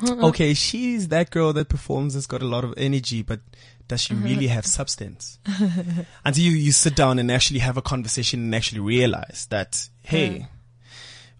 Uh-huh. 0.00 0.28
okay, 0.28 0.54
she's 0.54 1.08
that 1.08 1.30
girl 1.30 1.52
that 1.52 1.68
performs 1.68 2.14
that's 2.14 2.26
got 2.26 2.42
a 2.42 2.46
lot 2.46 2.64
of 2.64 2.74
energy, 2.76 3.22
but 3.22 3.40
does 3.88 4.02
she 4.02 4.14
really 4.14 4.46
uh-huh. 4.46 4.56
have 4.56 4.66
substance? 4.66 5.38
Until 6.24 6.44
you, 6.44 6.52
you 6.52 6.72
sit 6.72 6.94
down 6.94 7.18
and 7.18 7.30
actually 7.30 7.60
have 7.60 7.76
a 7.76 7.82
conversation 7.82 8.40
and 8.40 8.54
actually 8.54 8.80
realize 8.80 9.46
that, 9.50 9.88
hey, 10.02 10.46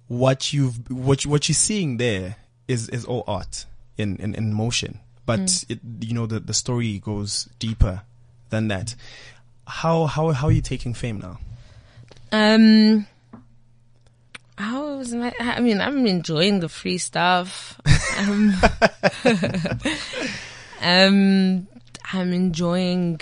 what 0.08 0.52
you've, 0.52 0.90
what, 0.90 1.24
you, 1.24 1.30
what 1.30 1.48
you're 1.48 1.54
seeing 1.54 1.98
there 1.98 2.36
is, 2.66 2.88
is 2.88 3.04
all 3.04 3.22
art 3.26 3.66
in, 3.96 4.16
in, 4.16 4.34
in 4.34 4.52
motion. 4.52 5.00
But 5.26 5.40
mm. 5.40 5.70
it, 5.70 5.80
you 6.06 6.14
know, 6.14 6.26
the, 6.26 6.40
the 6.40 6.54
story 6.54 6.98
goes 6.98 7.48
deeper 7.58 8.02
than 8.48 8.68
that. 8.68 8.94
How, 9.66 10.06
how, 10.06 10.30
how 10.30 10.48
are 10.48 10.52
you 10.52 10.62
taking 10.62 10.94
fame 10.94 11.20
now? 11.20 11.38
Um, 12.32 13.06
how 14.58 14.96
was 14.96 15.14
my? 15.14 15.32
I 15.38 15.60
mean, 15.60 15.80
I'm 15.80 16.06
enjoying 16.06 16.60
the 16.60 16.68
free 16.68 16.98
stuff. 16.98 17.80
Um, 18.18 18.54
um, 20.82 21.68
I'm 22.12 22.32
enjoying 22.32 23.20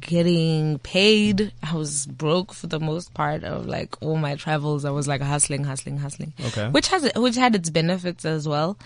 getting 0.00 0.78
paid. 0.80 1.52
I 1.62 1.74
was 1.74 2.06
broke 2.06 2.52
for 2.52 2.66
the 2.66 2.80
most 2.80 3.14
part 3.14 3.44
of 3.44 3.66
like 3.66 4.02
all 4.02 4.16
my 4.16 4.34
travels. 4.34 4.84
I 4.84 4.90
was 4.90 5.06
like 5.06 5.20
hustling, 5.20 5.62
hustling, 5.62 5.98
hustling. 5.98 6.34
Okay. 6.46 6.68
Which 6.70 6.88
has 6.88 7.08
which 7.14 7.36
had 7.36 7.54
its 7.54 7.70
benefits 7.70 8.24
as 8.24 8.48
well. 8.48 8.76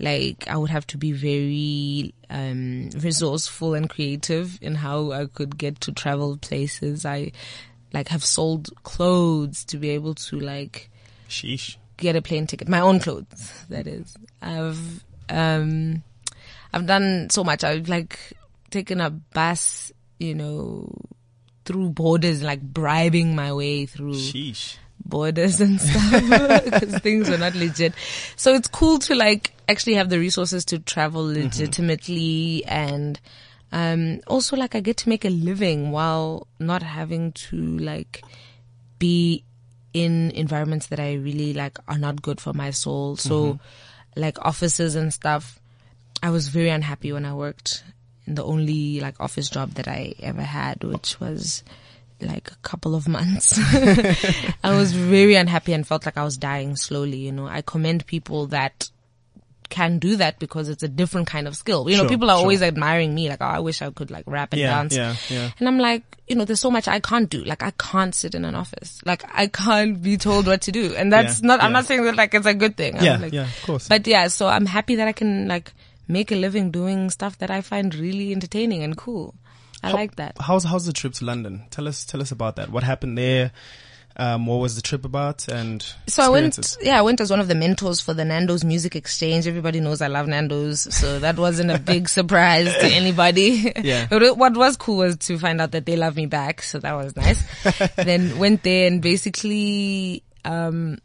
Like 0.00 0.48
I 0.48 0.56
would 0.56 0.70
have 0.70 0.86
to 0.88 0.98
be 0.98 1.12
very 1.12 2.12
um 2.28 2.90
resourceful 2.98 3.74
and 3.74 3.88
creative 3.88 4.58
in 4.60 4.74
how 4.74 5.12
I 5.12 5.26
could 5.26 5.56
get 5.56 5.80
to 5.82 5.92
travel 5.92 6.36
places. 6.38 7.06
I 7.06 7.30
like 7.92 8.08
have 8.08 8.24
sold 8.24 8.70
clothes 8.82 9.64
to 9.66 9.76
be 9.76 9.90
able 9.90 10.14
to 10.14 10.40
like 10.40 10.90
Sheesh. 11.30 11.76
get 11.96 12.16
a 12.16 12.22
plane 12.22 12.46
ticket, 12.46 12.68
my 12.68 12.80
own 12.80 13.00
clothes. 13.00 13.64
That 13.68 13.86
is, 13.86 14.16
I've 14.42 15.04
um, 15.28 16.02
I've 16.72 16.86
done 16.86 17.28
so 17.30 17.44
much. 17.44 17.64
I've 17.64 17.88
like 17.88 18.18
taken 18.70 19.00
a 19.00 19.10
bus, 19.10 19.92
you 20.18 20.34
know, 20.34 20.92
through 21.64 21.90
borders, 21.90 22.42
like 22.42 22.60
bribing 22.60 23.34
my 23.34 23.52
way 23.52 23.86
through 23.86 24.14
Sheesh. 24.14 24.76
borders 25.04 25.60
and 25.60 25.80
stuff 25.80 26.64
because 26.64 26.98
things 26.98 27.28
were 27.30 27.38
not 27.38 27.54
legit. 27.54 27.94
So 28.36 28.54
it's 28.54 28.68
cool 28.68 28.98
to 29.00 29.14
like 29.14 29.52
actually 29.68 29.94
have 29.94 30.08
the 30.08 30.18
resources 30.18 30.64
to 30.66 30.78
travel 30.80 31.24
legitimately 31.24 32.64
and 32.66 33.20
um 33.72 34.20
also 34.26 34.56
like 34.56 34.74
I 34.74 34.80
get 34.80 34.96
to 34.98 35.08
make 35.08 35.24
a 35.24 35.30
living 35.30 35.92
while 35.92 36.48
not 36.58 36.82
having 36.82 37.30
to 37.32 37.56
like 37.78 38.22
be 38.98 39.44
in 39.92 40.30
environments 40.32 40.88
that 40.88 41.00
I 41.00 41.14
really 41.14 41.52
like 41.54 41.78
are 41.88 41.98
not 41.98 42.22
good 42.22 42.40
for 42.40 42.52
my 42.52 42.70
soul. 42.70 43.16
So 43.16 43.54
mm-hmm. 43.54 44.20
like 44.20 44.44
offices 44.44 44.94
and 44.94 45.12
stuff 45.12 45.60
I 46.22 46.30
was 46.30 46.48
very 46.48 46.68
unhappy 46.68 47.12
when 47.12 47.24
I 47.24 47.34
worked 47.34 47.82
in 48.26 48.34
the 48.34 48.44
only 48.44 49.00
like 49.00 49.18
office 49.20 49.48
job 49.48 49.72
that 49.72 49.88
I 49.88 50.14
ever 50.20 50.42
had, 50.42 50.84
which 50.84 51.18
was 51.18 51.64
like 52.20 52.50
a 52.50 52.56
couple 52.56 52.94
of 52.94 53.08
months. 53.08 53.58
I 54.62 54.76
was 54.76 54.92
very 54.92 55.34
unhappy 55.36 55.72
and 55.72 55.86
felt 55.86 56.04
like 56.04 56.18
I 56.18 56.24
was 56.24 56.36
dying 56.36 56.76
slowly, 56.76 57.18
you 57.18 57.32
know. 57.32 57.46
I 57.46 57.62
commend 57.62 58.06
people 58.06 58.48
that 58.48 58.90
can 59.70 59.98
do 59.98 60.16
that 60.16 60.38
because 60.38 60.68
it's 60.68 60.82
a 60.82 60.88
different 60.88 61.26
kind 61.28 61.48
of 61.48 61.56
skill. 61.56 61.88
You 61.88 61.96
know, 61.96 62.02
Sure, 62.02 62.10
people 62.10 62.28
are 62.30 62.34
sure. 62.36 62.40
always 62.42 62.60
admiring 62.62 63.14
me, 63.14 63.28
like, 63.28 63.40
oh, 63.40 63.46
I 63.46 63.60
wish 63.60 63.80
I 63.80 63.90
could 63.90 64.10
like 64.10 64.24
rap 64.26 64.52
and 64.52 64.60
Yeah, 64.60 64.68
dance. 64.76 64.94
yeah, 64.96 65.14
yeah. 65.30 65.50
And 65.58 65.68
I'm 65.68 65.78
like, 65.78 66.02
you 66.28 66.36
know, 66.36 66.44
there's 66.44 66.60
so 66.60 66.70
much 66.70 66.86
I 66.88 67.00
can't 67.00 67.30
do. 67.30 67.42
Like, 67.44 67.62
I 67.62 67.70
can't 67.78 68.14
sit 68.14 68.34
in 68.34 68.44
an 68.44 68.54
office. 68.54 69.00
Like, 69.06 69.24
I 69.32 69.46
can't 69.46 70.02
be 70.02 70.16
told 70.16 70.46
what 70.46 70.62
to 70.62 70.72
do. 70.72 70.94
And 70.94 71.12
that's 71.12 71.40
Yeah, 71.40 71.46
not, 71.46 71.62
I'm 71.62 71.72
not 71.72 71.86
saying 71.86 72.04
that 72.04 72.16
like 72.16 72.34
it's 72.34 72.46
a 72.46 72.54
good 72.54 72.76
thing. 72.76 72.96
I'm 72.98 73.04
Yeah, 73.04 73.16
like- 73.16 73.32
yeah, 73.32 73.44
of 73.46 73.62
course. 73.62 73.88
But 73.88 74.06
yeah, 74.06 74.28
so 74.28 74.46
I'm 74.48 74.66
happy 74.66 74.96
that 74.96 75.08
I 75.08 75.12
can 75.12 75.48
like 75.48 75.72
make 76.08 76.30
a 76.32 76.36
living 76.36 76.70
doing 76.70 77.08
stuff 77.10 77.38
that 77.38 77.50
I 77.50 77.60
find 77.62 77.94
really 77.94 78.32
entertaining 78.32 78.82
and 78.82 78.96
cool. 78.96 79.34
I 79.82 79.92
like 79.92 80.16
that. 80.16 80.36
How's 80.38 80.64
how's 80.64 80.84
the 80.84 80.92
trip 80.92 81.14
to 81.14 81.24
London? 81.24 81.64
Tell 81.70 81.88
us 81.88 82.04
tell 82.04 82.20
us 82.20 82.30
about 82.32 82.56
that. 82.56 82.68
What 82.70 82.82
happened 82.82 83.16
there? 83.16 83.52
Um, 84.16 84.46
what 84.46 84.56
was 84.56 84.76
the 84.76 84.82
trip 84.82 85.04
about? 85.04 85.48
And 85.48 85.82
So 86.06 86.22
I 86.22 86.28
went, 86.28 86.76
yeah, 86.82 86.98
I 86.98 87.02
went 87.02 87.20
as 87.20 87.30
one 87.30 87.40
of 87.40 87.48
the 87.48 87.54
mentors 87.54 88.00
for 88.00 88.12
the 88.12 88.24
Nando's 88.24 88.64
Music 88.64 88.94
Exchange. 88.96 89.46
Everybody 89.46 89.80
knows 89.80 90.02
I 90.02 90.08
love 90.08 90.26
Nando's, 90.26 90.94
so 90.94 91.18
that 91.20 91.38
wasn't 91.38 91.70
a 91.70 91.78
big 91.78 92.08
surprise 92.18 92.66
to 92.66 92.86
anybody. 92.86 93.72
Yeah. 93.82 94.06
But 94.20 94.36
what 94.36 94.56
was 94.56 94.76
cool 94.76 94.98
was 94.98 95.16
to 95.18 95.38
find 95.38 95.60
out 95.60 95.72
that 95.72 95.86
they 95.86 95.96
love 95.96 96.16
me 96.16 96.26
back, 96.26 96.62
so 96.62 96.78
that 96.80 96.92
was 96.92 97.16
nice. 97.16 97.42
then 97.96 98.38
went 98.38 98.62
there 98.62 98.86
and 98.86 99.00
basically, 99.00 100.22
um, 100.44 100.98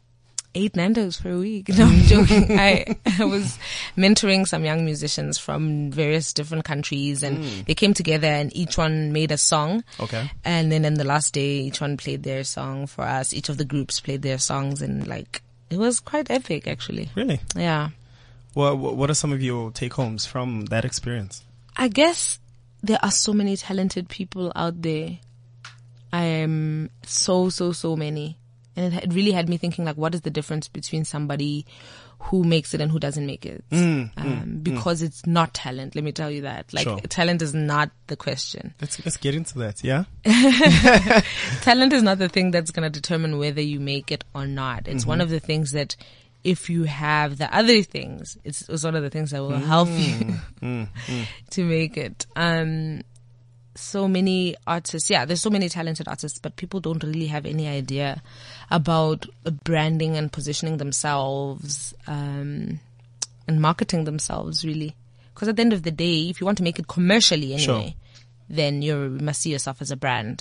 ate 0.56 0.74
Nando's 0.74 1.16
for 1.20 1.30
a 1.30 1.38
week. 1.38 1.68
No, 1.76 1.86
I'm 1.86 2.00
joking. 2.02 2.58
I, 2.58 2.96
I 3.18 3.24
was 3.24 3.58
mentoring 3.96 4.48
some 4.48 4.64
young 4.64 4.84
musicians 4.84 5.38
from 5.38 5.90
various 5.90 6.32
different 6.32 6.64
countries 6.64 7.22
and 7.22 7.44
hmm. 7.44 7.60
they 7.66 7.74
came 7.74 7.92
together 7.92 8.26
and 8.26 8.54
each 8.56 8.78
one 8.78 9.12
made 9.12 9.30
a 9.30 9.36
song. 9.36 9.84
Okay. 10.00 10.30
And 10.44 10.72
then 10.72 10.84
in 10.84 10.94
the 10.94 11.04
last 11.04 11.34
day, 11.34 11.58
each 11.58 11.80
one 11.80 11.96
played 11.96 12.22
their 12.22 12.44
song 12.44 12.86
for 12.86 13.04
us. 13.04 13.34
Each 13.34 13.48
of 13.48 13.58
the 13.58 13.64
groups 13.64 14.00
played 14.00 14.22
their 14.22 14.38
songs 14.38 14.80
and 14.80 15.06
like, 15.06 15.42
it 15.68 15.78
was 15.78 16.00
quite 16.00 16.30
epic 16.30 16.66
actually. 16.66 17.10
Really? 17.14 17.40
Yeah. 17.54 17.90
What 18.54 18.78
what 18.78 19.10
are 19.10 19.14
some 19.14 19.32
of 19.32 19.42
your 19.42 19.70
take 19.70 19.92
homes 19.92 20.24
from 20.24 20.64
that 20.66 20.86
experience? 20.86 21.44
I 21.76 21.88
guess 21.88 22.40
there 22.82 22.98
are 23.02 23.10
so 23.10 23.34
many 23.34 23.56
talented 23.56 24.08
people 24.08 24.50
out 24.56 24.80
there. 24.80 25.18
I 26.10 26.22
am 26.22 26.88
so, 27.04 27.50
so, 27.50 27.72
so 27.72 27.96
many. 27.96 28.38
And 28.76 28.92
it, 28.92 29.04
it 29.04 29.12
really 29.14 29.32
had 29.32 29.48
me 29.48 29.56
thinking 29.56 29.84
like, 29.84 29.96
what 29.96 30.14
is 30.14 30.20
the 30.20 30.30
difference 30.30 30.68
between 30.68 31.04
somebody 31.04 31.66
who 32.18 32.44
makes 32.44 32.74
it 32.74 32.80
and 32.80 32.90
who 32.90 32.98
doesn't 32.98 33.26
make 33.26 33.44
it? 33.46 33.64
Mm, 33.70 34.12
mm, 34.12 34.16
um, 34.16 34.26
mm. 34.26 34.62
because 34.62 35.02
it's 35.02 35.26
not 35.26 35.54
talent. 35.54 35.94
Let 35.94 36.04
me 36.04 36.12
tell 36.12 36.30
you 36.30 36.42
that. 36.42 36.72
Like 36.72 36.84
Sure. 36.84 37.00
talent 37.00 37.42
is 37.42 37.54
not 37.54 37.90
the 38.06 38.16
question. 38.16 38.74
Let's 38.80 39.04
let's 39.04 39.16
get 39.16 39.34
into 39.34 39.58
that. 39.58 39.82
Yeah. 39.82 40.04
talent 41.62 41.92
is 41.92 42.02
not 42.02 42.18
the 42.18 42.28
thing 42.28 42.50
that's 42.50 42.70
going 42.70 42.90
to 42.90 43.00
determine 43.00 43.38
whether 43.38 43.60
you 43.60 43.80
make 43.80 44.12
it 44.12 44.24
or 44.34 44.46
not. 44.46 44.88
It's 44.88 45.02
mm-hmm. 45.02 45.08
one 45.08 45.20
of 45.20 45.30
the 45.30 45.40
things 45.40 45.72
that 45.72 45.96
if 46.44 46.70
you 46.70 46.84
have 46.84 47.38
the 47.38 47.54
other 47.54 47.82
things, 47.82 48.38
it's, 48.44 48.68
it's 48.68 48.84
one 48.84 48.94
of 48.94 49.02
the 49.02 49.10
things 49.10 49.32
that 49.32 49.40
will 49.42 49.58
help 49.58 49.88
you 49.90 50.36
to 51.50 51.64
make 51.64 51.96
it. 51.96 52.24
Um, 52.36 53.02
so 53.76 54.08
many 54.08 54.56
artists, 54.66 55.10
yeah, 55.10 55.24
there's 55.24 55.42
so 55.42 55.50
many 55.50 55.68
talented 55.68 56.08
artists, 56.08 56.38
but 56.38 56.56
people 56.56 56.80
don't 56.80 57.02
really 57.04 57.26
have 57.26 57.46
any 57.46 57.68
idea 57.68 58.22
about 58.70 59.26
branding 59.64 60.16
and 60.16 60.32
positioning 60.32 60.78
themselves, 60.78 61.94
um, 62.06 62.80
and 63.48 63.60
marketing 63.60 64.04
themselves 64.04 64.64
really. 64.64 64.94
Because 65.34 65.48
at 65.48 65.56
the 65.56 65.62
end 65.62 65.72
of 65.72 65.82
the 65.82 65.90
day, 65.90 66.28
if 66.30 66.40
you 66.40 66.46
want 66.46 66.58
to 66.58 66.64
make 66.64 66.78
it 66.78 66.88
commercially 66.88 67.52
anyway, 67.52 67.64
Sure. 67.64 67.94
Then 68.48 68.82
you 68.82 69.18
must 69.20 69.42
see 69.42 69.50
yourself 69.50 69.82
as 69.82 69.90
a 69.90 69.96
brand 69.96 70.40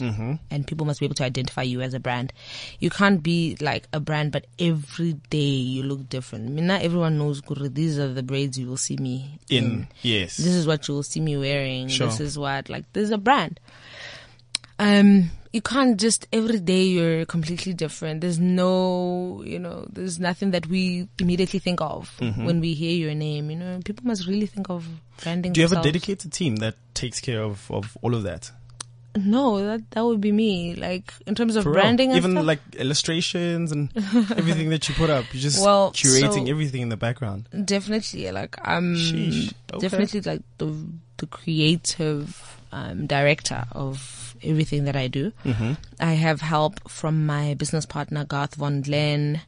and 0.51 0.67
people 0.67 0.85
must 0.85 0.99
be 0.99 1.05
able 1.05 1.15
to 1.15 1.23
identify 1.23 1.61
you 1.63 1.81
as 1.81 1.93
a 1.93 1.99
brand. 1.99 2.31
You 2.79 2.89
can't 2.89 3.21
be 3.23 3.57
like 3.61 3.87
a 3.93 3.99
brand, 3.99 4.31
but 4.31 4.45
every 4.59 5.13
day 5.29 5.37
you 5.37 5.83
look 5.83 6.07
different. 6.09 6.47
I 6.47 6.49
mean, 6.49 6.67
not 6.67 6.81
everyone 6.81 7.17
knows 7.17 7.41
Guru, 7.41 7.69
these 7.69 7.97
are 7.97 8.13
the 8.13 8.23
braids 8.23 8.57
you 8.59 8.67
will 8.67 8.77
see 8.77 8.97
me 8.97 9.39
In 9.49 9.87
yes. 10.01 10.37
This 10.37 10.53
is 10.53 10.67
what 10.67 10.87
you 10.87 10.93
will 10.93 11.03
see 11.03 11.19
me 11.19 11.37
wearing. 11.37 11.87
Sure. 11.87 12.07
This 12.07 12.19
is 12.19 12.37
what, 12.37 12.69
like, 12.69 12.91
this 12.93 13.05
is 13.05 13.11
a 13.11 13.17
brand. 13.17 13.59
Um, 14.77 15.31
you 15.55 15.61
can't 15.61 15.95
just 16.05 16.27
every 16.39 16.59
day 16.59 16.83
you're 16.95 17.25
completely 17.25 17.73
different. 17.73 18.21
There's 18.21 18.39
no, 18.39 19.41
you 19.45 19.59
know, 19.65 19.77
there's 19.95 20.19
nothing 20.19 20.51
that 20.51 20.65
we 20.67 21.07
immediately 21.19 21.59
think 21.67 21.79
of 21.81 22.11
Mm-hmm. 22.19 22.45
when 22.45 22.59
we 22.59 22.73
hear 22.73 22.95
your 23.05 23.15
name. 23.15 23.49
You 23.51 23.57
know, 23.61 23.79
people 23.85 24.05
must 24.05 24.27
really 24.27 24.47
think 24.47 24.69
of 24.69 24.85
branding. 25.23 25.53
Do 25.53 25.61
you 25.61 25.67
have 25.67 25.77
a 25.79 25.81
dedicated 25.81 26.31
team 26.33 26.57
that 26.57 26.75
takes 26.93 27.19
care 27.21 27.41
of, 27.41 27.71
of 27.71 27.97
all 28.01 28.13
of 28.15 28.23
that? 28.23 28.51
No, 29.17 29.45
that 29.65 29.81
that 29.91 30.03
would 30.03 30.19
be 30.19 30.33
me. 30.33 30.75
Like 30.75 31.13
in 31.25 31.35
terms 31.35 31.55
of 31.55 31.63
For 31.63 31.71
branding, 31.71 32.09
and 32.11 32.17
even 32.17 32.31
stuff, 32.33 32.45
like 32.51 32.59
illustrations 32.75 33.71
and 33.71 33.89
everything 34.41 34.69
that 34.71 34.89
you 34.89 34.95
put 34.95 35.09
up. 35.09 35.23
You're 35.31 35.41
just 35.49 35.63
Well, 35.63 35.91
curating 35.93 36.45
so- 36.47 36.51
everything 36.51 36.81
in 36.81 36.89
the 36.89 36.97
background. 36.97 37.47
definitely 37.63 38.29
like 38.31 38.57
I'm 38.61 38.95
Sheesh. 38.95 39.53
Okay. 39.71 39.79
definitely 39.87 40.19
like 40.31 40.41
the 40.57 40.67
the 41.15 41.27
creative 41.27 42.59
um, 42.73 43.07
director 43.07 43.63
of 43.71 44.24
everything 44.45 44.85
that 44.85 44.95
I 44.95 45.07
do. 45.07 45.31
Mm-hmm. 45.43 45.73
I 45.99 46.13
have 46.13 46.41
help 46.41 46.89
from 46.89 47.25
my 47.25 47.53
business 47.55 47.85
partner 47.85 48.23
Garth 48.25 48.55
Von 48.55 48.81
Glehn, 48.83 49.41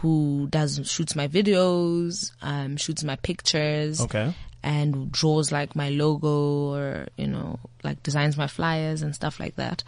who 0.00 0.46
does 0.50 0.80
shoots 0.84 1.16
my 1.16 1.26
videos, 1.28 2.32
um, 2.42 2.76
shoots 2.76 3.02
my 3.04 3.16
pictures, 3.16 4.00
Okay. 4.00 4.34
and 4.62 5.10
draws 5.10 5.50
like 5.50 5.74
my 5.74 5.88
logo 5.90 6.74
or 6.74 7.06
you 7.16 7.26
know 7.26 7.58
like 7.82 8.02
designs 8.02 8.36
my 8.36 8.46
flyers 8.46 9.02
and 9.02 9.14
stuff 9.14 9.40
like 9.40 9.56
that. 9.56 9.82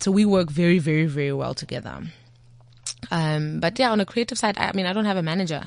So 0.00 0.10
we 0.10 0.24
work 0.24 0.50
very 0.50 0.78
very 0.78 1.06
very 1.06 1.32
well 1.32 1.54
together. 1.54 2.02
Um, 3.10 3.60
but 3.60 3.78
yeah, 3.78 3.90
on 3.92 4.00
a 4.00 4.06
creative 4.06 4.38
side, 4.38 4.58
I, 4.58 4.68
I 4.68 4.72
mean, 4.72 4.86
I 4.86 4.92
don't 4.92 5.04
have 5.06 5.16
a 5.16 5.22
manager. 5.22 5.62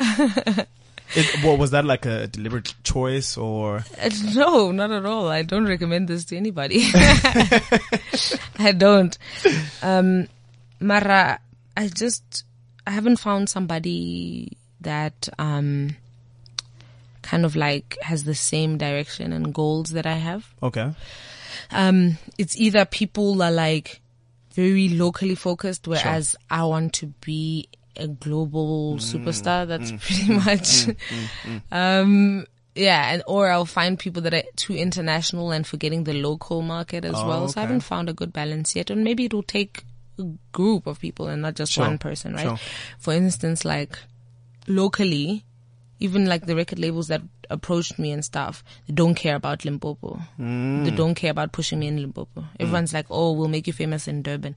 It, 1.14 1.44
what 1.44 1.58
was 1.58 1.72
that 1.72 1.84
like 1.84 2.06
a 2.06 2.26
deliberate 2.26 2.74
choice 2.84 3.36
or? 3.36 3.84
Uh, 4.00 4.10
No, 4.34 4.72
not 4.72 4.90
at 4.90 5.04
all. 5.04 5.28
I 5.28 5.42
don't 5.42 5.66
recommend 5.66 6.08
this 6.08 6.24
to 6.26 6.36
anybody. 6.36 6.84
I 8.58 8.72
don't. 8.76 9.16
Um, 9.82 10.28
Mara, 10.80 11.38
I 11.76 11.88
just, 11.88 12.44
I 12.86 12.90
haven't 12.92 13.16
found 13.16 13.48
somebody 13.48 14.56
that, 14.80 15.28
um, 15.38 15.96
kind 17.22 17.44
of 17.44 17.54
like 17.56 17.96
has 18.02 18.24
the 18.24 18.34
same 18.34 18.76
direction 18.78 19.32
and 19.32 19.54
goals 19.54 19.90
that 19.90 20.06
I 20.06 20.14
have. 20.14 20.52
Okay. 20.62 20.92
Um, 21.70 22.18
it's 22.38 22.56
either 22.56 22.84
people 22.84 23.40
are 23.42 23.50
like 23.50 24.00
very 24.54 24.88
locally 24.88 25.34
focused, 25.34 25.86
whereas 25.86 26.36
I 26.50 26.64
want 26.64 26.92
to 26.94 27.06
be 27.24 27.68
a 27.96 28.08
global 28.08 28.96
mm, 28.96 29.00
superstar. 29.00 29.66
That's 29.66 29.92
mm, 29.92 30.00
pretty 30.00 30.32
mm, 30.32 30.44
much, 30.44 31.62
um, 31.72 32.46
yeah, 32.74 33.12
and 33.12 33.22
or 33.26 33.50
I'll 33.50 33.64
find 33.66 33.98
people 33.98 34.22
that 34.22 34.34
are 34.34 34.42
too 34.56 34.74
international 34.74 35.50
and 35.50 35.66
forgetting 35.66 36.04
the 36.04 36.14
local 36.14 36.62
market 36.62 37.04
as 37.04 37.14
Oh, 37.16 37.26
well. 37.28 37.40
So 37.40 37.42
oh, 37.42 37.50
okay. 37.50 37.60
I 37.60 37.62
haven't 37.64 37.80
found 37.82 38.08
a 38.08 38.14
good 38.14 38.32
balance 38.32 38.74
yet, 38.74 38.90
and 38.90 39.04
maybe 39.04 39.26
it'll 39.26 39.42
take 39.42 39.84
a 40.18 40.24
group 40.52 40.86
of 40.86 41.00
people 41.00 41.28
and 41.28 41.42
not 41.42 41.54
just 41.54 41.72
Sure, 41.72 41.84
one 41.86 41.98
person, 41.98 42.34
right? 42.34 42.48
sure. 42.48 42.58
For 42.98 43.12
instance, 43.12 43.64
like 43.64 43.98
locally, 44.66 45.44
even 46.02 46.26
like 46.26 46.46
the 46.46 46.56
record 46.56 46.78
labels 46.78 47.06
that 47.08 47.22
approached 47.48 47.98
me 47.98 48.10
and 48.10 48.24
stuff, 48.24 48.64
they 48.86 48.94
don't 48.94 49.14
care 49.14 49.36
about 49.36 49.64
Limpopo. 49.64 50.18
Mm. 50.38 50.84
They 50.84 50.90
don't 50.90 51.14
care 51.14 51.30
about 51.30 51.52
pushing 51.52 51.78
me 51.78 51.86
in 51.86 52.00
Limpopo. 52.00 52.44
Everyone's 52.58 52.92
like, 52.92 53.06
oh, 53.10 53.32
we'll 53.32 53.48
make 53.48 53.66
you 53.66 53.72
famous 53.72 54.08
in 54.08 54.22
Durban. 54.22 54.56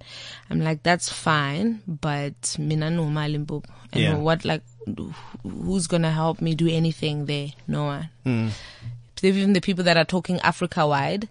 I'm 0.49 0.61
like, 0.61 0.81
that's 0.83 1.11
fine, 1.11 1.81
but 1.87 2.55
mina 2.57 2.89
no 2.89 3.05
ma 3.05 3.25
Limpopo. 3.27 3.69
And 3.93 4.01
Yeah. 4.03 4.15
what, 4.17 4.43
like, 4.43 4.63
who's 5.43 5.87
gonna 5.87 6.11
help 6.11 6.41
me 6.41 6.55
do 6.55 6.67
anything 6.67 7.25
there? 7.25 7.49
No 7.67 7.85
one. 7.85 8.09
Mm. 8.25 8.49
Even 9.21 9.53
the 9.53 9.61
people 9.61 9.83
that 9.85 9.97
are 9.97 10.05
talking 10.05 10.39
Africa 10.41 10.87
wide, 10.87 11.29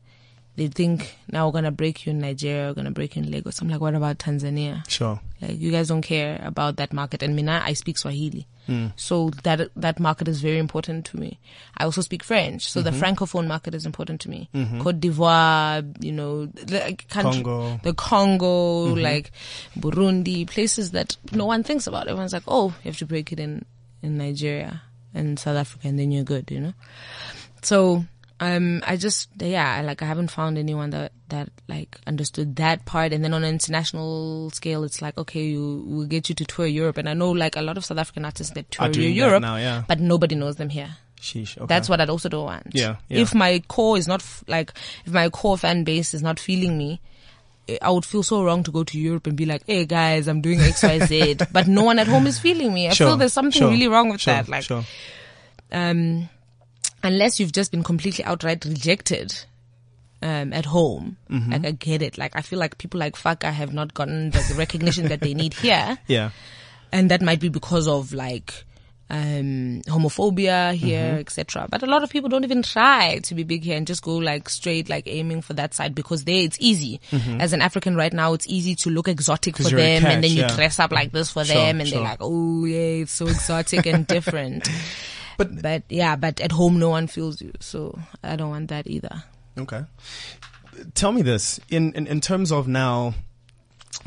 they 0.57 0.68
think 0.68 1.16
now 1.30 1.46
we're 1.46 1.52
gonna 1.52 1.72
break 1.72 2.07
you 2.07 2.11
in 2.11 2.20
Nigeria, 2.20 2.68
we're 2.68 2.74
gonna 2.74 2.90
break 2.90 3.16
you 3.16 3.22
in 3.22 3.30
Lagos. 3.30 3.61
I'm 3.61 3.68
like, 3.68 3.80
what 3.80 3.94
about 3.94 4.18
Tanzania? 4.18 4.88
Sure. 4.88 5.20
Like 5.40 5.59
you 5.59 5.70
guys 5.70 5.88
don't 5.88 6.02
care 6.02 6.40
about 6.44 6.76
that 6.76 6.92
market. 6.92 7.22
And 7.22 7.34
Mina, 7.34 7.62
I 7.64 7.72
speak 7.72 7.98
Swahili. 7.98 8.46
Hmm. 8.66 8.88
So 8.96 9.30
that, 9.42 9.70
that 9.76 10.00
market 10.00 10.26
is 10.26 10.40
very 10.40 10.59
important 10.59 11.05
to 11.07 11.18
me. 11.18 11.38
I 11.76 11.84
also 11.84 12.00
speak 12.00 12.24
French. 12.24 12.70
So 12.70 12.80
the 12.80 12.90
mm-hmm. 12.90 13.00
Francophone 13.00 13.46
market 13.46 13.74
is 13.74 13.84
important 13.84 14.22
to 14.22 14.30
me. 14.30 14.48
Mm-hmm. 14.55 14.80
Cote 14.80 15.00
d'Ivoire, 15.00 16.02
you 16.02 16.12
know, 16.12 16.48
like 16.68 17.09
country, 17.09 17.42
Congo. 17.42 17.80
the 17.82 17.92
Congo, 17.92 18.86
mm-hmm. 18.86 19.00
like 19.00 19.32
Burundi, 19.78 20.48
places 20.48 20.92
that 20.92 21.16
no 21.32 21.44
one 21.44 21.62
thinks 21.62 21.86
about. 21.86 22.09
Everyone's 22.09 22.32
like, 22.32 22.44
oh, 22.48 22.68
you 22.82 22.90
have 22.90 22.98
to 22.98 23.07
break 23.07 23.32
it 23.32 23.40
in, 23.40 23.66
in 24.02 24.16
Nigeria 24.16 24.82
and 25.12 25.38
South 25.38 25.57
Africa 25.57 25.88
and 25.88 25.98
then 25.98 26.11
you're 26.11 26.24
good, 26.24 26.50
you 26.50 26.61
know? 26.61 26.74
So, 27.62 28.05
um, 28.41 28.82
I 28.87 28.97
just, 28.97 29.28
yeah, 29.39 29.80
like, 29.82 30.03
I 30.03 30.07
haven't 30.07 30.30
found 30.30 30.59
anyone 30.59 30.91
that, 30.91 31.12
that 31.28 31.51
like 31.68 31.99
understood 32.07 32.57
that 32.57 32.85
part. 32.85 33.12
And 33.12 33.22
then 33.24 33.32
on 33.32 33.45
an 33.45 33.51
international 33.51 34.51
scale, 34.51 34.85
it's 34.85 35.01
like, 35.01 35.16
okay, 35.18 35.45
you, 35.45 35.85
we'll 35.87 36.07
get 36.07 36.28
you 36.28 36.35
to 36.35 36.45
tour 36.45 36.66
Europe. 36.66 36.99
And 36.99 37.09
I 37.09 37.14
know 37.14 37.30
like 37.30 37.57
a 37.57 37.62
lot 37.62 37.76
of 37.76 37.85
South 37.85 37.99
African 37.99 38.24
artists 38.24 38.53
that 38.55 38.70
tour 38.70 38.87
Are 38.87 38.91
doing 38.91 39.09
that 39.09 39.14
Europe, 39.14 39.43
now, 39.43 39.57
yeah. 39.57 39.85
but 39.87 40.01
nobody 40.01 40.35
knows 40.35 40.57
them 40.57 40.68
here. 40.68 40.97
Sheesh. 41.20 41.57
Okay. 41.57 41.66
That's 41.66 41.89
what 41.89 42.01
I'd 42.01 42.11
also 42.11 42.28
don't 42.28 42.45
want. 42.45 42.66
Yeah, 42.72 42.97
yeah. 43.09 43.20
If 43.20 43.35
my 43.35 43.61
core 43.66 43.97
is 43.97 44.07
not 44.07 44.20
f- 44.20 44.45
like, 44.47 44.72
if 45.07 45.12
my 45.12 45.30
core 45.30 45.57
fan 45.57 45.82
base 45.85 46.12
is 46.12 46.22
not 46.22 46.39
feeling 46.39 46.76
me, 46.76 47.01
I 47.80 47.91
would 47.91 48.05
feel 48.05 48.22
so 48.22 48.45
wrong 48.45 48.62
to 48.64 48.70
go 48.70 48.85
to 48.85 48.99
Europe 48.99 49.26
and 49.26 49.35
be 49.35 49.47
like, 49.47 49.62
"Hey 49.66 49.87
guys, 49.87 50.28
I'm 50.28 50.43
doing 50.43 50.61
X, 50.61 50.82
Y, 50.82 50.99
Z," 51.07 51.37
but 51.53 51.66
no 51.66 51.82
one 51.82 51.99
at 51.99 52.07
home 52.09 52.26
is 52.26 52.39
feeling 52.39 52.74
me. 52.74 52.89
I 52.89 52.93
Sure, 52.93 53.07
feel 53.09 53.16
there's 53.16 53.32
something 53.32 53.59
sure, 53.59 53.70
really 53.70 53.89
wrong 53.89 54.11
with 54.11 54.20
sure, 54.20 54.35
that. 54.35 54.51
Like, 54.51 54.64
sure. 54.64 54.85
um, 55.72 56.28
unless 57.05 57.38
you've 57.38 57.52
just 57.52 57.70
been 57.70 57.84
completely 57.84 58.24
outright 58.24 58.64
rejected 58.64 59.32
um, 60.22 60.52
at 60.52 60.64
home. 60.64 61.16
Mm-hmm. 61.30 61.52
Like 61.52 61.66
I 61.66 61.70
get 61.72 62.02
it. 62.02 62.18
Like 62.18 62.34
I 62.34 62.40
feel 62.40 62.59
like 62.59 62.78
people 62.78 62.98
like 62.98 63.14
FAKA 63.16 63.52
have 63.52 63.72
not 63.72 63.94
gotten 63.94 64.30
the 64.30 64.55
recognition 64.59 65.09
that 65.09 65.20
they 65.20 65.34
need 65.34 65.55
here, 65.64 65.98
Yeah. 66.09 66.30
and 66.90 67.11
that 67.11 67.22
might 67.22 67.40
be 67.40 67.48
because 67.50 67.86
of 67.86 68.12
like 68.14 68.64
um, 69.11 69.82
homophobia 69.86 70.72
here, 70.72 71.18
etc. 71.20 71.68
But 71.70 71.82
a 71.82 71.86
lot 71.86 72.02
of 72.02 72.09
people 72.09 72.30
don't 72.30 72.42
even 72.44 72.62
try 72.62 73.18
to 73.24 73.34
be 73.34 73.42
big 73.42 73.62
here 73.62 73.76
and 73.76 73.86
just 73.86 74.02
go 74.02 74.16
like 74.16 74.48
straight, 74.48 74.88
like 74.88 75.07
aiming 75.07 75.42
for 75.42 75.52
that 75.52 75.74
side 75.74 75.94
because 75.94 76.24
there 76.24 76.40
it's 76.42 76.57
easy. 76.59 77.02
As 77.38 77.52
an 77.52 77.61
African 77.61 77.94
right 77.96 78.12
now, 78.12 78.32
it's 78.32 78.46
easy 78.48 78.74
to 78.76 78.88
look 78.90 79.07
exotic 79.09 79.59
for 79.59 79.64
them, 79.64 80.07
and 80.07 80.24
then 80.24 80.30
you 80.30 80.40
yeah. 80.40 80.55
dress 80.57 80.78
up 80.78 80.90
like 80.90 81.12
this 81.12 81.30
for 81.30 81.44
Sure, 81.44 81.55
them, 81.55 81.80
and 81.80 81.88
sure. 81.88 81.98
they're 81.98 82.09
like, 82.09 82.18
"Oh 82.22 82.64
yeah, 82.64 83.02
it's 83.05 83.12
so 83.12 83.26
exotic 83.26 83.84
and 83.84 84.07
different." 84.16 84.66
But- 85.37 85.62
but 85.62 85.82
yeah, 85.89 86.16
but 86.16 86.41
at 86.41 86.53
home 86.53 86.78
no 86.78 86.91
one 86.91 87.07
feels 87.07 87.41
you, 87.41 87.53
so 87.61 87.99
I 88.22 88.37
don't 88.37 88.51
want 88.51 88.68
that 88.68 88.87
either. 88.87 89.24
Okay. 89.59 89.85
Tell 90.95 91.12
me 91.12 91.22
this 91.22 91.61
in 91.70 91.93
in, 91.95 92.07
in 92.07 92.20
terms 92.20 92.51
of 92.53 92.66
now 92.68 93.14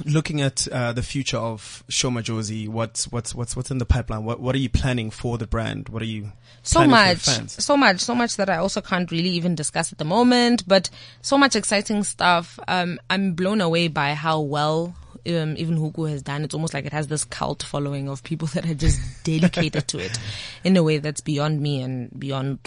looking 0.05 0.41
at 0.41 0.67
uh, 0.67 0.93
the 0.93 1.01
future 1.01 1.37
of 1.37 1.83
Sho 1.89 2.09
Madjozi. 2.09 2.67
What's 2.67 3.11
what's 3.11 3.33
what's 3.33 3.55
what's 3.55 3.71
in 3.71 3.77
the 3.77 3.85
pipeline? 3.85 4.25
What 4.25 4.39
what 4.39 4.53
are 4.55 4.59
you 4.59 4.69
planning 4.69 5.09
for 5.11 5.37
the 5.37 5.47
brand? 5.47 5.89
What 5.89 6.01
are 6.01 6.05
you 6.05 6.31
so 6.63 6.79
planning 6.79 7.15
for 7.17 7.31
your 7.31 7.39
much, 7.41 7.49
so 7.49 7.77
much, 7.77 7.99
so 8.01 8.13
much 8.15 8.35
that 8.37 8.49
I 8.49 8.57
also 8.57 8.81
can't 8.81 9.09
really 9.11 9.29
even 9.29 9.55
discuss 9.55 9.91
at 9.91 9.97
the 9.97 10.05
moment. 10.05 10.67
But 10.67 10.89
so 11.21 11.37
much 11.37 11.55
exciting 11.55 12.03
stuff. 12.03 12.59
Um, 12.67 12.99
I'm 13.09 13.33
blown 13.33 13.61
away 13.61 13.87
by 13.87 14.13
how 14.13 14.41
well. 14.41 14.95
Um, 15.27 15.55
even 15.57 15.77
Huku 15.77 16.09
has 16.09 16.21
done. 16.21 16.43
It's 16.43 16.53
almost 16.53 16.73
like 16.73 16.85
it 16.85 16.93
has 16.93 17.07
this 17.07 17.25
cult 17.25 17.63
following 17.63 18.07
of 18.07 18.23
people 18.23 18.47
that 18.49 18.65
are 18.65 18.73
just 18.73 19.01
dedicated 19.23 19.87
to 19.89 19.99
it 19.99 20.17
in 20.63 20.77
a 20.77 20.83
way 20.83 20.99
that's 20.99 21.21
beyond 21.21 21.59
me 21.61 21.81
and 21.81 22.09
beyond 22.17 22.59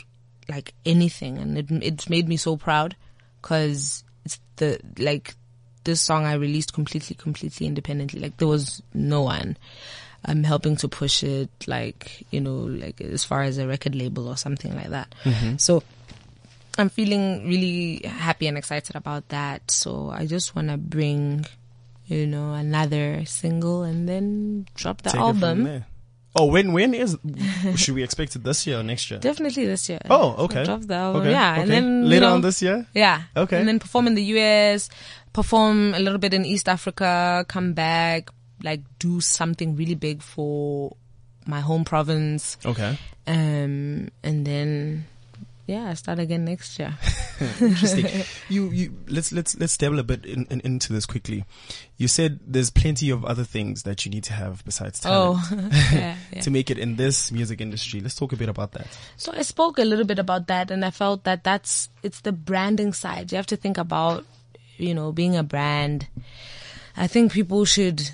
like 0.48 0.74
anything. 0.84 1.38
And 1.38 1.56
it, 1.58 1.70
it's 1.70 2.10
made 2.10 2.28
me 2.28 2.36
so 2.36 2.56
proud 2.56 2.96
because 3.40 4.04
it's 4.24 4.38
the, 4.56 4.78
like, 4.98 5.34
this 5.84 6.00
song 6.00 6.26
I 6.26 6.34
released 6.34 6.74
completely, 6.74 7.16
completely 7.16 7.66
independently. 7.66 8.20
Like 8.20 8.36
there 8.36 8.48
was 8.48 8.82
no 8.92 9.22
one 9.22 9.56
I'm 10.24 10.44
helping 10.44 10.76
to 10.76 10.88
push 10.88 11.22
it, 11.22 11.48
like, 11.66 12.26
you 12.30 12.40
know, 12.40 12.56
like 12.56 13.00
as 13.00 13.24
far 13.24 13.42
as 13.42 13.58
a 13.58 13.66
record 13.66 13.94
label 13.94 14.28
or 14.28 14.36
something 14.36 14.74
like 14.76 14.90
that. 14.90 15.14
So 15.56 15.82
I'm 16.76 16.90
feeling 16.90 17.48
really 17.48 18.02
happy 18.06 18.46
and 18.46 18.58
excited 18.58 18.96
about 18.96 19.28
that. 19.30 19.70
So 19.70 20.10
I 20.10 20.26
just 20.26 20.54
want 20.54 20.68
to 20.68 20.76
bring, 20.76 21.46
you 22.10 22.26
know, 22.26 22.52
another 22.54 23.24
single 23.24 23.82
and 23.82 24.08
then 24.08 24.66
drop 24.74 25.02
the 25.02 25.10
Take 25.10 25.20
album. 25.20 25.84
Oh, 26.34 26.46
when 26.46 26.72
when 26.72 26.94
is 26.94 27.16
should 27.76 27.94
we 27.94 28.02
expect 28.04 28.36
it 28.36 28.44
this 28.44 28.66
year 28.66 28.78
or 28.78 28.82
next 28.84 29.10
year? 29.10 29.18
Definitely 29.18 29.66
this 29.66 29.88
year. 29.88 29.98
Oh, 30.08 30.44
okay. 30.44 30.62
Drop 30.64 30.82
the 30.82 30.94
album. 30.94 31.22
Okay, 31.22 31.30
Yeah. 31.32 31.52
okay. 31.52 31.62
And 31.62 31.70
then, 31.70 32.02
you 32.04 32.08
later 32.08 32.26
know, 32.26 32.34
on 32.34 32.40
this 32.40 32.62
year. 32.62 32.86
Yeah. 32.94 33.22
Okay. 33.36 33.58
And 33.58 33.66
then 33.66 33.78
perform 33.80 34.06
in 34.06 34.14
the 34.14 34.22
US, 34.38 34.88
perform 35.32 35.94
a 35.94 35.98
little 35.98 36.18
bit 36.18 36.32
in 36.34 36.44
East 36.44 36.68
Africa, 36.68 37.44
come 37.48 37.72
back, 37.72 38.30
like 38.62 38.80
do 39.00 39.20
something 39.20 39.74
really 39.74 39.96
big 39.96 40.22
for 40.22 40.94
my 41.46 41.60
home 41.60 41.84
province. 41.84 42.58
Okay. 42.64 42.96
Um, 43.26 44.10
and 44.22 44.46
then, 44.46 45.06
yeah, 45.70 45.94
start 45.94 46.18
again 46.18 46.44
next 46.44 46.78
year. 46.78 46.94
Interesting. 47.60 48.24
you 48.48 48.70
you 48.70 48.92
let's 49.06 49.30
let's 49.30 49.56
let's 49.56 49.76
dabble 49.76 50.00
a 50.00 50.02
bit 50.02 50.26
in, 50.26 50.46
in, 50.50 50.60
into 50.62 50.92
this 50.92 51.06
quickly. 51.06 51.44
You 51.96 52.08
said 52.08 52.40
there's 52.44 52.70
plenty 52.70 53.08
of 53.10 53.24
other 53.24 53.44
things 53.44 53.84
that 53.84 54.04
you 54.04 54.10
need 54.10 54.24
to 54.24 54.32
have 54.32 54.64
besides 54.64 54.98
talent. 54.98 55.46
Oh, 55.52 55.56
yeah, 55.92 56.16
yeah. 56.32 56.40
to 56.40 56.50
make 56.50 56.70
it 56.70 56.78
in 56.78 56.96
this 56.96 57.30
music 57.30 57.60
industry. 57.60 58.00
Let's 58.00 58.16
talk 58.16 58.32
a 58.32 58.36
bit 58.36 58.48
about 58.48 58.72
that. 58.72 58.88
So 59.16 59.32
I 59.32 59.42
spoke 59.42 59.78
a 59.78 59.84
little 59.84 60.04
bit 60.04 60.18
about 60.18 60.48
that 60.48 60.72
and 60.72 60.84
I 60.84 60.90
felt 60.90 61.22
that 61.24 61.44
that's, 61.44 61.88
it's 62.02 62.22
the 62.22 62.32
branding 62.32 62.92
side. 62.92 63.30
You 63.30 63.36
have 63.36 63.46
to 63.46 63.56
think 63.56 63.78
about, 63.78 64.24
you 64.76 64.94
know, 64.94 65.12
being 65.12 65.36
a 65.36 65.44
brand. 65.44 66.08
I 66.96 67.06
think 67.06 67.32
people 67.32 67.64
should, 67.64 68.10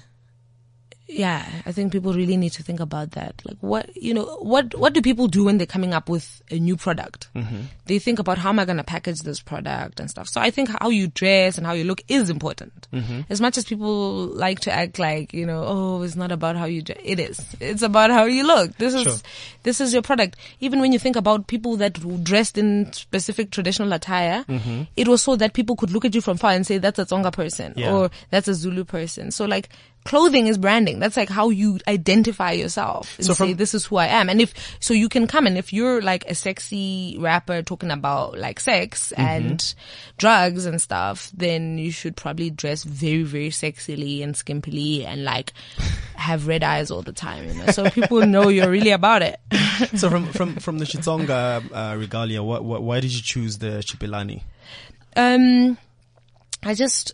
yeah, 1.08 1.46
I 1.64 1.72
think 1.72 1.92
people 1.92 2.12
really 2.12 2.36
need 2.36 2.50
to 2.52 2.62
think 2.62 2.80
about 2.80 3.12
that. 3.12 3.40
Like 3.44 3.58
what, 3.60 3.96
you 3.96 4.12
know, 4.12 4.24
what, 4.40 4.74
what 4.74 4.92
do 4.92 5.00
people 5.00 5.28
do 5.28 5.44
when 5.44 5.56
they're 5.58 5.66
coming 5.66 5.94
up 5.94 6.08
with 6.08 6.42
a 6.50 6.58
new 6.58 6.76
product? 6.76 7.28
Mm-hmm. 7.34 7.60
They 7.86 7.98
think 8.00 8.18
about 8.18 8.38
how 8.38 8.48
am 8.48 8.58
I 8.58 8.64
going 8.64 8.78
to 8.78 8.84
package 8.84 9.20
this 9.20 9.40
product 9.40 10.00
and 10.00 10.10
stuff. 10.10 10.28
So 10.28 10.40
I 10.40 10.50
think 10.50 10.68
how 10.80 10.88
you 10.88 11.06
dress 11.06 11.58
and 11.58 11.66
how 11.66 11.74
you 11.74 11.84
look 11.84 12.02
is 12.08 12.28
important. 12.28 12.88
Mm-hmm. 12.92 13.20
As 13.30 13.40
much 13.40 13.56
as 13.56 13.64
people 13.64 14.26
like 14.26 14.60
to 14.60 14.72
act 14.72 14.98
like, 14.98 15.32
you 15.32 15.46
know, 15.46 15.62
oh, 15.66 16.02
it's 16.02 16.16
not 16.16 16.32
about 16.32 16.56
how 16.56 16.64
you 16.64 16.82
dress. 16.82 16.98
It 17.04 17.20
is. 17.20 17.54
It's 17.60 17.82
about 17.82 18.10
how 18.10 18.24
you 18.24 18.44
look. 18.44 18.76
This 18.76 18.92
is, 18.94 19.02
Sure. 19.02 19.16
this 19.62 19.80
is 19.80 19.92
your 19.92 20.02
product. 20.02 20.36
Even 20.58 20.80
when 20.80 20.92
you 20.92 20.98
think 20.98 21.14
about 21.14 21.46
people 21.46 21.76
that 21.76 21.94
dressed 22.24 22.58
in 22.58 22.92
specific 22.92 23.52
traditional 23.52 23.92
attire, 23.92 24.44
mm-hmm. 24.48 24.82
it 24.96 25.06
was 25.06 25.22
so 25.22 25.36
that 25.36 25.52
people 25.52 25.76
could 25.76 25.92
look 25.92 26.04
at 26.04 26.14
you 26.16 26.20
from 26.20 26.36
far 26.36 26.50
and 26.50 26.66
say, 26.66 26.78
that's 26.78 26.98
a 26.98 27.04
Tsonga 27.06 27.32
person 27.32 27.74
Yeah. 27.76 27.92
or 27.92 28.10
that's 28.30 28.48
a 28.48 28.54
Zulu 28.54 28.82
person. 28.84 29.30
So 29.30 29.44
like 29.44 29.68
clothing 30.06 30.46
is 30.46 30.56
branding. 30.56 30.98
That's 31.00 31.16
like 31.16 31.28
how 31.28 31.50
you 31.50 31.78
identify 31.86 32.52
yourself 32.52 33.16
and 33.18 33.26
So 33.26 33.34
say, 33.34 33.52
this 33.52 33.74
is 33.74 33.84
who 33.84 33.96
I 33.96 34.06
am. 34.06 34.28
And 34.28 34.40
if, 34.40 34.54
so 34.80 34.94
you 34.94 35.08
can 35.08 35.26
come 35.26 35.46
and 35.46 35.58
if 35.58 35.72
you're 35.72 36.00
like 36.00 36.24
a 36.26 36.34
sexy 36.34 37.16
rapper 37.18 37.62
talking 37.62 37.90
about 37.90 38.38
like 38.38 38.60
sex 38.60 39.12
Mm-hmm. 39.16 39.22
and 39.22 39.74
drugs 40.18 40.66
and 40.66 40.80
stuff, 40.80 41.30
then 41.34 41.78
you 41.78 41.90
should 41.90 42.16
probably 42.16 42.50
dress 42.50 42.84
very, 42.84 43.22
very 43.22 43.50
sexily 43.50 44.22
and 44.22 44.34
skimpily 44.34 45.04
and 45.04 45.24
like 45.24 45.52
have 46.14 46.46
red 46.46 46.62
eyes 46.62 46.90
all 46.90 47.02
the 47.02 47.12
time, 47.12 47.48
you 47.48 47.54
know, 47.54 47.66
so 47.66 47.90
people 47.90 48.24
know 48.26 48.48
you're 48.48 48.70
really 48.70 48.90
about 48.92 49.22
it. 49.22 49.40
So 49.96 50.08
from 50.08 50.26
from 50.32 50.56
from 50.56 50.78
the 50.78 50.86
Xitsonga 50.86 51.62
uh, 51.70 51.96
regalia, 51.98 52.42
what, 52.42 52.64
what 52.64 52.82
why 52.82 53.00
did 53.00 53.12
you 53.12 53.20
choose 53.22 53.58
the 53.58 53.82
Xibelani? 53.84 54.42
Um, 55.14 55.76
I 56.62 56.74
just 56.74 57.12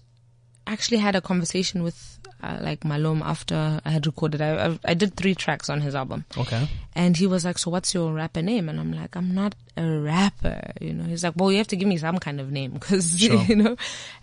actually 0.66 0.98
had 0.98 1.16
a 1.16 1.20
conversation 1.20 1.82
with 1.82 2.11
uh, 2.42 2.58
like 2.60 2.80
Malom 2.80 3.22
after 3.22 3.80
I 3.84 3.90
had 3.90 4.06
recorded. 4.06 4.40
I, 4.42 4.66
I 4.66 4.78
I 4.84 4.94
did 4.94 5.14
three 5.14 5.34
tracks 5.34 5.70
on 5.70 5.80
his 5.80 5.94
album, 5.94 6.24
Okay. 6.36 6.68
and 6.94 7.16
he 7.16 7.26
was 7.26 7.44
like, 7.44 7.58
"So 7.58 7.70
what's 7.70 7.94
your 7.94 8.12
rapper 8.12 8.42
name?" 8.42 8.68
And 8.68 8.80
I'm 8.80 8.92
like, 8.92 9.14
"I'm 9.16 9.34
not 9.34 9.54
a 9.76 9.86
rapper," 9.88 10.72
you 10.80 10.92
know. 10.92 11.04
He's 11.04 11.22
like, 11.24 11.34
"Well, 11.36 11.52
you 11.52 11.58
have 11.58 11.68
to 11.68 11.76
give 11.76 11.88
me 11.88 11.96
some 11.98 12.18
kind 12.18 12.40
of 12.40 12.50
name, 12.50 12.72
because 12.78 13.18
Sure. 13.20 13.40
you 13.42 13.56
know." 13.56 13.76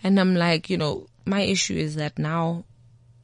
And 0.04 0.20
I'm 0.20 0.36
like, 0.36 0.70
you 0.70 0.78
know, 0.78 1.08
my 1.26 1.42
issue 1.42 1.76
is 1.76 1.96
that 1.96 2.20
now 2.20 2.64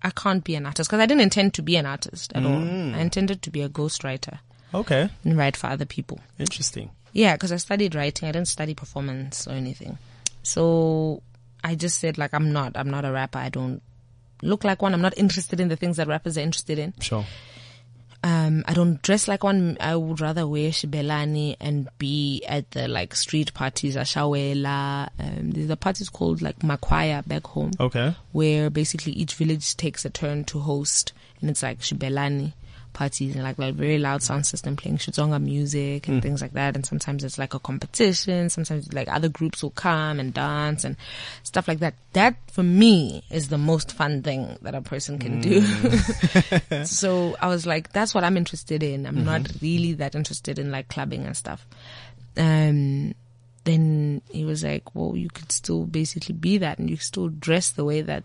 I 0.02 0.12
can't 0.12 0.44
be 0.44 0.56
an 0.56 0.66
artist 0.66 0.90
because 0.90 1.02
I 1.02 1.06
didn't 1.08 1.22
intend 1.24 1.54
to 1.56 1.62
be 1.62 1.76
an 1.76 1.86
artist 1.86 2.32
at 2.34 2.46
all. 2.46 2.64
I 2.64 3.00
intended 3.00 3.42
to 3.42 3.50
be 3.50 3.62
a 3.62 3.70
ghostwriter 3.70 4.40
Okay. 4.74 5.10
and 5.24 5.38
write 5.38 5.58
for 5.58 5.68
other 5.68 5.86
people. 5.86 6.20
Interesting. 6.40 6.92
Yeah, 7.12 7.34
because 7.36 7.52
I 7.52 7.58
studied 7.58 7.96
writing. 7.96 8.28
I 8.30 8.32
didn't 8.32 8.50
study 8.50 8.74
performance 8.76 9.48
or 9.48 9.52
anything. 9.54 9.98
So 10.44 11.24
I 11.64 11.76
just 11.76 11.98
said 12.00 12.18
like 12.18 12.34
I'm 12.34 12.52
not. 12.54 12.74
I'm 12.76 12.90
not 12.90 13.04
a 13.06 13.12
rapper. 13.12 13.40
I 13.40 13.50
don't 13.50 13.82
look 14.42 14.64
like 14.64 14.82
one. 14.82 14.94
I'm 14.94 15.02
not 15.02 15.18
interested 15.18 15.60
in 15.60 15.68
the 15.70 15.76
things 15.76 15.98
that 15.98 16.08
rappers 16.08 16.38
are 16.38 16.42
interested 16.42 16.80
in. 16.80 16.94
Sure. 17.00 17.26
Um, 18.24 18.64
I 18.68 18.74
don't 18.74 19.00
dress 19.04 19.28
like 19.28 19.44
one. 19.44 19.78
I 19.80 19.96
would 19.96 20.20
rather 20.20 20.48
wear 20.48 20.72
xibelani 20.72 21.58
and 21.60 21.88
be 22.00 22.44
at 22.48 22.72
the 22.72 22.88
like 22.88 23.14
street 23.16 23.54
parties, 23.54 23.96
ashawela. 23.96 25.10
Um, 25.20 25.52
there's 25.52 25.70
a 25.70 25.78
parties 25.78 26.10
called 26.10 26.42
like 26.42 26.58
makwaya 26.60 27.26
back 27.28 27.46
home 27.46 27.72
Okay. 27.80 28.16
where 28.32 28.72
basically 28.72 29.12
each 29.12 29.36
village 29.36 29.78
takes 29.78 30.06
a 30.06 30.10
turn 30.10 30.44
to 30.46 30.60
host, 30.60 31.14
and 31.40 31.52
it's 31.52 31.62
like 31.62 31.82
xibelani 31.82 32.54
parties 32.96 33.36
and 33.36 33.44
like 33.44 33.60
like 33.60 33.76
very 33.76 34.00
loud 34.00 34.24
sound 34.24 34.48
system 34.48 34.76
playing 34.76 34.98
Xitsonga 34.98 35.40
music 35.40 36.08
and 36.08 36.18
hmm. 36.18 36.22
things 36.22 36.42
like 36.42 36.54
that. 36.54 36.76
And 36.76 36.84
sometimes 36.84 37.24
it's 37.24 37.38
like 37.38 37.54
a 37.54 37.60
competition. 37.60 38.50
Sometimes 38.50 38.92
like 38.92 39.08
other 39.08 39.30
groups 39.30 39.62
will 39.62 39.70
come 39.70 40.20
and 40.20 40.34
dance 40.34 40.84
and 40.84 40.96
stuff 41.44 41.68
like 41.68 41.80
that. 41.80 41.94
That 42.14 42.38
for 42.52 42.64
me 42.64 43.24
is 43.30 43.50
the 43.50 43.60
most 43.60 43.92
fun 43.92 44.24
thing 44.24 44.58
that 44.64 44.74
a 44.74 44.82
person 44.82 45.20
can 45.20 45.42
do. 45.42 45.62
Hmm. 45.62 46.84
so 46.86 47.36
I 47.40 47.48
was 47.48 47.68
like, 47.68 47.92
that's 47.92 48.16
what 48.16 48.24
I'm 48.24 48.38
interested 48.38 48.82
in. 48.82 49.06
I'm 49.06 49.24
not 49.24 49.42
mm-hmm. 49.42 49.58
really 49.62 49.94
that 49.94 50.16
interested 50.16 50.58
in 50.58 50.72
like 50.72 50.88
clubbing 50.88 51.26
and 51.26 51.38
stuff. 51.38 51.68
Um, 52.38 53.14
then 53.66 54.22
he 54.32 54.46
was 54.46 54.64
like, 54.64 54.96
well, 54.96 55.16
you 55.16 55.30
could 55.30 55.52
still 55.52 55.86
basically 55.86 56.34
be 56.34 56.58
that 56.60 56.80
and 56.80 56.90
you 56.90 56.98
still 56.98 57.28
dress 57.28 57.72
the 57.72 57.84
way 57.84 58.02
that 58.02 58.24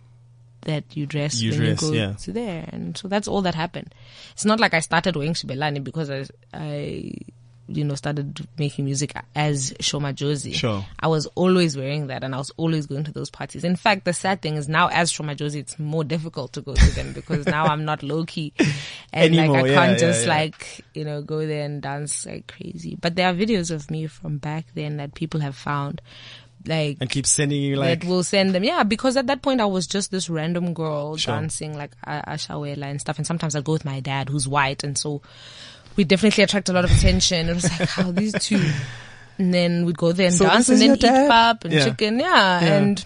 that 0.63 0.85
you 0.97 1.07
dress 1.07 1.41
You 1.41 1.51
when 1.53 1.61
dress, 1.61 1.83
you 1.83 1.89
go 1.89 1.95
yeah. 1.95 2.13
to 2.13 2.33
there. 2.33 2.69
And 2.73 2.97
so 2.97 3.09
that's 3.09 3.29
all 3.29 3.43
that 3.43 3.55
happened. 3.55 3.95
It's 4.33 4.45
not 4.45 4.61
like 4.61 4.75
I 4.75 4.81
started 4.81 5.17
wearing 5.17 5.35
xibelani 5.35 5.83
because 5.83 6.11
I, 6.11 6.27
I, 6.53 7.15
you 7.67 7.85
know, 7.85 7.95
started 7.95 8.47
making 8.59 8.85
music 8.85 9.15
as 9.35 9.73
Sho 9.81 10.01
Madjozi. 10.01 10.55
Sure. 10.55 10.85
I 10.99 11.07
was 11.07 11.27
always 11.35 11.77
wearing 11.77 12.09
that 12.09 12.25
and 12.25 12.35
I 12.35 12.39
was 12.39 12.51
always 12.57 12.87
going 12.87 13.05
to 13.05 13.13
those 13.13 13.31
parties. 13.31 13.65
In 13.65 13.77
fact, 13.77 14.05
the 14.05 14.13
sad 14.13 14.43
thing 14.43 14.57
is 14.57 14.69
now 14.69 14.89
as 14.89 15.11
Sho 15.11 15.23
Madjozi, 15.25 15.57
it's 15.57 15.79
more 15.79 16.05
difficult 16.05 16.53
to 16.55 16.63
go 16.63 16.75
to 16.75 16.91
them 16.95 17.13
because 17.13 17.47
now 17.47 17.67
I'm 17.67 17.85
not 17.85 18.03
low 18.03 18.25
key 18.25 18.53
and 19.13 19.35
Anymore, 19.35 19.57
like 19.57 19.65
I 19.65 19.69
yeah, 19.69 19.75
can't 19.75 19.93
yeah, 19.93 19.99
just 19.99 20.27
yeah. 20.27 20.35
like, 20.35 20.85
you 20.95 21.05
know, 21.05 21.23
go 21.23 21.47
there 21.47 21.65
and 21.65 21.81
dance 21.81 22.27
like 22.27 22.49
crazy. 22.49 22.97
But 23.01 23.15
there 23.15 23.29
are 23.29 23.35
videos 23.35 23.71
of 23.71 23.91
me 23.91 24.09
from 24.09 24.39
back 24.39 24.67
then 24.75 24.97
that 24.97 25.15
people 25.15 25.41
have 25.41 25.57
found 25.57 26.03
like 26.67 26.99
And 27.01 27.09
keep 27.09 27.27
sending 27.27 27.61
you 27.63 27.77
like 27.77 28.01
that 28.01 28.09
will 28.09 28.23
send 28.23 28.55
them. 28.55 28.65
Yeah, 28.65 28.83
because 28.83 29.17
at 29.17 29.27
that 29.29 29.43
point 29.43 29.61
I 29.61 29.67
was 29.67 29.87
just 29.87 30.11
this 30.11 30.29
random 30.29 30.75
girl 30.75 31.17
Sure. 31.17 31.35
dancing 31.35 31.77
like 31.77 31.93
ashawela 32.07 32.85
and 32.85 33.01
stuff. 33.01 33.19
And 33.19 33.27
sometimes 33.27 33.55
I'd 33.57 33.65
go 33.65 33.73
with 33.73 33.85
my 33.85 34.01
dad 34.01 34.29
who's 34.29 34.47
white. 34.47 34.85
And 34.85 34.97
so 34.99 35.23
we 35.97 36.05
definitely 36.05 36.45
attract 36.45 36.69
a 36.69 36.73
lot 36.73 36.85
of 36.85 36.91
attention. 36.93 37.49
It 37.49 37.55
was 37.55 37.65
like, 37.65 37.89
how 37.89 38.11
these 38.13 38.33
two. 38.35 38.63
And 39.39 39.55
then 39.55 39.87
we'd 39.87 39.97
go 39.97 40.13
there 40.13 40.27
and 40.27 40.35
So 40.35 40.47
dance 40.47 40.69
and 40.69 40.81
then 40.81 40.97
eat 40.97 41.01
pap 41.01 41.65
and 41.65 41.73
Yeah. 41.73 41.85
chicken. 41.85 42.19
Yeah, 42.21 42.61
Yeah. 42.61 42.73
And 42.75 43.05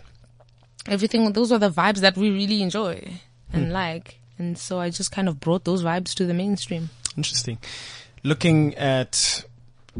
everything. 0.86 1.32
Those 1.32 1.52
are 1.52 1.58
the 1.58 1.70
vibes 1.70 1.98
that 2.00 2.16
we 2.16 2.30
really 2.30 2.60
enjoy 2.62 2.96
Hmm. 3.50 3.56
and 3.56 3.72
like. 3.72 4.18
And 4.38 4.58
so 4.58 4.80
I 4.80 4.90
just 4.90 5.12
kind 5.12 5.28
of 5.28 5.38
brought 5.38 5.64
those 5.64 5.84
vibes 5.84 6.12
to 6.14 6.26
the 6.26 6.34
mainstream. 6.34 6.90
Interesting. 7.16 7.58
looking 8.24 8.74
at 8.76 9.44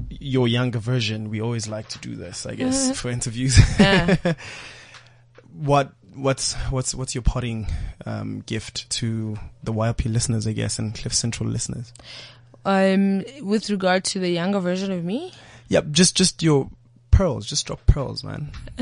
your 0.08 0.48
younger 0.48 0.78
version, 0.78 1.30
we 1.30 1.40
always 1.40 1.68
like 1.68 1.88
to 1.88 1.98
do 1.98 2.16
this, 2.16 2.46
I 2.46 2.54
guess, 2.54 2.98
for 2.98 3.10
interviews. 3.10 3.58
what 5.52 5.92
what's 6.14 6.54
what's 6.70 6.94
what's 6.94 7.14
your 7.14 7.22
potting 7.22 7.66
um, 8.06 8.40
gift 8.40 8.88
to 8.90 9.36
the 9.62 9.72
YLP 9.72 10.12
listeners, 10.12 10.46
I 10.46 10.52
guess, 10.52 10.78
and 10.78 10.94
Cliff 10.94 11.14
Central 11.14 11.48
listeners? 11.48 11.92
Um, 12.64 13.24
with 13.42 13.68
regard 13.68 14.04
to 14.04 14.18
the 14.18 14.30
younger 14.30 14.58
version 14.58 14.90
of 14.90 15.04
me, 15.04 15.32
Yep, 15.68 15.90
just 15.90 16.16
just 16.16 16.42
your 16.42 16.70
pearls, 17.14 17.46
just 17.46 17.66
drop 17.66 17.86
pearls, 17.86 18.24
man. 18.24 18.50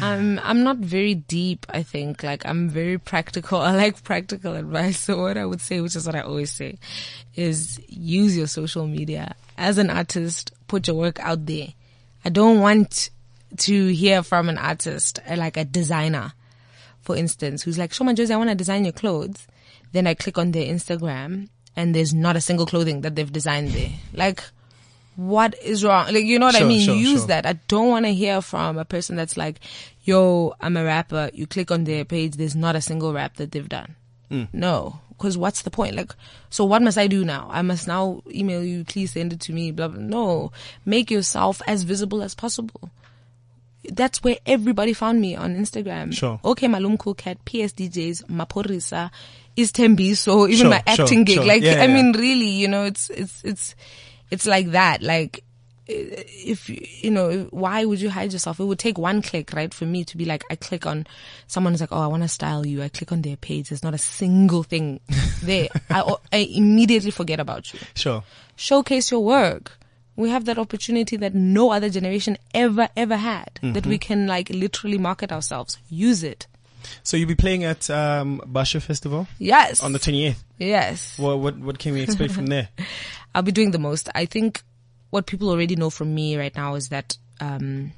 I'm 0.00 0.38
I'm 0.38 0.62
not 0.62 0.76
very 0.78 1.14
deep. 1.14 1.66
I 1.68 1.82
think 1.82 2.22
like 2.22 2.46
I'm 2.46 2.68
very 2.68 2.98
practical. 2.98 3.60
I 3.68 3.74
like 3.74 4.02
practical 4.02 4.54
advice. 4.54 5.00
So 5.00 5.20
what 5.20 5.36
I 5.36 5.44
would 5.44 5.60
say, 5.60 5.80
which 5.80 5.96
is 5.96 6.06
what 6.06 6.14
I 6.14 6.20
always 6.20 6.52
say, 6.52 6.78
is 7.34 7.80
use 7.88 8.36
your 8.36 8.46
social 8.46 8.86
media 8.86 9.34
as 9.56 9.78
an 9.78 9.90
artist. 9.90 10.52
Put 10.68 10.86
your 10.86 10.96
work 10.96 11.18
out 11.20 11.46
there. 11.46 11.68
I 12.24 12.30
don't 12.30 12.60
want 12.60 13.10
to 13.56 13.86
hear 13.88 14.22
from 14.22 14.48
an 14.48 14.58
artist 14.58 15.18
uh, 15.28 15.36
like 15.36 15.56
a 15.56 15.64
designer, 15.64 16.32
for 17.00 17.16
instance, 17.16 17.62
who's 17.62 17.78
like, 17.78 17.92
"Sho 17.92 18.04
Madjozi, 18.04 18.30
I 18.30 18.36
want 18.36 18.50
to 18.50 18.56
design 18.56 18.84
your 18.84 18.92
clothes." 18.92 19.46
Then 19.92 20.06
I 20.06 20.14
click 20.14 20.38
on 20.38 20.52
their 20.52 20.66
Instagram 20.66 21.48
and 21.74 21.94
there's 21.94 22.12
not 22.12 22.36
a 22.36 22.40
single 22.40 22.66
clothing 22.66 23.00
that 23.00 23.16
they've 23.16 23.32
designed 23.32 23.70
there. 23.70 23.90
Like 24.12 24.42
what 25.18 25.60
is 25.64 25.82
wrong? 25.82 26.06
Like, 26.14 26.24
you 26.26 26.38
know 26.38 26.46
what 26.46 26.54
I 26.54 26.62
mean? 26.62 26.86
sure, 26.86 26.94
Use 26.94 27.20
sure. 27.22 27.26
that. 27.26 27.44
I 27.44 27.54
don't 27.66 27.88
want 27.88 28.04
to 28.06 28.14
hear 28.14 28.40
from 28.40 28.78
a 28.78 28.84
person 28.84 29.16
that's 29.16 29.36
like, 29.36 29.58
yo, 30.04 30.54
I'm 30.60 30.76
a 30.76 30.84
rapper. 30.84 31.28
You 31.34 31.48
click 31.48 31.72
on 31.72 31.82
their 31.82 32.04
page. 32.04 32.36
There's 32.36 32.54
not 32.54 32.76
a 32.76 32.80
single 32.80 33.12
rap 33.12 33.36
that 33.38 33.50
they've 33.50 33.68
done. 33.68 33.96
Hmm. 34.30 34.44
No. 34.52 35.00
Cause 35.18 35.36
what's 35.36 35.62
the 35.62 35.70
point? 35.72 35.96
Like, 35.96 36.12
so 36.50 36.64
what 36.64 36.82
must 36.82 36.96
I 36.96 37.08
do 37.08 37.24
now? 37.24 37.48
I 37.50 37.62
must 37.62 37.88
now 37.88 38.22
email 38.32 38.62
you. 38.62 38.84
Please 38.84 39.10
send 39.10 39.32
it 39.32 39.40
to 39.40 39.52
me. 39.52 39.72
Blah, 39.72 39.88
blah. 39.88 40.00
No. 40.00 40.52
Make 40.86 41.10
yourself 41.10 41.60
as 41.66 41.82
visible 41.82 42.22
as 42.22 42.36
possible. 42.36 42.88
That's 43.90 44.22
where 44.22 44.36
everybody 44.46 44.92
found 44.92 45.20
me 45.20 45.34
on 45.34 45.56
Instagram. 45.56 46.12
Sure. 46.14 46.38
Okmalumkoolkat, 46.44 47.38
PS 47.44 47.72
DJs, 47.72 48.26
Maphorisa, 48.26 49.10
is 49.56 49.72
Tembi. 49.72 50.16
So 50.16 50.46
even 50.46 50.58
Sure, 50.58 50.70
my 50.70 50.82
sure, 50.94 51.04
acting 51.04 51.24
gig, 51.24 51.36
sure. 51.38 51.44
like, 51.44 51.62
Yeah, 51.64 51.82
I 51.82 51.86
yeah. 51.86 51.94
mean, 51.94 52.12
really, 52.12 52.50
you 52.50 52.68
know, 52.68 52.84
it's, 52.84 53.10
it's, 53.10 53.42
it's, 53.42 53.74
it's 54.30 54.46
like 54.46 54.72
that. 54.72 55.02
Like, 55.02 55.44
if 55.88 56.68
you 56.68 56.84
you 57.00 57.10
know 57.10 57.48
why 57.50 57.84
would 57.84 58.00
you 58.00 58.10
hide 58.10 58.32
yourself? 58.32 58.60
It 58.60 58.64
would 58.64 58.78
take 58.78 58.98
one 58.98 59.22
click 59.22 59.52
right 59.54 59.72
for 59.72 59.86
me 59.86 60.04
to 60.04 60.16
be 60.18 60.26
like 60.26 60.44
i 60.50 60.54
click 60.56 60.84
on 60.84 61.06
someone's 61.46 61.80
like 61.80 61.92
oh 61.92 62.00
i 62.00 62.06
want 62.06 62.22
to 62.22 62.28
style 62.28 62.66
you. 62.66 62.82
I 62.82 62.88
click 62.88 63.10
on 63.10 63.22
their 63.22 63.36
page. 63.36 63.70
There's 63.70 63.82
not 63.82 63.94
a 63.94 63.98
single 63.98 64.62
thing 64.62 65.00
there. 65.42 65.68
I, 65.90 66.14
I 66.32 66.36
immediately 66.36 67.10
forget 67.10 67.40
about 67.40 67.72
you. 67.72 67.80
Sure. 67.94 68.22
showcase 68.56 69.10
your 69.10 69.24
work. 69.24 69.78
We 70.14 70.30
have 70.30 70.46
that 70.46 70.58
opportunity 70.58 71.16
that 71.16 71.34
no 71.34 71.70
other 71.70 71.88
generation 71.88 72.36
ever 72.52 72.88
ever 72.96 73.16
had 73.16 73.58
that 73.62 73.86
we 73.86 73.98
can 73.98 74.26
like 74.26 74.50
literally 74.50 74.98
market 74.98 75.32
ourselves. 75.32 75.78
Use 75.88 76.22
it. 76.24 76.46
So 77.02 77.16
you'll 77.16 77.28
be 77.28 77.34
playing 77.34 77.64
at 77.64 77.88
um, 77.90 78.40
Basha 78.46 78.80
Festival? 78.80 79.26
Yes. 79.38 79.82
On 79.82 79.92
the 79.92 79.98
28th. 79.98 80.36
yes. 80.58 81.18
What 81.18 81.38
what 81.38 81.58
what 81.58 81.78
can 81.78 81.94
we 81.94 82.02
expect 82.02 82.32
from 82.32 82.46
there? 82.46 82.68
I'll 83.34 83.42
be 83.42 83.52
doing 83.52 83.70
the 83.70 83.78
most. 83.78 84.08
I 84.14 84.26
think 84.26 84.62
what 85.10 85.26
people 85.26 85.50
already 85.50 85.76
know 85.76 85.90
from 85.90 86.14
me 86.14 86.36
right 86.36 86.54
now 86.54 86.74
is 86.74 86.88
that 86.88 87.16
um, 87.40 87.92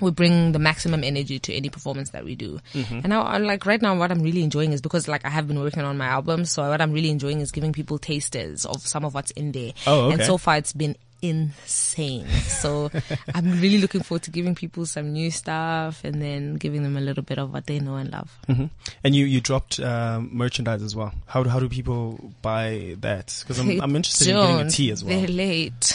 we 0.00 0.10
bring 0.10 0.52
the 0.52 0.58
maximum 0.58 1.02
energy 1.02 1.38
to 1.38 1.54
any 1.54 1.70
performance 1.70 2.10
that 2.10 2.24
we 2.24 2.34
do. 2.34 2.60
Mm-hmm. 2.74 2.94
And 2.96 3.08
now, 3.08 3.22
I- 3.22 3.38
like 3.38 3.64
right 3.66 3.80
now, 3.80 3.96
what 3.96 4.10
I'm 4.10 4.20
really 4.22 4.42
enjoying 4.42 4.72
is 4.72 4.80
because 4.80 5.08
like 5.08 5.24
I 5.24 5.30
have 5.30 5.48
been 5.48 5.58
working 5.58 5.82
on 5.82 5.96
my 5.96 6.06
album, 6.06 6.44
so 6.44 6.68
what 6.68 6.80
I'm 6.80 6.92
really 6.92 7.10
enjoying 7.10 7.40
is 7.40 7.50
giving 7.50 7.72
people 7.72 7.98
tasters 7.98 8.64
of 8.66 8.80
some 8.82 9.04
of 9.04 9.14
what's 9.14 9.30
in 9.32 9.52
there. 9.52 9.72
Oh, 9.86 10.06
okay. 10.06 10.14
And 10.14 10.22
so 10.22 10.36
far, 10.38 10.56
it's 10.58 10.72
been 10.72 10.96
insane. 11.28 12.26
So 12.28 12.90
I'm 13.34 13.60
really 13.60 13.78
looking 13.78 14.02
forward 14.02 14.22
to 14.24 14.30
giving 14.30 14.54
people 14.54 14.86
some 14.86 15.12
new 15.12 15.30
stuff 15.30 16.04
and 16.04 16.20
then 16.22 16.54
giving 16.54 16.82
them 16.82 16.96
a 16.96 17.00
little 17.00 17.22
bit 17.22 17.38
of 17.38 17.52
what 17.52 17.66
they 17.66 17.78
know 17.80 17.96
and 17.96 18.10
love. 18.12 18.30
hmm 18.46 18.64
And 19.04 19.14
you 19.14 19.24
you 19.26 19.40
dropped 19.40 19.80
um, 19.80 20.30
merchandise 20.32 20.82
as 20.82 20.94
well. 20.96 21.12
How 21.26 21.42
do 21.42 21.50
how 21.50 21.60
do 21.60 21.68
people 21.68 22.32
buy 22.42 22.96
that? 23.00 23.36
Because 23.40 23.58
I'm 23.58 23.80
I'm 23.84 23.96
interested 23.96 24.28
in 24.28 24.36
getting 24.36 24.88
a 24.88 24.92
as 24.92 25.04
well. 25.04 25.18
They're 25.18 25.28
late. 25.28 25.92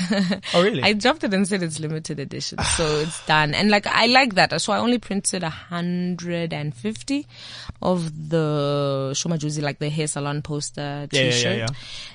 Oh, 0.53 0.63
really? 0.63 0.83
I 0.89 0.93
dropped 0.93 1.23
it 1.23 1.33
and 1.33 1.47
said 1.47 1.63
it's 1.63 1.79
limited 1.79 2.19
edition, 2.19 2.59
so 2.77 2.85
it's 2.99 3.25
done. 3.25 3.53
And 3.53 3.69
like 3.69 3.87
I 3.87 4.05
like 4.07 4.35
that, 4.35 4.59
so 4.61 4.73
I 4.73 4.77
only 4.79 4.97
printed 4.99 5.43
hundred 5.43 6.53
and 6.53 6.73
fifty 6.75 7.27
of 7.81 8.29
the 8.29 9.13
Sho 9.15 9.29
Madjozi, 9.29 9.61
like 9.61 9.79
the 9.79 9.89
hair 9.89 10.07
salon 10.07 10.41
poster 10.41 11.07
Yeah, 11.11 11.21
yeah, 11.21 11.25
yeah, 11.25 11.31
T-shirt. 11.31 11.57
yeah. 11.57 11.67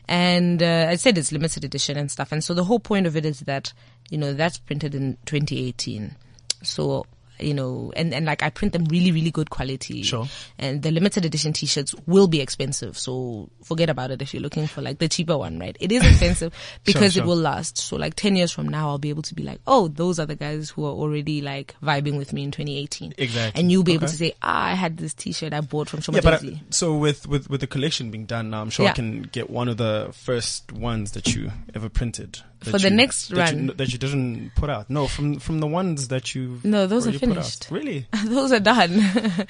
And 0.09 0.62
uh, 0.62 0.87
I 0.89 0.97
said 0.97 1.19
it's 1.19 1.33
limited 1.33 1.64
edition 1.64 1.97
and 1.97 2.11
stuff. 2.11 2.31
And 2.33 2.43
so 2.45 2.55
the 2.55 2.62
whole 2.64 2.79
point 2.79 3.06
of 3.07 3.17
it 3.17 3.25
is 3.25 3.41
that 3.41 3.73
you 4.11 4.19
know 4.19 4.33
that's 4.33 4.59
printed 4.59 4.95
in 4.95 5.17
2018. 5.25 6.17
So 6.63 7.07
you 7.39 7.55
know, 7.55 7.93
and, 7.97 8.15
and 8.15 8.27
like 8.27 8.43
I 8.43 8.51
print 8.51 8.73
them 8.73 8.85
really, 8.87 9.13
really 9.13 9.31
good 9.31 9.51
quality. 9.51 10.03
Sure. 10.03 10.27
And 10.59 10.83
the 10.83 10.91
limited 10.91 11.25
edition 11.25 11.53
t-shirts 11.53 11.95
will 12.07 12.27
be 12.27 12.41
expensive. 12.41 12.97
So 12.97 13.51
forget 13.63 13.91
about 13.91 14.11
it 14.11 14.23
if 14.23 14.33
you're 14.33 14.43
looking 14.43 14.67
for 14.67 14.83
like 14.83 14.99
the 14.99 15.09
cheaper 15.09 15.37
one, 15.37 15.59
right? 15.59 15.77
It 15.81 15.93
is 15.93 16.05
expensive 16.07 16.55
because 16.85 17.15
sure. 17.15 17.23
it 17.23 17.27
will 17.27 17.37
last. 17.37 17.79
So 17.79 17.97
like 17.97 18.15
10 18.15 18.37
years 18.37 18.53
from 18.53 18.69
now, 18.69 18.89
I'll 18.89 18.99
be 18.99 19.11
able 19.11 19.23
to 19.23 19.35
be 19.35 19.43
like, 19.43 19.61
oh, 19.67 19.89
those 19.89 20.19
are 20.19 20.27
the 20.27 20.37
guys 20.37 20.71
who 20.71 20.85
are 20.85 20.93
already 20.93 21.43
like 21.43 21.75
vibing 21.83 22.17
with 22.17 22.33
me 22.33 22.45
in 22.45 22.51
2018. 22.51 23.15
Exactly. 23.19 23.61
And 23.61 23.71
you'll 23.71 23.83
be 23.83 23.95
able 23.95 24.09
to 24.09 24.17
say, 24.17 24.35
ah, 24.43 24.67
I 24.67 24.75
had 24.75 24.97
this 24.97 25.15
t-shirt 25.15 25.53
I 25.53 25.61
bought 25.61 25.89
from 25.89 26.01
Shoma 26.01 26.17
Yeah, 26.17 26.21
but 26.23 26.45
I, 26.45 26.63
so 26.71 26.97
with, 26.97 27.27
with 27.27 27.51
with 27.51 27.61
the 27.61 27.67
collection 27.67 28.11
being 28.11 28.27
done 28.27 28.51
now, 28.51 28.63
I'm 28.63 28.71
sure 28.71 28.89
I 28.89 28.93
can 28.93 29.23
get 29.23 29.51
one 29.51 29.69
of 29.69 29.77
the 29.77 30.11
first 30.13 30.73
ones 30.73 31.13
that 31.13 31.35
you 31.35 31.53
ever 31.75 31.89
printed 31.89 32.41
For 32.63 32.79
the 32.79 32.91
you- 32.91 32.97
next 32.97 33.29
that 33.29 33.55
you, 33.55 33.73
that 33.73 33.93
you 33.93 33.99
didn't 33.99 34.53
put 34.57 34.71
out. 34.71 34.89
No, 34.91 35.07
from 35.07 35.39
from 35.39 35.61
the 35.61 35.67
ones 35.67 36.09
that 36.09 36.35
you 36.35 36.61
No, 36.65 36.87
those 36.87 37.07
are 37.07 37.11
already 37.11 37.27
put 37.27 37.39
out. 37.39 37.45
finished. 37.45 37.69
Really? 37.71 38.07
those 38.25 38.53
are 38.53 38.61
done. 38.61 39.03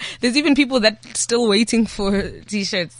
There's 0.20 0.36
even 0.36 0.54
people 0.54 0.80
that 0.80 1.04
still 1.16 1.48
waiting 1.48 1.86
for 1.86 2.30
t-shirts 2.46 2.96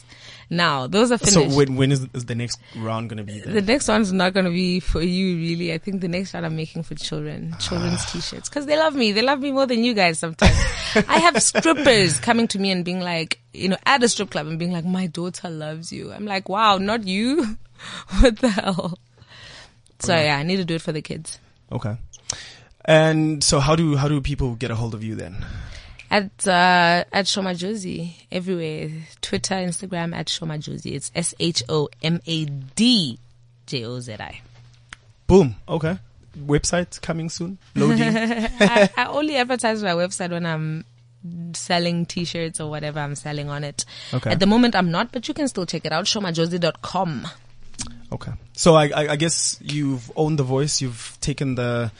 now. 0.48 0.86
Those 0.86 1.10
are 1.10 1.18
finished. 1.18 1.50
So 1.50 1.56
when 1.56 1.76
when 1.76 1.90
is, 1.92 2.06
is 2.14 2.24
the 2.26 2.34
next 2.36 2.60
round 2.76 3.10
going 3.10 3.18
to 3.18 3.24
be? 3.24 3.40
Then? 3.40 3.54
The 3.54 3.62
next 3.62 3.88
one's 3.88 4.12
not 4.12 4.32
going 4.32 4.46
to 4.46 4.52
be 4.52 4.78
for 4.80 5.02
you, 5.02 5.36
really. 5.36 5.72
I 5.72 5.78
think 5.78 6.00
the 6.00 6.08
next 6.08 6.32
one 6.34 6.44
I'm 6.44 6.54
making 6.56 6.84
for 6.84 6.94
children, 6.94 7.54
children's 7.58 8.04
t-shirts, 8.12 8.48
because 8.48 8.66
they 8.66 8.76
love 8.76 8.94
me. 8.94 9.12
They 9.12 9.22
love 9.22 9.40
me 9.40 9.50
more 9.52 9.66
than 9.66 9.82
you 9.84 9.92
guys 9.92 10.18
sometimes. 10.20 10.54
I 11.08 11.18
have 11.18 11.42
strippers 11.42 12.20
coming 12.20 12.46
to 12.48 12.58
me 12.58 12.70
and 12.70 12.84
being 12.84 13.00
like, 13.00 13.40
you 13.52 13.68
know, 13.68 13.76
at 13.84 14.02
a 14.02 14.08
strip 14.08 14.30
club 14.30 14.46
and 14.46 14.58
being 14.58 14.72
like, 14.72 14.84
my 14.84 15.08
daughter 15.08 15.50
loves 15.50 15.92
you. 15.92 16.12
I'm 16.12 16.24
like, 16.26 16.48
wow, 16.48 16.78
not 16.78 17.06
you. 17.06 17.58
what 18.20 18.38
the 18.38 18.48
hell? 18.48 18.98
So 20.00 20.14
yeah, 20.14 20.36
I 20.36 20.42
need 20.42 20.56
to 20.56 20.64
do 20.64 20.74
it 20.74 20.82
for 20.82 20.92
the 20.92 21.02
kids. 21.02 21.38
Okay. 21.72 21.96
And 22.84 23.42
so 23.42 23.60
how 23.60 23.74
do 23.76 23.96
how 23.96 24.08
do 24.08 24.20
people 24.20 24.54
get 24.54 24.70
a 24.70 24.74
hold 24.74 24.94
of 24.94 25.02
you 25.02 25.14
then? 25.14 25.44
At 26.10 26.46
uh, 26.46 27.04
at 27.12 27.26
Sho 27.26 27.42
Madjozi 27.42 28.14
everywhere, 28.30 28.90
Twitter, 29.20 29.56
Instagram 29.56 30.14
at 30.14 30.28
Sho 30.28 30.46
Madjozi. 30.46 30.94
It's 30.94 31.10
S 31.14 31.34
H 31.40 31.62
O 31.68 31.88
M 32.02 32.20
A 32.26 32.44
D 32.44 33.18
J 33.66 33.84
O 33.84 33.98
Z 33.98 34.14
I. 34.20 34.40
Boom. 35.26 35.56
Okay. 35.68 35.98
Website 36.38 37.00
coming 37.00 37.28
soon. 37.28 37.58
Loading. 37.74 38.02
I, 38.14 38.90
I 38.96 39.06
only 39.06 39.36
advertise 39.36 39.82
my 39.82 39.90
website 39.90 40.30
when 40.30 40.46
I'm 40.46 40.84
selling 41.54 42.06
t-shirts 42.06 42.60
or 42.60 42.70
whatever 42.70 43.00
I'm 43.00 43.16
selling 43.16 43.48
on 43.48 43.64
it. 43.64 43.84
Okay. 44.14 44.30
At 44.30 44.38
the 44.38 44.46
moment 44.46 44.76
I'm 44.76 44.90
not, 44.90 45.10
but 45.10 45.26
you 45.26 45.34
can 45.34 45.48
still 45.48 45.66
check 45.66 45.84
it 45.84 45.92
out. 45.92 46.04
Shomadjozi.com. 46.04 47.26
Okay. 48.12 48.32
So 48.52 48.74
I, 48.74 48.86
I, 48.88 49.08
I 49.12 49.16
guess 49.16 49.58
you've 49.62 50.10
owned 50.16 50.38
the 50.38 50.44
voice. 50.44 50.80
You've 50.80 51.16
taken 51.20 51.54
the 51.56 51.90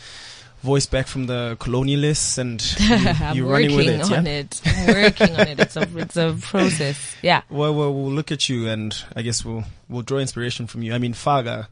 voice 0.62 0.86
back 0.86 1.06
from 1.06 1.26
the 1.26 1.56
colonialists, 1.60 2.38
and 2.38 2.60
you, 3.34 3.42
you're 3.42 3.48
working 3.48 3.76
running 3.76 3.76
with 3.76 3.88
it. 4.10 4.16
on 4.16 4.24
yeah? 4.26 4.32
it. 4.32 4.60
I'm 4.64 4.86
working 4.86 5.34
on 5.36 5.48
it. 5.48 5.60
It's 5.60 5.76
a, 5.76 5.98
it's 5.98 6.16
a 6.16 6.36
process. 6.40 7.16
Yeah. 7.22 7.42
Well, 7.50 7.74
well, 7.74 7.92
we'll 7.92 8.12
look 8.12 8.32
at 8.32 8.48
you, 8.48 8.68
and 8.68 8.96
I 9.14 9.22
guess 9.22 9.44
we'll 9.44 9.64
we'll 9.88 10.02
draw 10.02 10.18
inspiration 10.18 10.66
from 10.66 10.82
you. 10.82 10.94
I 10.94 10.98
mean, 10.98 11.12
FAKA 11.12 11.68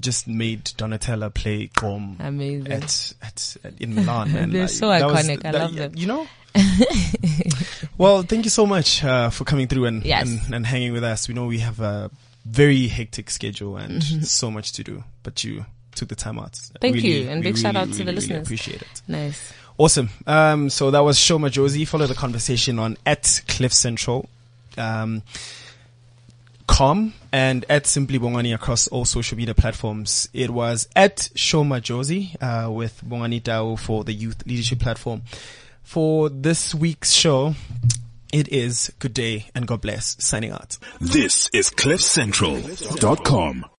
just 0.00 0.26
made 0.28 0.64
Donatella 0.64 1.32
play 1.32 1.68
Gqom 1.68 2.16
Amazing. 2.20 2.72
at, 2.72 3.12
at, 3.22 3.56
at 3.64 3.80
in 3.80 3.94
Milan. 3.94 4.32
Man. 4.32 4.50
They're 4.50 4.62
I- 4.64 4.66
so 4.66 4.88
that 4.88 5.06
was- 5.06 5.26
iconic. 5.28 5.44
I 5.44 5.52
that- 5.52 5.60
love 5.60 5.74
them. 5.74 5.92
You 5.96 6.06
know. 6.06 6.26
well, 7.98 8.22
thank 8.22 8.44
you 8.44 8.50
so 8.50 8.66
much 8.66 9.04
uh, 9.04 9.30
for 9.30 9.44
coming 9.44 9.68
through 9.68 9.84
and, 9.86 10.04
Yes. 10.04 10.28
and 10.28 10.54
and 10.54 10.66
hanging 10.66 10.92
with 10.92 11.04
us. 11.04 11.28
We 11.28 11.34
know 11.34 11.46
we 11.46 11.60
have 11.60 11.78
a 11.80 12.10
very 12.44 12.88
hectic 12.88 13.30
schedule 13.30 13.76
and 13.76 14.02
Mm-hmm. 14.02 14.22
so 14.22 14.50
much 14.50 14.72
to 14.72 14.82
do, 14.84 15.04
but 15.22 15.44
you 15.44 15.64
took 15.94 16.08
the 16.08 16.14
time 16.14 16.38
out. 16.38 16.54
Thank 16.80 16.96
Really- 16.96 17.22
you, 17.24 17.28
and 17.30 17.42
big 17.42 17.56
shout 17.58 17.74
really, 17.74 17.88
out 17.88 17.92
to 17.92 17.98
the 17.98 18.04
really, 18.04 18.04
really 18.06 18.14
listeners. 18.16 18.46
appreciate 18.46 18.82
it. 18.82 19.02
Nice. 19.08 19.52
Awesome. 19.78 20.10
Um, 20.26 20.68
so 20.70 20.90
that 20.90 21.00
was 21.00 21.18
Sho 21.18 21.38
Madjozi. 21.38 21.86
Follow 21.88 22.06
the 22.06 22.14
conversation 22.14 22.78
on 22.78 22.96
at 23.06 23.42
Cliff 23.48 23.72
Central. 23.72 24.28
Um, 24.78 25.22
com 26.66 27.12
and 27.32 27.64
at 27.68 27.86
Simply 27.86 28.18
Bongani 28.18 28.54
across 28.54 28.86
all 28.88 29.04
social 29.04 29.36
media 29.36 29.54
platforms. 29.54 30.28
It 30.32 30.50
was 30.50 30.88
at 30.94 31.30
Sho 31.34 31.64
Madjozi, 31.64 32.36
uh, 32.40 32.70
with 32.70 33.02
Bongani 33.06 33.42
Tao 33.42 33.76
for 33.76 34.04
the 34.04 34.12
youth 34.12 34.46
leadership 34.46 34.78
platform. 34.80 35.22
For 35.82 36.28
this 36.28 36.72
week's 36.74 37.10
show, 37.12 37.54
it 38.32 38.48
is 38.48 38.92
good 38.98 39.14
day 39.14 39.46
and 39.54 39.66
God 39.66 39.80
bless 39.80 40.16
signing 40.24 40.52
out. 40.52 40.76
This 41.00 41.48
is 41.52 41.70
CliffCentral.com. 41.70 43.64